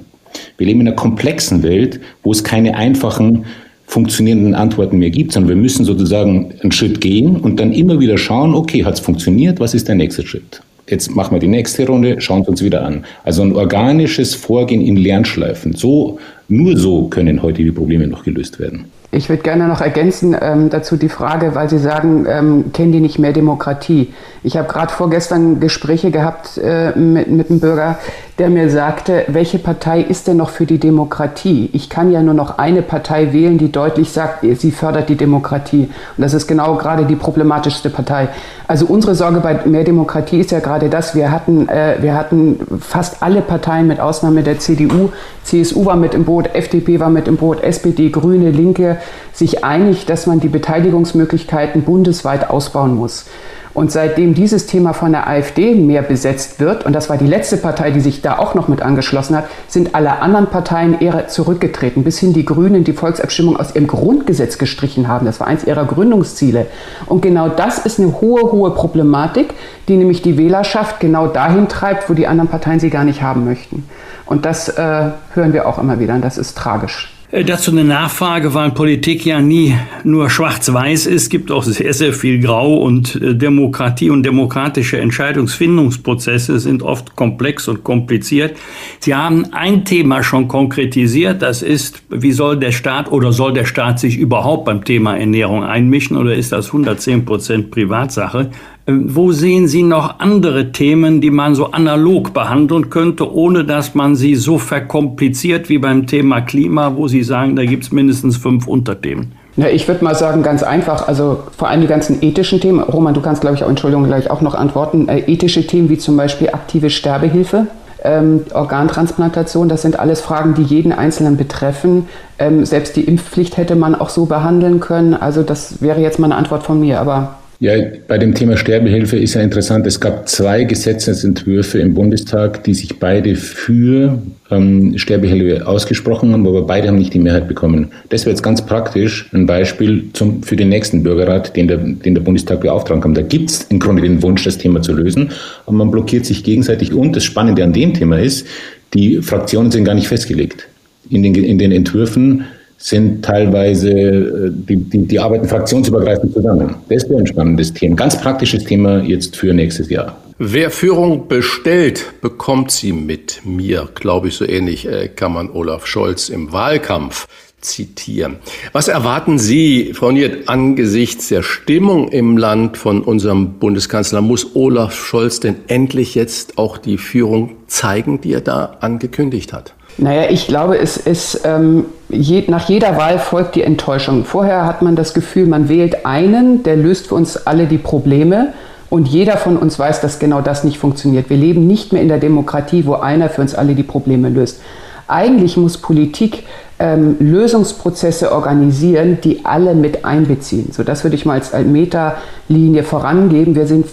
Wir 0.57 0.67
leben 0.67 0.81
in 0.81 0.89
einer 0.89 0.97
komplexen 0.97 1.63
Welt, 1.63 2.01
wo 2.23 2.33
es 2.33 2.43
keine 2.43 2.77
einfachen, 2.77 3.45
funktionierenden 3.87 4.55
Antworten 4.55 4.99
mehr 4.99 5.11
gibt, 5.11 5.33
sondern 5.33 5.51
wir 5.51 5.63
müssen 5.63 5.85
sozusagen 5.85 6.53
einen 6.63 6.73
Schritt 6.73 7.01
gehen 7.01 7.37
und 7.37 7.61
dann 7.61 7.73
immer 7.73 8.01
wieder 8.01 8.17
schauen, 8.17 8.55
okay, 8.55 8.85
hat 8.85 8.95
es 8.95 9.01
funktioniert, 9.01 9.61
was 9.61 9.75
ist 9.75 9.89
der 9.89 9.95
nächste 9.95 10.27
Schritt? 10.27 10.63
Jetzt 10.89 11.15
machen 11.15 11.35
wir 11.35 11.41
die 11.41 11.49
nächste 11.49 11.87
Runde, 11.87 12.21
schauen 12.21 12.43
wir 12.43 12.49
uns 12.49 12.63
wieder 12.63 12.85
an. 12.85 13.05
Also 13.25 13.43
ein 13.43 13.53
organisches 13.53 14.35
Vorgehen 14.35 14.83
in 14.83 14.97
Lernschleifen. 14.97 15.75
So, 15.75 16.19
nur 16.49 16.77
so 16.77 17.09
können 17.09 17.43
heute 17.43 17.63
die 17.63 17.73
Probleme 17.73 18.07
noch 18.07 18.23
gelöst 18.23 18.59
werden. 18.59 18.87
Ich 19.15 19.29
würde 19.29 19.43
gerne 19.43 19.69
noch 19.69 19.81
ergänzen 19.81 20.37
ähm, 20.41 20.71
dazu 20.71 20.97
die 20.97 21.09
Frage, 21.09 21.55
weil 21.55 21.71
Sie 21.71 21.79
sagen, 21.79 22.27
ähm, 22.29 22.73
kennen 22.73 22.91
die 22.91 23.01
nicht 23.01 23.21
mehr 23.21 23.33
Demokratie? 23.33 24.13
Ich 24.43 24.57
habe 24.57 24.67
gerade 24.67 24.93
vorgestern 24.93 25.61
Gespräche 25.61 26.11
gehabt 26.11 26.59
äh, 26.59 26.91
mit, 26.99 27.31
mit 27.31 27.49
einem 27.49 27.61
Bürger, 27.61 27.99
der 28.39 28.51
mir 28.51 28.69
sagte, 28.69 29.25
welche 29.29 29.61
Partei 29.61 30.01
ist 30.01 30.27
denn 30.27 30.39
noch 30.39 30.51
für 30.51 30.67
die 30.67 30.79
Demokratie? 30.79 31.71
Ich 31.73 31.89
kann 31.89 32.11
ja 32.11 32.21
nur 32.21 32.35
noch 32.35 32.59
eine 32.59 32.83
Partei 32.83 33.33
wählen, 33.33 33.59
die 33.59 33.71
deutlich 33.71 34.11
sagt, 34.11 34.45
sie 34.59 34.73
fördert 34.73 35.09
die 35.09 35.17
Demokratie. 35.17 35.89
Und 36.17 36.23
das 36.23 36.35
ist 36.35 36.49
genau 36.49 36.75
gerade 36.75 37.05
die 37.05 37.15
problematischste 37.15 37.91
Partei. 37.91 38.29
Also 38.67 38.87
unsere 38.87 39.15
Sorge 39.15 39.39
bei 39.39 39.61
mehr 39.67 39.85
Demokratie 39.85 40.41
ist 40.41 40.51
ja 40.51 40.59
gerade 40.59 40.89
das, 40.89 41.15
wir 41.15 41.31
hatten, 41.31 41.69
äh, 41.69 41.99
wir 42.01 42.15
hatten 42.15 42.59
fast 42.81 43.23
alle 43.23 43.41
Parteien 43.41 43.87
mit 43.87 44.01
Ausnahme 44.01 44.43
der 44.43 44.59
CDU, 44.59 45.11
CSU 45.45 45.85
war 45.85 45.97
mit 45.97 46.13
im 46.13 46.25
Boot, 46.25 46.55
FDP 46.55 46.99
war 46.99 47.11
mit 47.11 47.29
im 47.29 47.37
Boot, 47.37 47.63
SPD, 47.63 48.11
Grüne, 48.11 48.51
Linke, 48.51 48.97
sich 49.33 49.63
einig, 49.63 50.07
dass 50.07 50.27
man 50.27 50.41
die 50.41 50.49
Beteiligungsmöglichkeiten 50.49 51.83
bundesweit 51.83 52.51
ausbauen 52.51 52.97
muss. 52.97 53.27
Und 53.75 53.91
seitdem 53.91 54.35
dieses 54.35 54.67
Thema 54.67 54.93
von 54.93 55.11
der 55.11 55.27
AfD 55.27 55.75
mehr 55.75 56.03
besetzt 56.03 56.61
wird, 56.61 56.87
und 56.87 56.93
das 56.93 57.11
war 57.11 57.17
die 57.17 57.27
letzte 57.27 57.57
Partei, 57.57 57.91
die 57.91 58.01
sich 58.01 58.23
da 58.23 58.39
auch 58.39 58.55
noch 58.55 58.69
mit 58.69 58.81
angeschlossen 58.83 59.37
hat, 59.37 59.47
sind 59.67 59.97
alle 59.97 60.21
anderen 60.21 60.47
Parteien 60.47 61.01
eher 61.01 61.27
zurückgetreten, 61.27 62.05
bis 62.05 62.21
hin 62.21 62.33
die 62.33 62.45
Grünen 62.45 62.85
die 62.85 62.93
Volksabstimmung 62.93 63.57
aus 63.57 63.75
ihrem 63.75 63.89
Grundgesetz 63.89 64.59
gestrichen 64.59 65.09
haben. 65.09 65.27
Das 65.27 65.41
war 65.41 65.49
eins 65.49 65.65
ihrer 65.65 65.85
Gründungsziele. 65.87 66.67
Und 67.07 67.21
genau 67.21 67.49
das 67.49 67.79
ist 67.79 67.99
eine 67.99 68.21
hohe, 68.21 68.53
hohe 68.53 68.71
Problematik, 68.71 69.55
die 69.89 69.97
nämlich 69.97 70.23
die 70.23 70.39
Wählerschaft 70.39 71.01
genau 71.01 71.27
dahin 71.27 71.69
treibt, 71.69 72.09
wo 72.09 72.15
die 72.15 72.29
anderen 72.29 72.49
Parteien 72.49 72.79
sie 72.79 72.91
gar 72.91 73.05
nicht 73.05 73.23
haben 73.23 73.45
möchten. 73.45 73.89
Und 74.25 74.47
das 74.47 74.69
äh, 74.69 75.11
hören 75.35 75.53
wir 75.53 75.67
auch 75.67 75.79
immer 75.79 75.99
wieder 75.99 76.15
und 76.15 76.25
das 76.25 76.39
ist 76.39 76.57
tragisch. 76.57 77.14
Äh, 77.35 77.45
dazu 77.45 77.73
eine 77.73 77.83
Nachfrage, 77.83 78.55
weil 78.55 78.71
Politik 78.71 79.27
ja 79.27 79.41
nie 79.41 79.77
nur 80.05 80.31
schwarz-weiß 80.31 81.07
ist, 81.07 81.31
gibt 81.31 81.51
auch 81.51 81.65
sehr, 81.65 81.93
sehr 81.93 82.13
viel 82.13 82.41
Grau 82.41 82.77
und 82.77 83.17
äh, 83.17 83.35
Demokratie 83.35 84.09
und 84.11 84.23
demokratische 84.23 84.99
Entscheidungsfindungsprozesse 84.99 86.61
sind 86.61 86.85
oft 86.85 87.17
komplex 87.17 87.67
und 87.67 87.83
kompliziert. 87.83 88.57
Sie 89.01 89.17
haben 89.17 89.53
ein 89.53 89.85
Thema 89.85 90.23
schon 90.23 90.47
konkretisiert, 90.47 91.43
das 91.43 91.63
ist, 91.63 92.05
wie 92.09 92.31
soll 92.31 92.57
der 92.57 92.71
Staat 92.71 93.11
oder 93.11 93.33
soll 93.33 93.53
der 93.53 93.65
Staat 93.65 93.99
sich 93.99 94.17
überhaupt 94.17 94.67
beim 94.67 94.85
Thema 94.85 95.19
Ernährung 95.19 95.65
einmischen 95.65 96.17
oder 96.17 96.37
ist 96.37 96.53
das 96.53 96.67
110 96.67 97.25
Prozent 97.25 97.73
Privatsache? 97.73 98.51
Ähm, 98.87 99.15
wo 99.15 99.33
sehen 99.33 99.67
Sie 99.67 99.83
noch 99.83 100.21
andere 100.21 100.73
Themen, 100.73 101.21
die 101.21 101.31
man 101.31 101.55
so 101.55 101.71
analog 101.73 102.35
behandeln 102.35 102.91
könnte, 102.91 103.33
ohne 103.33 103.65
dass 103.65 103.95
man 103.95 104.15
sie 104.15 104.35
so 104.35 104.59
verkompliziert 104.59 105.69
wie 105.69 105.79
beim 105.79 106.07
Thema 106.07 106.43
Klima, 106.43 106.95
wo 106.97 107.09
Sie 107.09 107.23
sagen, 107.23 107.57
da 107.57 107.65
gibt 107.65 107.85
es 107.85 107.93
mindestens 107.93 108.37
fünf 108.37 108.67
Unterthemen? 108.67 109.33
Ja, 109.57 109.69
ich 109.69 109.87
würde 109.87 110.05
mal 110.05 110.15
sagen, 110.15 110.43
ganz 110.43 110.63
einfach, 110.63 111.07
also 111.07 111.45
vor 111.57 111.69
allem 111.69 111.81
die 111.81 111.87
ganzen 111.87 112.23
ethischen 112.23 112.61
Themen. 112.61 112.81
Roman, 112.81 113.15
du 113.15 113.21
kannst, 113.21 113.41
glaube 113.41 113.57
ich, 113.57 113.65
auch, 113.65 113.69
Entschuldigung, 113.69 114.05
gleich 114.05 114.31
auch 114.31 114.41
noch 114.41 114.55
antworten. 114.55 115.09
Äh, 115.09 115.21
ethische 115.21 115.67
Themen 115.67 115.89
wie 115.89 115.99
zum 115.99 116.17
Beispiel 116.17 116.49
aktive 116.49 116.91
Sterbehilfe. 116.91 117.69
Ähm, 118.03 118.43
Organtransplantation, 118.53 119.71
das 119.71 119.81
sind 119.81 119.99
alles 119.99 120.21
Fragen, 120.21 120.53
die 120.53 120.63
jeden 120.63 120.93
Einzelnen 120.93 121.39
betreffen. 121.39 122.07
Ähm, 122.39 122.67
selbst 122.67 122.97
die 122.97 123.05
Impfpflicht 123.05 123.57
hätte 123.57 123.77
man 123.77 123.95
auch 123.95 124.11
so 124.11 124.27
behandeln 124.27 124.81
können. 124.81 125.15
Also 125.15 125.43
das 125.43 125.81
wäre 125.81 126.03
jetzt 126.03 126.19
mal 126.19 126.27
eine 126.27 126.35
Antwort 126.35 126.65
von 126.65 126.81
mir, 126.81 127.01
aber 127.01 127.37
ja, 127.61 127.73
bei 128.09 128.19
dem 128.19 128.35
Thema 128.35 128.57
Sterbehilfe 128.57 129.17
ist 129.17 129.35
ja 129.35 129.41
interessant, 129.41 129.87
es 129.87 130.01
gab 130.01 130.29
zwei 130.29 130.65
Gesetzesentwürfe 130.65 131.79
im 131.79 131.95
Bundestag, 131.95 132.65
die 132.65 132.75
sich 132.75 132.99
beide 132.99 133.37
für 133.37 134.21
ähm, 134.51 134.99
Sterbehilfe 134.99 135.67
ausgesprochen 135.67 136.33
haben, 136.33 136.47
aber 136.47 136.63
beide 136.63 136.89
haben 136.89 136.99
nicht 136.99 137.15
die 137.15 137.21
Mehrheit 137.21 137.47
bekommen. 137.47 137.93
Das 138.09 138.23
wäre 138.23 138.31
jetzt 138.31 138.43
ganz 138.43 138.65
praktisch 138.65 139.31
ein 139.33 139.47
Beispiel 139.47 140.11
zum, 140.13 140.43
für 140.43 140.57
den 140.57 140.69
nächsten 140.69 141.03
Bürgerrat, 141.03 141.57
den 141.57 141.69
der, 141.69 141.79
den 141.79 142.15
der 142.15 142.23
Bundestag 142.23 142.61
beauftragen 142.61 143.03
kann. 143.03 143.15
Da 143.15 143.23
gibt 143.23 143.51
es 143.51 143.63
im 143.71 143.79
Grunde 143.79 144.03
den 144.03 144.23
Wunsch, 144.23 144.45
das 144.45 144.59
Thema 144.59 144.83
zu 144.83 144.93
lösen, 144.93 145.31
aber 145.67 145.77
man 145.77 145.91
blockiert 145.91 146.27
sich 146.27 146.43
gegenseitig. 146.43 146.93
Und 146.93 147.15
das 147.15 147.25
Spannende 147.25 147.63
an 147.63 147.73
dem 147.73 147.95
Thema 147.95 148.19
ist, 148.19 148.47
die 148.95 149.23
Fraktionen 149.23 149.71
sind 149.71 149.85
gar 149.85 149.95
nicht 149.95 150.09
festgelegt. 150.09 150.67
In 151.09 151.23
den, 151.23 151.35
in 151.35 151.59
den 151.59 151.71
Entwürfen 151.71 152.45
sind 152.85 153.25
teilweise, 153.25 153.91
äh, 153.91 154.51
die, 154.53 154.77
die, 154.77 155.07
die 155.07 155.19
arbeiten 155.19 155.49
fraktionsübergreifend 155.49 156.35
zusammen. 156.35 156.75
Das 156.91 157.09
wäre 157.09 157.21
ein 157.21 157.27
spannendes 157.27 157.73
Thema, 157.73 157.97
ganz 157.97 158.21
praktisches 158.21 158.63
Thema 158.65 159.03
jetzt 159.03 159.37
für 159.37 159.55
nächstes 159.55 159.89
Jahr. 159.89 160.19
Wer 160.39 160.71
Führung 160.71 161.27
bestellt, 161.27 162.13
bekommt 162.21 162.71
sie 162.71 162.93
mit 162.93 163.41
mir, 163.45 163.89
glaube 163.95 164.29
ich, 164.29 164.35
so 164.35 164.45
ähnlich 164.45 164.87
äh, 164.87 165.09
kann 165.09 165.33
man 165.33 165.51
Olaf 165.51 165.87
Scholz 165.87 166.29
im 166.29 166.53
Wahlkampf 166.53 167.27
zitieren. 167.63 168.37
Was 168.73 168.89
erwarten 168.89 169.39
Sie, 169.39 169.95
Frau 169.95 170.11
Niert, 170.11 170.51
angesichts 170.51 171.29
der 171.29 171.43
Stimmung 171.43 172.09
im 172.09 172.37
Land 172.37 172.77
von 172.77 173.01
unserem 173.01 173.55
Bundeskanzler? 173.55 174.21
Muss 174.21 174.55
Olaf 174.55 174.95
Scholz 174.95 175.41
denn 175.41 175.57
endlich 175.69 176.15
jetzt 176.15 176.59
auch 176.59 176.77
die 176.77 176.99
Führung 176.99 177.53
zeigen, 177.67 178.21
die 178.21 178.35
er 178.35 178.43
da 178.43 178.77
angekündigt 178.81 179.55
hat? 179.55 179.73
Naja, 179.97 180.25
ich 180.31 180.47
glaube, 180.49 180.79
es 180.79 180.97
ist, 180.97 181.43
ähm, 181.45 181.87
je, 182.09 182.45
nach 182.49 182.69
jeder 182.69 182.97
Wahl 182.97 183.19
folgt 183.19 183.55
die 183.55 183.63
Enttäuschung. 183.63 184.25
Vorher 184.25 184.67
hat 184.67 184.83
man 184.83 184.97
das 184.97 185.15
Gefühl, 185.15 185.47
man 185.47 185.69
wählt 185.69 186.05
einen, 186.05 186.63
der 186.63 186.77
löst 186.77 187.09
für 187.09 187.15
uns 187.15 187.37
alle 187.47 187.67
die 187.67 187.79
Probleme. 187.79 188.53
Und 188.91 189.09
jeder 189.09 189.37
von 189.37 189.57
uns 189.57 189.79
weiß, 189.79 190.01
dass 190.01 190.19
genau 190.19 190.41
das 190.41 190.63
nicht 190.63 190.79
funktioniert. 190.79 191.31
Wir 191.31 191.37
leben 191.37 191.67
nicht 191.67 191.93
mehr 191.93 192.03
in 192.03 192.09
der 192.09 192.19
Demokratie, 192.19 192.87
wo 192.87 192.95
einer 192.95 193.29
für 193.29 193.41
uns 193.41 193.55
alle 193.55 193.75
die 193.75 193.83
Probleme 193.83 194.29
löst. 194.29 194.61
Eigentlich 195.07 195.57
muss 195.57 195.79
Politik 195.79 196.45
ähm, 196.79 197.17
Lösungsprozesse 197.21 198.33
organisieren, 198.33 199.19
die 199.23 199.45
alle 199.45 199.75
mit 199.75 200.05
einbeziehen. 200.05 200.73
So, 200.73 200.83
das 200.83 201.05
würde 201.05 201.15
ich 201.15 201.25
mal 201.25 201.35
als 201.35 201.53
Metalinie 201.53 202.83
vorangeben. 202.83 203.55
Wir 203.55 203.67
sind 203.67 203.87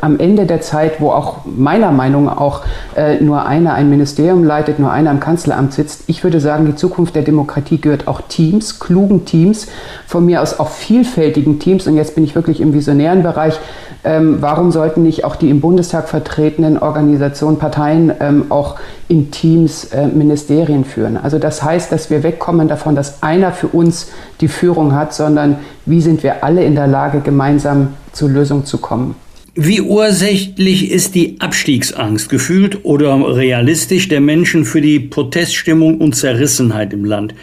am 0.00 0.20
Ende 0.20 0.46
der 0.46 0.60
Zeit, 0.60 1.00
wo 1.00 1.10
auch 1.10 1.38
meiner 1.44 1.90
Meinung 1.90 2.26
nach 2.26 2.38
auch 2.38 2.62
äh, 2.96 3.20
nur 3.20 3.44
einer 3.44 3.74
ein 3.74 3.90
Ministerium 3.90 4.44
leitet, 4.44 4.78
nur 4.78 4.92
einer 4.92 5.10
im 5.10 5.18
Kanzleramt 5.18 5.72
sitzt. 5.72 6.04
Ich 6.06 6.22
würde 6.22 6.40
sagen, 6.40 6.66
die 6.66 6.76
Zukunft 6.76 7.16
der 7.16 7.22
Demokratie 7.22 7.80
gehört 7.80 8.06
auch 8.06 8.20
Teams, 8.28 8.78
klugen 8.78 9.24
Teams, 9.24 9.66
von 10.06 10.24
mir 10.24 10.40
aus 10.40 10.60
auch 10.60 10.68
vielfältigen 10.68 11.58
Teams. 11.58 11.88
Und 11.88 11.96
jetzt 11.96 12.14
bin 12.14 12.22
ich 12.22 12.36
wirklich 12.36 12.60
im 12.60 12.72
visionären 12.72 13.24
Bereich. 13.24 13.58
Ähm, 14.04 14.38
warum 14.40 14.70
sollten 14.70 15.02
nicht 15.02 15.24
auch 15.24 15.36
die 15.36 15.50
im 15.50 15.60
Bundestag 15.60 16.08
vertretenen 16.08 16.78
Organisationen, 16.78 17.58
Parteien 17.58 18.12
ähm, 18.20 18.46
auch 18.48 18.76
in 19.08 19.30
Teams 19.30 19.86
äh, 19.86 20.06
Ministerien 20.06 20.84
führen? 20.84 21.16
Also 21.16 21.38
das 21.38 21.62
heißt, 21.62 21.90
dass 21.90 22.08
wir 22.08 22.22
wegkommen 22.22 22.68
davon, 22.68 22.94
dass 22.94 23.22
einer 23.22 23.52
für 23.52 23.68
uns 23.68 24.10
die 24.40 24.48
Führung 24.48 24.94
hat, 24.94 25.14
sondern 25.14 25.56
wie 25.84 26.00
sind 26.00 26.22
wir 26.22 26.44
alle 26.44 26.64
in 26.64 26.76
der 26.76 26.86
Lage, 26.86 27.20
gemeinsam 27.20 27.88
zur 28.12 28.28
Lösung 28.28 28.64
zu 28.64 28.78
kommen. 28.78 29.16
Wie 29.60 29.80
ursächlich 29.80 30.92
ist 30.92 31.16
die 31.16 31.40
Abstiegsangst, 31.40 32.28
gefühlt 32.28 32.84
oder 32.84 33.16
realistisch 33.34 34.06
der 34.06 34.20
Menschen 34.20 34.64
für 34.64 34.80
die 34.80 35.00
Proteststimmung 35.00 35.98
und 35.98 36.14
Zerrissenheit 36.14 36.92
im 36.92 37.04
Land? 37.04 37.34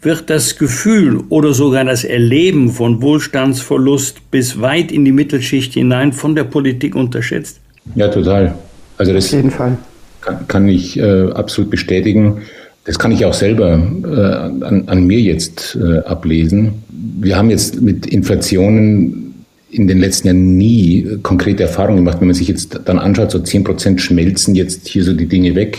Wird 0.00 0.30
das 0.30 0.56
Gefühl 0.56 1.22
oder 1.28 1.52
sogar 1.52 1.84
das 1.84 2.04
Erleben 2.04 2.70
von 2.70 3.02
Wohlstandsverlust 3.02 4.30
bis 4.30 4.60
weit 4.60 4.92
in 4.92 5.04
die 5.04 5.12
Mittelschicht 5.12 5.74
hinein 5.74 6.12
von 6.12 6.34
der 6.34 6.44
Politik 6.44 6.94
unterschätzt? 6.94 7.60
Ja, 7.94 8.08
total. 8.08 8.54
Also 8.96 9.12
das 9.12 9.26
Auf 9.26 9.32
jeden 9.32 9.50
Fall. 9.50 9.78
Kann, 10.20 10.48
kann 10.48 10.68
ich 10.68 10.98
äh, 10.98 11.30
absolut 11.30 11.70
bestätigen. 11.70 12.42
Das 12.84 12.98
kann 12.98 13.12
ich 13.12 13.24
auch 13.24 13.34
selber 13.34 13.74
äh, 14.04 14.64
an, 14.64 14.84
an, 14.86 15.06
mir 15.06 15.20
jetzt 15.20 15.76
äh, 15.80 15.98
ablesen. 15.98 16.82
Wir 17.20 17.36
haben 17.36 17.50
jetzt 17.50 17.80
mit 17.80 18.06
Inflationen 18.06 19.28
in 19.70 19.86
den 19.86 19.98
letzten 19.98 20.28
Jahren 20.28 20.56
nie 20.56 21.18
konkrete 21.22 21.64
Erfahrungen 21.64 21.98
gemacht. 21.98 22.20
Wenn 22.20 22.28
man 22.28 22.34
sich 22.34 22.48
jetzt 22.48 22.80
dann 22.86 22.98
anschaut, 22.98 23.30
so 23.30 23.38
zehn 23.40 23.64
Prozent 23.64 24.00
schmelzen 24.00 24.54
jetzt 24.54 24.88
hier 24.88 25.04
so 25.04 25.12
die 25.12 25.26
Dinge 25.26 25.54
weg. 25.54 25.78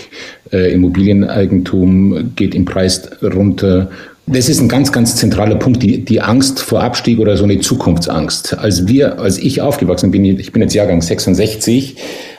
Äh, 0.52 0.74
Immobilieneigentum 0.74 2.36
geht 2.36 2.54
im 2.54 2.66
Preis 2.66 3.10
runter. 3.24 3.90
Das 4.32 4.48
ist 4.48 4.62
ein 4.62 4.70
ganz, 4.70 4.92
ganz 4.92 5.16
zentraler 5.16 5.56
Punkt, 5.56 5.82
die, 5.82 6.06
die 6.06 6.22
Angst 6.22 6.60
vor 6.60 6.84
Abstieg 6.84 7.18
oder 7.18 7.36
so 7.36 7.46
eine 7.46 7.62
Zukunftsangst. 7.62 8.60
Als 8.60 8.88
wir, 8.88 9.18
als 9.18 9.40
ich 9.40 9.60
aufgewachsen 9.60 10.12
bin, 10.12 10.24
ich 10.24 10.52
bin 10.52 10.62
jetzt 10.62 10.76
Jahrgang 10.76 11.02
66, 11.02 11.96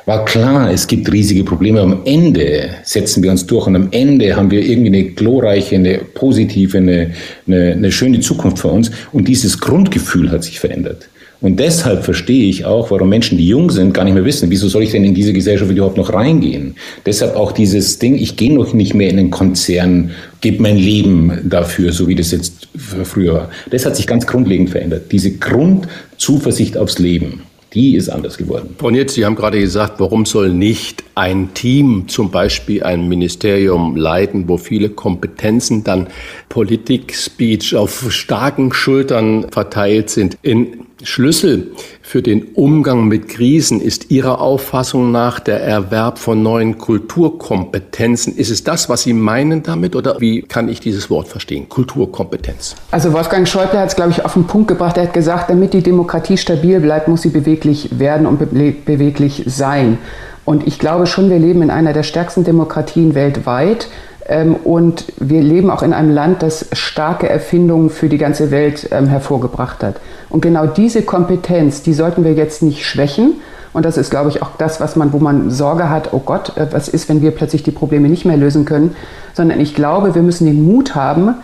war 0.07 0.24
klar, 0.24 0.70
es 0.70 0.86
gibt 0.86 1.11
riesige 1.11 1.43
Probleme. 1.43 1.80
Am 1.80 2.03
Ende 2.05 2.70
setzen 2.84 3.24
wir 3.24 3.32
uns 3.32 3.45
durch 3.45 3.66
und 3.66 3.74
am 3.74 3.88
Ende 3.91 4.36
haben 4.36 4.53
wir 4.53 4.64
irgendwie 4.64 4.86
eine 4.88 5.05
glorreiche, 5.11 5.74
eine 5.74 5.99
positive, 5.99 6.78
eine, 6.78 7.11
eine, 7.49 7.72
eine 7.72 7.91
schöne 7.91 8.20
Zukunft 8.20 8.61
vor 8.61 8.72
uns. 8.72 8.93
Und 9.11 9.26
dieses 9.26 9.59
Grundgefühl 9.59 10.30
hat 10.30 10.45
sich 10.45 10.61
verändert. 10.61 11.09
Und 11.41 11.59
deshalb 11.59 12.05
verstehe 12.05 12.49
ich 12.49 12.66
auch, 12.66 12.91
warum 12.91 13.09
Menschen, 13.09 13.38
die 13.38 13.49
jung 13.49 13.70
sind, 13.70 13.95
gar 13.95 14.05
nicht 14.05 14.14
mehr 14.14 14.24
wissen, 14.24 14.51
wieso 14.51 14.68
soll 14.68 14.82
ich 14.82 14.91
denn 14.91 15.05
in 15.05 15.14
diese 15.14 15.32
Gesellschaft 15.32 15.70
überhaupt 15.70 15.97
noch 15.97 16.12
reingehen. 16.12 16.74
Deshalb 17.07 17.34
auch 17.34 17.53
dieses 17.53 17.99
Ding, 17.99 18.16
ich 18.16 18.36
gehe 18.36 18.53
noch 18.53 18.74
nicht 18.74 18.95
mehr 18.95 19.09
in 19.09 19.16
den 19.16 19.30
Konzern, 19.30 20.11
gebe 20.43 20.62
mein 20.62 20.76
Leben 20.76 21.38
dafür, 21.45 21.93
so 21.93 22.09
wie 22.09 22.14
das 22.14 22.30
jetzt 22.30 22.68
früher 22.76 23.34
war. 23.34 23.51
Das 23.70 23.86
hat 23.86 23.97
sich 23.97 24.07
ganz 24.07 24.26
grundlegend 24.26 24.70
verändert. 24.70 25.12
Diese 25.12 25.32
Grundzuversicht 25.32 26.76
aufs 26.76 26.99
Leben 26.99 27.43
die 27.72 27.95
ist 27.95 28.09
anders 28.09 28.36
geworden. 28.36 28.74
Frau 28.78 28.91
Nitz, 28.91 29.14
Sie 29.14 29.24
haben 29.24 29.36
gerade 29.36 29.61
gesagt, 29.61 30.01
warum 30.01 30.26
soll 30.26 30.53
nicht 30.53 31.05
ein 31.14 31.55
Team, 31.55 32.09
zum 32.09 32.30
Beispiel 32.30 32.82
ein 32.82 33.09
Ministerium 33.09 33.97
leiten, 33.97 34.49
wo 34.49 34.57
viele 34.57 34.88
Kompetenzen 34.88 35.84
dann 35.84 36.09
Politik-Speech 36.49 37.76
auf 37.76 38.11
starken 38.11 38.72
Schultern 38.72 39.47
verteilt 39.51 40.11
sind. 40.11 40.36
In 40.43 40.86
Schlüssel 41.03 41.72
für 42.03 42.22
den 42.22 42.42
Umgang 42.55 43.09
mit 43.09 43.28
Krisen 43.28 43.80
ist 43.80 44.11
Ihrer 44.11 44.40
Auffassung 44.40 45.11
nach 45.12 45.40
der 45.40 45.62
Erwerb 45.62 46.18
von 46.18 46.42
neuen 46.42 46.78
Kulturkompetenzen. 46.78 48.36
Ist 48.36 48.51
es 48.51 48.64
das, 48.64 48.88
was 48.88 49.03
Sie 49.03 49.12
meinen 49.12 49.62
damit 49.62 49.96
oder 49.96 50.20
wie 50.20 50.42
kann 50.42 50.68
ich 50.68 50.80
dieses 50.80 51.11
Wort 51.11 51.28
verstehen? 51.28 51.68
Kulturkompetenz. 51.68 52.76
Also 52.90 53.12
Wolfgang 53.12 53.46
Schäuble 53.48 53.78
hat 53.78 53.88
es, 53.88 53.96
glaube 53.96 54.11
ich, 54.11 54.24
auf 54.24 54.34
den 54.34 54.46
Punkt 54.46 54.68
gebracht. 54.68 54.96
Er 54.96 55.05
hat 55.05 55.14
gesagt, 55.14 55.51
damit 55.51 55.72
die 55.72 55.82
Demokratie 55.82 56.36
stabil 56.36 56.80
bleibt, 56.80 57.09
muss 57.09 57.22
sie 57.22 57.30
beweglich 57.30 57.98
werden 57.98 58.26
und 58.26 58.38
be 58.38 58.74
beweglich 58.84 59.44
sein. 59.46 59.98
Und 60.44 60.66
ich 60.66 60.78
glaube 60.78 61.07
schon, 61.07 61.30
wir 61.30 61.38
leben 61.38 61.62
in 61.62 61.70
einer 61.70 61.92
der 61.92 62.03
stärksten 62.03 62.44
Demokratien 62.44 63.14
weltweit. 63.14 63.88
Ähm, 64.30 64.54
und 64.54 65.12
wir 65.18 65.42
leben 65.42 65.70
auch 65.70 65.82
in 65.82 65.92
einem 65.92 66.14
Land, 66.14 66.42
das 66.42 66.66
starke 66.72 67.28
Erfindungen 67.28 67.90
für 67.90 68.08
die 68.08 68.16
ganze 68.16 68.52
Welt 68.52 68.88
ähm, 68.92 69.08
hervorgebracht 69.08 69.82
hat. 69.82 69.96
Und 70.30 70.40
genau 70.40 70.66
diese 70.66 71.02
Kompetenz, 71.02 71.82
die 71.82 71.92
sollten 71.92 72.22
wir 72.24 72.32
jetzt 72.34 72.62
nicht 72.62 72.86
schwächen. 72.86 73.34
Und 73.72 73.84
das 73.84 73.96
ist, 73.96 74.10
glaube 74.10 74.30
ich, 74.30 74.40
auch 74.40 74.50
das, 74.56 74.80
was 74.80 74.94
man, 74.94 75.12
wo 75.12 75.18
man 75.18 75.50
Sorge 75.50 75.90
hat, 75.90 76.12
oh 76.12 76.20
Gott, 76.20 76.56
äh, 76.56 76.68
was 76.70 76.88
ist, 76.88 77.08
wenn 77.08 77.22
wir 77.22 77.32
plötzlich 77.32 77.64
die 77.64 77.72
Probleme 77.72 78.08
nicht 78.08 78.24
mehr 78.24 78.36
lösen 78.36 78.64
können, 78.64 78.94
sondern 79.34 79.60
ich 79.60 79.74
glaube, 79.74 80.14
wir 80.14 80.22
müssen 80.22 80.46
den 80.46 80.64
Mut 80.64 80.94
haben, 80.94 81.34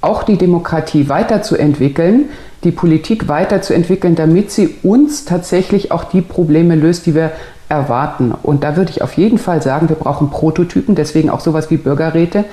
auch 0.00 0.22
die 0.22 0.38
Demokratie 0.38 1.08
weiterzuentwickeln, 1.08 2.26
die 2.62 2.70
Politik 2.70 3.26
weiterzuentwickeln, 3.26 4.14
damit 4.14 4.52
sie 4.52 4.76
uns 4.84 5.24
tatsächlich 5.24 5.90
auch 5.90 6.04
die 6.04 6.20
Probleme 6.20 6.76
löst, 6.76 7.06
die 7.06 7.14
wir 7.16 7.32
erwarten. 7.68 8.32
Und 8.42 8.62
da 8.62 8.76
würde 8.76 8.90
ich 8.90 9.02
auf 9.02 9.14
jeden 9.14 9.38
Fall 9.38 9.60
sagen, 9.60 9.88
wir 9.88 9.96
brauchen 9.96 10.30
Prototypen, 10.30 10.94
deswegen 10.94 11.30
auch 11.30 11.40
sowas 11.40 11.70
wie 11.70 11.76
Bürgerräte. 11.76 12.44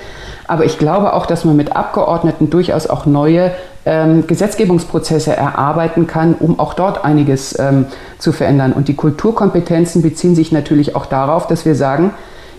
Aber 0.48 0.66
ich 0.66 0.80
glaube 0.80 1.14
auch, 1.14 1.26
dass 1.26 1.46
man 1.46 1.56
mit 1.56 1.76
Abgeordneten 1.76 2.50
durchaus 2.50 2.88
auch 2.88 3.06
neue 3.06 3.52
ähm, 3.86 4.26
Gesetzgebungsprozesse 4.28 5.36
erarbeiten 5.36 6.08
kann, 6.08 6.34
um 6.34 6.60
auch 6.60 6.74
dort 6.74 7.06
einiges 7.06 7.58
ähm, 7.60 7.86
zu 8.18 8.32
verändern. 8.32 8.74
Und 8.74 8.88
die 8.88 8.96
Kulturkompetenzen 8.96 10.02
beziehen 10.02 10.36
sich 10.36 10.52
natürlich 10.52 10.96
auch 10.96 11.06
darauf, 11.06 11.48
dass 11.48 11.66
wir 11.66 11.76
sagen, 11.76 12.12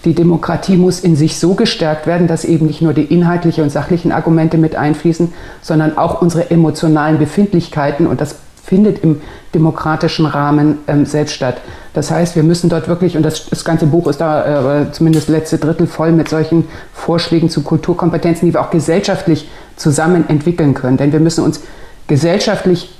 die 0.04 0.14
Demokratie 0.14 0.76
muss 0.76 1.00
in 1.00 1.16
sich 1.16 1.38
so 1.38 1.54
gestärkt 1.54 2.06
werden, 2.06 2.26
dass 2.26 2.44
eben 2.44 2.66
nicht 2.66 2.82
nur 2.82 2.92
die 2.92 3.04
inhaltlichen 3.04 3.64
und 3.64 3.70
sachlichen 3.70 4.12
Argumente 4.12 4.58
mit 4.58 4.76
einfließen, 4.76 5.32
sondern 5.62 5.96
auch 5.96 6.20
unsere 6.20 6.50
emotionalen 6.50 7.18
Befindlichkeiten. 7.18 8.06
Und 8.06 8.20
das 8.20 8.36
findet 8.64 9.00
im 9.04 9.20
demokratischen 9.54 10.26
Rahmen 10.26 10.78
ähm, 10.86 11.04
selbst 11.04 11.34
statt. 11.34 11.60
Das 11.92 12.10
heißt, 12.10 12.34
wir 12.34 12.42
müssen 12.42 12.70
dort 12.70 12.88
wirklich, 12.88 13.16
und 13.16 13.22
das, 13.22 13.46
das 13.46 13.64
ganze 13.64 13.86
Buch 13.86 14.08
ist 14.08 14.20
da 14.20 14.82
äh, 14.82 14.92
zumindest 14.92 15.28
letzte 15.28 15.58
Drittel 15.58 15.86
voll 15.86 16.12
mit 16.12 16.28
solchen 16.28 16.66
Vorschlägen 16.92 17.50
zu 17.50 17.62
Kulturkompetenzen, 17.62 18.46
die 18.46 18.54
wir 18.54 18.60
auch 18.60 18.70
gesellschaftlich 18.70 19.48
zusammen 19.76 20.28
entwickeln 20.28 20.74
können. 20.74 20.96
Denn 20.96 21.12
wir 21.12 21.20
müssen 21.20 21.44
uns 21.44 21.60
gesellschaftlich, 22.06 22.90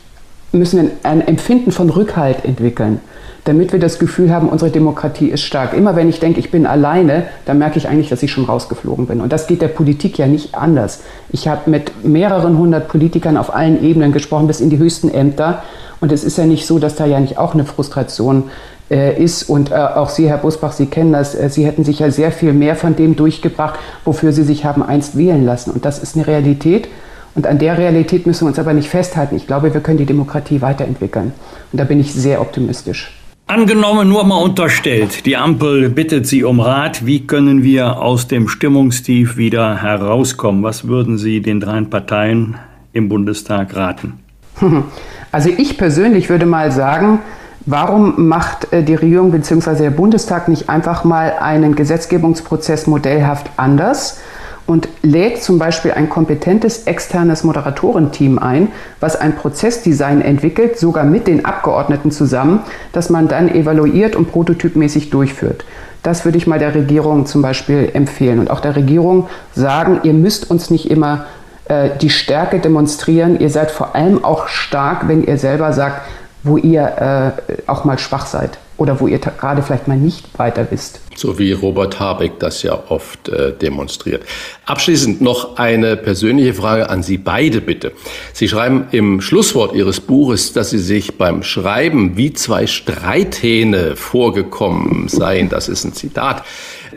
müssen 0.52 0.90
ein 1.02 1.26
Empfinden 1.26 1.72
von 1.72 1.90
Rückhalt 1.90 2.44
entwickeln 2.44 3.00
damit 3.44 3.72
wir 3.72 3.80
das 3.80 3.98
Gefühl 3.98 4.32
haben, 4.32 4.48
unsere 4.48 4.70
Demokratie 4.70 5.28
ist 5.28 5.42
stark. 5.42 5.74
Immer 5.74 5.96
wenn 5.96 6.08
ich 6.08 6.18
denke, 6.18 6.40
ich 6.40 6.50
bin 6.50 6.66
alleine, 6.66 7.24
dann 7.44 7.58
merke 7.58 7.76
ich 7.76 7.88
eigentlich, 7.88 8.08
dass 8.08 8.22
ich 8.22 8.32
schon 8.32 8.46
rausgeflogen 8.46 9.06
bin. 9.06 9.20
Und 9.20 9.32
das 9.32 9.46
geht 9.46 9.60
der 9.60 9.68
Politik 9.68 10.16
ja 10.16 10.26
nicht 10.26 10.54
anders. 10.54 11.02
Ich 11.30 11.46
habe 11.46 11.70
mit 11.70 12.04
mehreren 12.04 12.56
hundert 12.56 12.88
Politikern 12.88 13.36
auf 13.36 13.54
allen 13.54 13.84
Ebenen 13.84 14.12
gesprochen, 14.12 14.46
bis 14.46 14.60
in 14.60 14.70
die 14.70 14.78
höchsten 14.78 15.12
Ämter. 15.12 15.62
Und 16.00 16.10
es 16.10 16.24
ist 16.24 16.38
ja 16.38 16.46
nicht 16.46 16.66
so, 16.66 16.78
dass 16.78 16.96
da 16.96 17.04
ja 17.04 17.20
nicht 17.20 17.36
auch 17.36 17.52
eine 17.52 17.66
Frustration 17.66 18.44
äh, 18.90 19.22
ist. 19.22 19.42
Und 19.42 19.70
äh, 19.70 19.74
auch 19.74 20.08
Sie, 20.08 20.28
Herr 20.28 20.38
Busbach, 20.38 20.72
Sie 20.72 20.86
kennen 20.86 21.12
das. 21.12 21.34
Äh, 21.34 21.50
Sie 21.50 21.66
hätten 21.66 21.84
sich 21.84 21.98
ja 21.98 22.10
sehr 22.10 22.32
viel 22.32 22.54
mehr 22.54 22.76
von 22.76 22.96
dem 22.96 23.14
durchgebracht, 23.14 23.78
wofür 24.06 24.32
Sie 24.32 24.42
sich 24.42 24.64
haben 24.64 24.82
einst 24.82 25.18
wählen 25.18 25.44
lassen. 25.44 25.70
Und 25.70 25.84
das 25.84 25.98
ist 25.98 26.16
eine 26.16 26.26
Realität. 26.26 26.88
Und 27.34 27.46
an 27.46 27.58
der 27.58 27.76
Realität 27.76 28.26
müssen 28.26 28.44
wir 28.44 28.48
uns 28.48 28.58
aber 28.58 28.72
nicht 28.72 28.88
festhalten. 28.88 29.36
Ich 29.36 29.46
glaube, 29.46 29.74
wir 29.74 29.80
können 29.82 29.98
die 29.98 30.06
Demokratie 30.06 30.62
weiterentwickeln. 30.62 31.32
Und 31.72 31.78
da 31.78 31.84
bin 31.84 32.00
ich 32.00 32.14
sehr 32.14 32.40
optimistisch. 32.40 33.20
Angenommen, 33.46 34.08
nur 34.08 34.24
mal 34.24 34.42
unterstellt, 34.42 35.26
die 35.26 35.36
Ampel 35.36 35.90
bittet 35.90 36.26
Sie 36.26 36.44
um 36.44 36.60
Rat, 36.60 37.04
wie 37.04 37.26
können 37.26 37.62
wir 37.62 37.98
aus 38.00 38.26
dem 38.26 38.48
Stimmungstief 38.48 39.36
wieder 39.36 39.82
herauskommen? 39.82 40.62
Was 40.62 40.88
würden 40.88 41.18
Sie 41.18 41.42
den 41.42 41.60
drei 41.60 41.82
Parteien 41.82 42.56
im 42.94 43.08
Bundestag 43.08 43.76
raten? 43.76 44.14
Also 45.30 45.48
ich 45.48 45.78
persönlich 45.78 46.30
würde 46.30 46.46
mal 46.46 46.70
sagen, 46.70 47.18
warum 47.66 48.28
macht 48.28 48.72
äh, 48.72 48.84
die 48.84 48.94
Regierung 48.94 49.32
bzw. 49.32 49.82
der 49.82 49.90
Bundestag 49.90 50.46
nicht 50.46 50.68
einfach 50.70 51.02
mal 51.02 51.32
einen 51.40 51.74
Gesetzgebungsprozess 51.74 52.86
modellhaft 52.86 53.50
anders? 53.56 54.20
Und 54.66 54.88
lädt 55.02 55.42
zum 55.42 55.58
Beispiel 55.58 55.92
ein 55.92 56.08
kompetentes 56.08 56.84
externes 56.84 57.44
Moderatorenteam 57.44 58.38
ein, 58.38 58.68
was 59.00 59.16
ein 59.16 59.36
Prozessdesign 59.36 60.22
entwickelt, 60.22 60.78
sogar 60.78 61.04
mit 61.04 61.26
den 61.26 61.44
Abgeordneten 61.44 62.10
zusammen, 62.10 62.60
das 62.92 63.10
man 63.10 63.28
dann 63.28 63.48
evaluiert 63.48 64.16
und 64.16 64.30
prototypmäßig 64.32 65.10
durchführt. 65.10 65.64
Das 66.02 66.24
würde 66.24 66.38
ich 66.38 66.46
mal 66.46 66.58
der 66.58 66.74
Regierung 66.74 67.26
zum 67.26 67.42
Beispiel 67.42 67.90
empfehlen. 67.92 68.38
Und 68.38 68.50
auch 68.50 68.60
der 68.60 68.76
Regierung 68.76 69.28
sagen, 69.54 70.00
ihr 70.02 70.14
müsst 70.14 70.50
uns 70.50 70.70
nicht 70.70 70.90
immer 70.90 71.26
äh, 71.66 71.90
die 72.00 72.10
Stärke 72.10 72.58
demonstrieren, 72.58 73.38
ihr 73.40 73.50
seid 73.50 73.70
vor 73.70 73.94
allem 73.94 74.24
auch 74.24 74.48
stark, 74.48 75.08
wenn 75.08 75.24
ihr 75.24 75.38
selber 75.38 75.72
sagt, 75.72 76.02
wo 76.42 76.56
ihr 76.58 77.34
äh, 77.46 77.52
auch 77.70 77.84
mal 77.84 77.98
schwach 77.98 78.26
seid 78.26 78.58
oder 78.76 78.98
wo 79.00 79.06
ihr 79.06 79.18
gerade 79.18 79.62
vielleicht 79.62 79.88
mal 79.88 79.96
nicht 79.96 80.38
weiter 80.38 80.66
wisst. 80.70 81.00
So 81.16 81.38
wie 81.38 81.52
Robert 81.52 82.00
Habeck 82.00 82.40
das 82.40 82.62
ja 82.62 82.82
oft 82.88 83.28
äh, 83.28 83.52
demonstriert. 83.52 84.24
Abschließend 84.66 85.20
noch 85.20 85.56
eine 85.56 85.96
persönliche 85.96 86.54
Frage 86.54 86.90
an 86.90 87.02
Sie 87.02 87.18
beide 87.18 87.60
bitte. 87.60 87.92
Sie 88.32 88.48
schreiben 88.48 88.86
im 88.90 89.20
Schlusswort 89.20 89.74
Ihres 89.74 90.00
Buches, 90.00 90.52
dass 90.52 90.70
Sie 90.70 90.78
sich 90.78 91.16
beim 91.16 91.42
Schreiben 91.42 92.16
wie 92.16 92.32
zwei 92.32 92.66
Streithähne 92.66 93.94
vorgekommen 93.94 95.08
seien. 95.08 95.48
Das 95.48 95.68
ist 95.68 95.84
ein 95.84 95.92
Zitat 95.92 96.42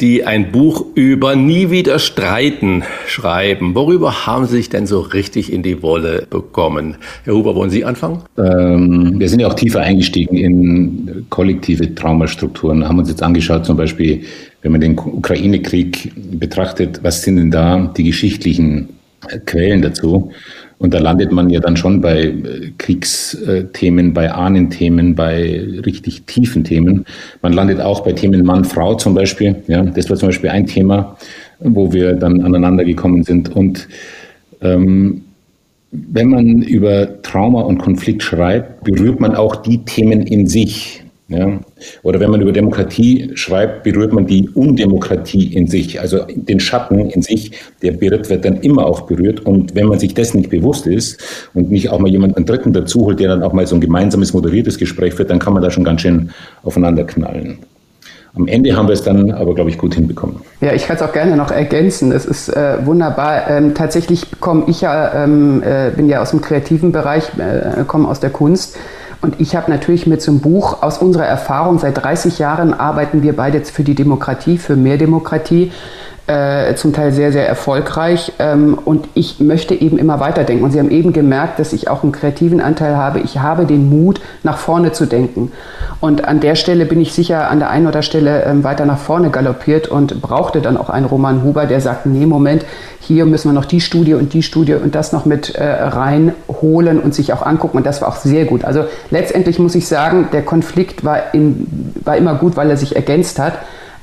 die 0.01 0.23
ein 0.23 0.51
Buch 0.51 0.85
über 0.95 1.35
nie 1.35 1.69
wieder 1.69 1.99
streiten 1.99 2.83
schreiben. 3.07 3.75
Worüber 3.75 4.25
haben 4.25 4.45
Sie 4.45 4.57
sich 4.57 4.69
denn 4.69 4.87
so 4.87 4.99
richtig 4.99 5.51
in 5.51 5.63
die 5.63 5.81
Wolle 5.81 6.27
bekommen? 6.29 6.97
Herr 7.23 7.33
Huber, 7.33 7.55
wollen 7.55 7.69
Sie 7.69 7.85
anfangen? 7.85 8.23
Ähm, 8.37 9.15
wir 9.17 9.29
sind 9.29 9.39
ja 9.39 9.47
auch 9.47 9.53
tiefer 9.53 9.81
eingestiegen 9.81 10.37
in 10.37 11.25
kollektive 11.29 11.93
Traumastrukturen, 11.93 12.87
haben 12.87 12.99
uns 12.99 13.09
jetzt 13.09 13.23
angeschaut, 13.23 13.65
zum 13.65 13.77
Beispiel, 13.77 14.23
wenn 14.61 14.71
man 14.71 14.81
den 14.81 14.97
Ukraine-Krieg 14.97 16.11
betrachtet, 16.39 16.99
was 17.03 17.21
sind 17.23 17.37
denn 17.37 17.51
da 17.51 17.93
die 17.95 18.03
geschichtlichen 18.03 18.89
Quellen 19.45 19.81
dazu? 19.81 20.31
Und 20.79 20.93
da 20.93 20.99
landet 20.99 21.31
man 21.31 21.49
ja 21.49 21.59
dann 21.59 21.75
schon 21.75 22.01
bei 22.01 22.23
äh, 22.23 22.71
Kriegsthemen, 22.77 24.13
bei 24.13 24.31
Ahnenthemen, 24.31 25.15
bei 25.15 25.59
richtig 25.85 26.23
tiefen 26.23 26.63
Themen. 26.63 27.05
Man 27.41 27.53
landet 27.53 27.81
auch 27.81 28.01
bei 28.01 28.13
Themen 28.13 28.45
Mann, 28.45 28.63
Frau 28.63 28.93
zum 28.95 29.15
Beispiel. 29.15 29.55
Ja, 29.67 29.83
das 29.83 30.09
war 30.09 30.17
zum 30.17 30.29
Beispiel 30.29 30.51
ein 30.51 30.67
Thema, 30.67 31.17
wo 31.59 31.91
wir 31.93 32.13
dann 32.13 32.41
aneinander 32.41 32.83
gekommen 32.83 33.23
sind. 33.23 33.55
Und 33.55 33.87
Ähm, 34.61 35.21
wenn 35.91 36.29
man 36.29 36.61
über 36.61 37.21
Trauma 37.21 37.61
und 37.61 37.77
Konflikt 37.77 38.23
schreibt, 38.23 38.83
berührt 38.83 39.19
man 39.19 39.35
auch 39.35 39.55
die 39.55 39.85
Themen 39.85 40.21
in 40.21 40.47
sich. 40.47 41.03
Ja? 41.29 41.59
Oder 42.03 42.19
wenn 42.19 42.31
man 42.31 42.41
über 42.41 42.51
Demokratie 42.51 43.31
schreibt, 43.35 43.83
berührt 43.83 44.13
man 44.13 44.27
die 44.27 44.49
Undemokratie 44.49 45.53
in 45.53 45.67
sich, 45.67 45.99
also 45.99 46.19
den 46.33 46.59
Schatten 46.59 47.09
in 47.09 47.21
sich, 47.21 47.51
der 47.81 47.91
berührt 47.91 48.29
wird 48.29 48.45
dann 48.45 48.61
immer 48.61 48.85
auch 48.85 49.01
berührt. 49.01 49.41
Und 49.45 49.75
wenn 49.75 49.87
man 49.87 49.99
sich 49.99 50.13
dessen 50.13 50.37
nicht 50.37 50.49
bewusst 50.49 50.87
ist 50.87 51.49
und 51.53 51.69
nicht 51.69 51.89
auch 51.89 51.99
mal 51.99 52.09
jemanden 52.09 52.45
Dritten 52.45 52.71
dazu 52.71 53.01
holt, 53.05 53.19
der 53.19 53.29
dann 53.29 53.43
auch 53.43 53.53
mal 53.53 53.67
so 53.67 53.75
ein 53.75 53.81
gemeinsames, 53.81 54.33
moderiertes 54.33 54.77
Gespräch 54.77 55.15
führt, 55.15 55.29
dann 55.29 55.39
kann 55.39 55.53
man 55.53 55.61
da 55.61 55.69
schon 55.69 55.83
ganz 55.83 56.01
schön 56.01 56.29
aufeinander 56.63 57.03
knallen. 57.03 57.59
Am 58.35 58.47
Ende 58.47 58.75
haben 58.75 58.87
wir 58.87 58.93
es 58.93 59.01
dann 59.01 59.31
aber, 59.31 59.55
glaube 59.55 59.71
ich, 59.71 59.79
gut 59.79 59.95
hinbekommen. 59.95 60.37
Ja, 60.61 60.71
ich 60.71 60.85
kann 60.85 60.95
es 60.95 61.01
auch 61.01 61.11
gerne 61.11 61.35
noch 61.35 61.49
ergänzen. 61.49 62.11
Es 62.11 62.25
ist 62.25 62.49
äh, 62.49 62.85
wunderbar. 62.85 63.49
Ähm, 63.49 63.73
tatsächlich 63.73 64.27
komme 64.39 64.65
ich 64.67 64.81
ja, 64.81 65.23
ähm, 65.23 65.63
äh, 65.63 65.89
bin 65.89 66.07
ja 66.07 66.21
aus 66.21 66.29
dem 66.29 66.41
kreativen 66.41 66.91
Bereich, 66.91 67.31
äh, 67.39 67.83
komme 67.87 68.07
aus 68.07 68.19
der 68.19 68.29
Kunst. 68.29 68.77
Und 69.21 69.39
ich 69.39 69.55
habe 69.55 69.71
natürlich 69.71 70.05
mit 70.05 70.21
so 70.21 70.31
einem 70.31 70.41
Buch 70.41 70.83
aus 70.83 70.99
unserer 70.99 71.25
Erfahrung, 71.25 71.79
seit 71.79 72.03
30 72.03 72.39
Jahren 72.39 72.73
arbeiten 72.73 73.23
wir 73.23 73.35
beide 73.35 73.63
für 73.65 73.83
die 73.83 73.95
Demokratie, 73.95 74.57
für 74.57 74.75
mehr 74.75 74.97
Demokratie, 74.97 75.71
äh, 76.27 76.75
zum 76.75 76.93
Teil 76.93 77.13
sehr, 77.13 77.31
sehr 77.31 77.47
erfolgreich. 77.47 78.33
Ähm, 78.39 78.77
und 78.83 79.07
ich 79.13 79.39
möchte 79.39 79.73
eben 79.73 79.97
immer 79.97 80.19
weiterdenken. 80.19 80.63
Und 80.63 80.71
Sie 80.71 80.79
haben 80.79 80.91
eben 80.91 81.13
gemerkt, 81.13 81.57
dass 81.57 81.73
ich 81.73 81.89
auch 81.89 82.03
einen 82.03 82.11
kreativen 82.11 82.59
Anteil 82.59 82.97
habe. 82.97 83.19
Ich 83.19 83.39
habe 83.39 83.65
den 83.65 83.89
Mut, 83.89 84.19
nach 84.43 84.57
vorne 84.57 84.91
zu 84.91 85.05
denken. 85.05 85.51
Und 86.01 86.25
an 86.25 86.39
der 86.39 86.55
Stelle 86.55 86.85
bin 86.85 86.99
ich 86.99 87.13
sicher 87.13 87.49
an 87.49 87.59
der 87.59 87.69
einen 87.69 87.87
oder 87.87 88.01
Stelle 88.01 88.43
ähm, 88.43 88.63
weiter 88.63 88.85
nach 88.85 88.99
vorne 88.99 89.29
galoppiert 89.29 89.87
und 89.87 90.21
brauchte 90.21 90.61
dann 90.61 90.77
auch 90.77 90.89
einen 90.89 91.05
Roman 91.05 91.43
Huber, 91.43 91.65
der 91.65 91.81
sagt, 91.81 92.05
nee, 92.05 92.25
Moment, 92.25 92.65
hier 92.99 93.25
müssen 93.25 93.49
wir 93.49 93.53
noch 93.53 93.65
die 93.65 93.79
Studie 93.79 94.13
und 94.13 94.33
die 94.33 94.43
Studie 94.43 94.73
und 94.73 94.95
das 94.95 95.13
noch 95.13 95.25
mit 95.25 95.55
äh, 95.55 95.63
reinholen 95.63 96.99
und 96.99 97.15
sich 97.15 97.31
auch 97.31 97.45
angucken. 97.45 97.77
Und 97.77 97.85
das 97.85 98.01
war 98.01 98.09
auch 98.09 98.17
sehr 98.17 98.43
gut. 98.43 98.65
Also 98.65 98.83
letztendlich 99.11 99.59
muss 99.59 99.75
ich 99.75 99.87
sagen, 99.87 100.27
der 100.33 100.43
Konflikt 100.43 101.05
war, 101.05 101.33
in, 101.33 101.93
war 102.03 102.17
immer 102.17 102.35
gut, 102.35 102.57
weil 102.57 102.69
er 102.69 102.75
sich 102.75 102.97
ergänzt 102.97 103.39
hat. 103.39 103.53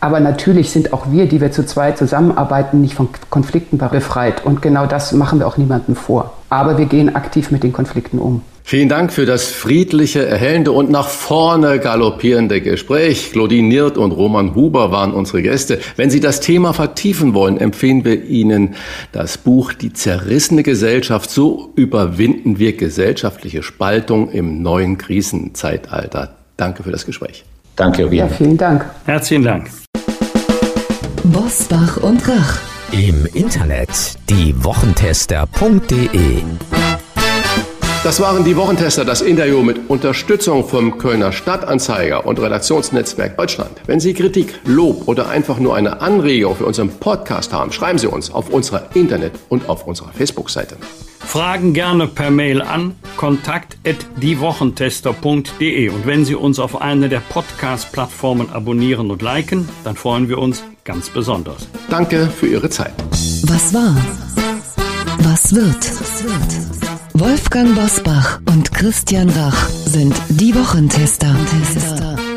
Aber 0.04 0.20
natürlich 0.20 0.68
sind 0.68 0.92
auch 0.92 1.10
wir, 1.10 1.24
die 1.24 1.40
wir 1.40 1.50
zu 1.50 1.64
zweit 1.64 1.96
zusammenarbeiten, 1.96 2.82
nicht 2.82 2.92
von 2.92 3.08
Konflikten 3.30 3.78
befreit. 3.78 4.44
Und 4.44 4.60
genau 4.60 4.84
das 4.84 5.12
machen 5.12 5.38
wir 5.38 5.46
auch 5.46 5.56
niemandem 5.56 5.96
vor. 5.96 6.34
Aber 6.50 6.76
wir 6.76 6.84
gehen 6.84 7.16
aktiv 7.16 7.50
mit 7.50 7.62
den 7.62 7.72
Konflikten 7.72 8.18
um. 8.18 8.42
Vielen 8.64 8.90
Dank 8.90 9.14
für 9.14 9.24
das 9.24 9.46
friedliche, 9.46 10.26
erhellende 10.26 10.72
und 10.72 10.90
nach 10.90 11.08
vorne 11.08 11.78
galoppierende 11.78 12.60
Gespräch. 12.60 13.32
Claudine 13.32 13.66
Niert 13.66 13.96
und 13.96 14.12
Roman 14.12 14.54
Huber 14.54 14.92
waren 14.92 15.14
unsere 15.14 15.40
Gäste. 15.40 15.78
Wenn 15.96 16.10
Sie 16.10 16.20
das 16.20 16.40
Thema 16.40 16.74
vertiefen 16.74 17.32
wollen, 17.32 17.56
empfehlen 17.56 18.04
wir 18.04 18.24
Ihnen 18.24 18.74
das 19.12 19.38
Buch 19.38 19.72
Die 19.72 19.94
zerrissene 19.94 20.62
Gesellschaft. 20.62 21.30
So 21.30 21.70
überwinden 21.76 22.58
wir 22.58 22.76
gesellschaftliche 22.76 23.62
Spaltung 23.62 24.30
im 24.30 24.60
neuen 24.60 24.98
Krisenzeitalter. 24.98 26.34
Danke 26.58 26.82
für 26.82 26.92
das 26.92 27.06
Gespräch. 27.06 27.46
Danke, 27.76 28.08
Ja, 28.12 28.28
vielen 28.28 28.56
Dank. 28.56 28.86
Herzlichen 29.04 29.42
Dank. 29.42 29.68
Bosbach 31.24 31.96
und 31.98 32.26
Rach. 32.28 32.58
Im 32.92 33.26
Internet 33.34 33.88
diewochentester.de 34.30 36.42
Das 38.04 38.20
waren 38.20 38.44
die 38.44 38.56
Wochentester, 38.56 39.04
das 39.04 39.20
Interview 39.22 39.62
mit 39.62 39.90
Unterstützung 39.90 40.68
vom 40.68 40.98
Kölner 40.98 41.32
Stadtanzeiger 41.32 42.24
und 42.26 42.38
Redaktionsnetzwerk 42.38 43.36
Deutschland. 43.36 43.72
Wenn 43.86 43.98
Sie 43.98 44.14
Kritik, 44.14 44.54
Lob 44.66 45.08
oder 45.08 45.28
einfach 45.28 45.58
nur 45.58 45.74
eine 45.74 46.00
Anregung 46.00 46.54
für 46.54 46.66
unseren 46.66 46.90
Podcast 46.90 47.52
haben, 47.52 47.72
schreiben 47.72 47.98
Sie 47.98 48.06
uns 48.06 48.30
auf 48.30 48.50
unserer 48.50 48.94
Internet- 48.94 49.32
und 49.48 49.68
auf 49.68 49.84
unserer 49.86 50.12
Facebook-Seite. 50.12 50.76
Fragen 51.26 51.74
gerne 51.74 52.06
per 52.06 52.30
Mail 52.30 52.62
an 52.62 52.94
kontakt@diewochentester.de 53.16 55.88
und 55.88 56.06
wenn 56.06 56.24
Sie 56.24 56.34
uns 56.34 56.58
auf 56.58 56.80
einer 56.80 57.08
der 57.08 57.20
Podcast-Plattformen 57.20 58.50
abonnieren 58.50 59.10
und 59.10 59.22
liken, 59.22 59.68
dann 59.82 59.96
freuen 59.96 60.28
wir 60.28 60.38
uns 60.38 60.62
ganz 60.84 61.10
besonders. 61.10 61.66
Danke 61.88 62.28
für 62.28 62.46
Ihre 62.46 62.70
Zeit. 62.70 62.94
Was 63.44 63.74
war? 63.74 63.96
Was 65.18 65.54
wird? 65.54 65.90
Wolfgang 67.14 67.74
Bosbach 67.74 68.40
und 68.46 68.72
Christian 68.72 69.30
Rach 69.30 69.68
sind 69.68 70.14
die 70.28 70.54
Wochentester. 70.54 71.34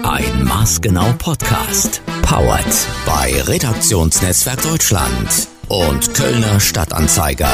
Ein 0.03 0.43
Maßgenau 0.43 1.13
Podcast. 1.17 2.01
Powered 2.21 2.65
bei 3.05 3.41
Redaktionsnetzwerk 3.41 4.61
Deutschland 4.61 5.47
und 5.67 6.13
Kölner 6.13 6.59
Stadtanzeiger. 6.59 7.51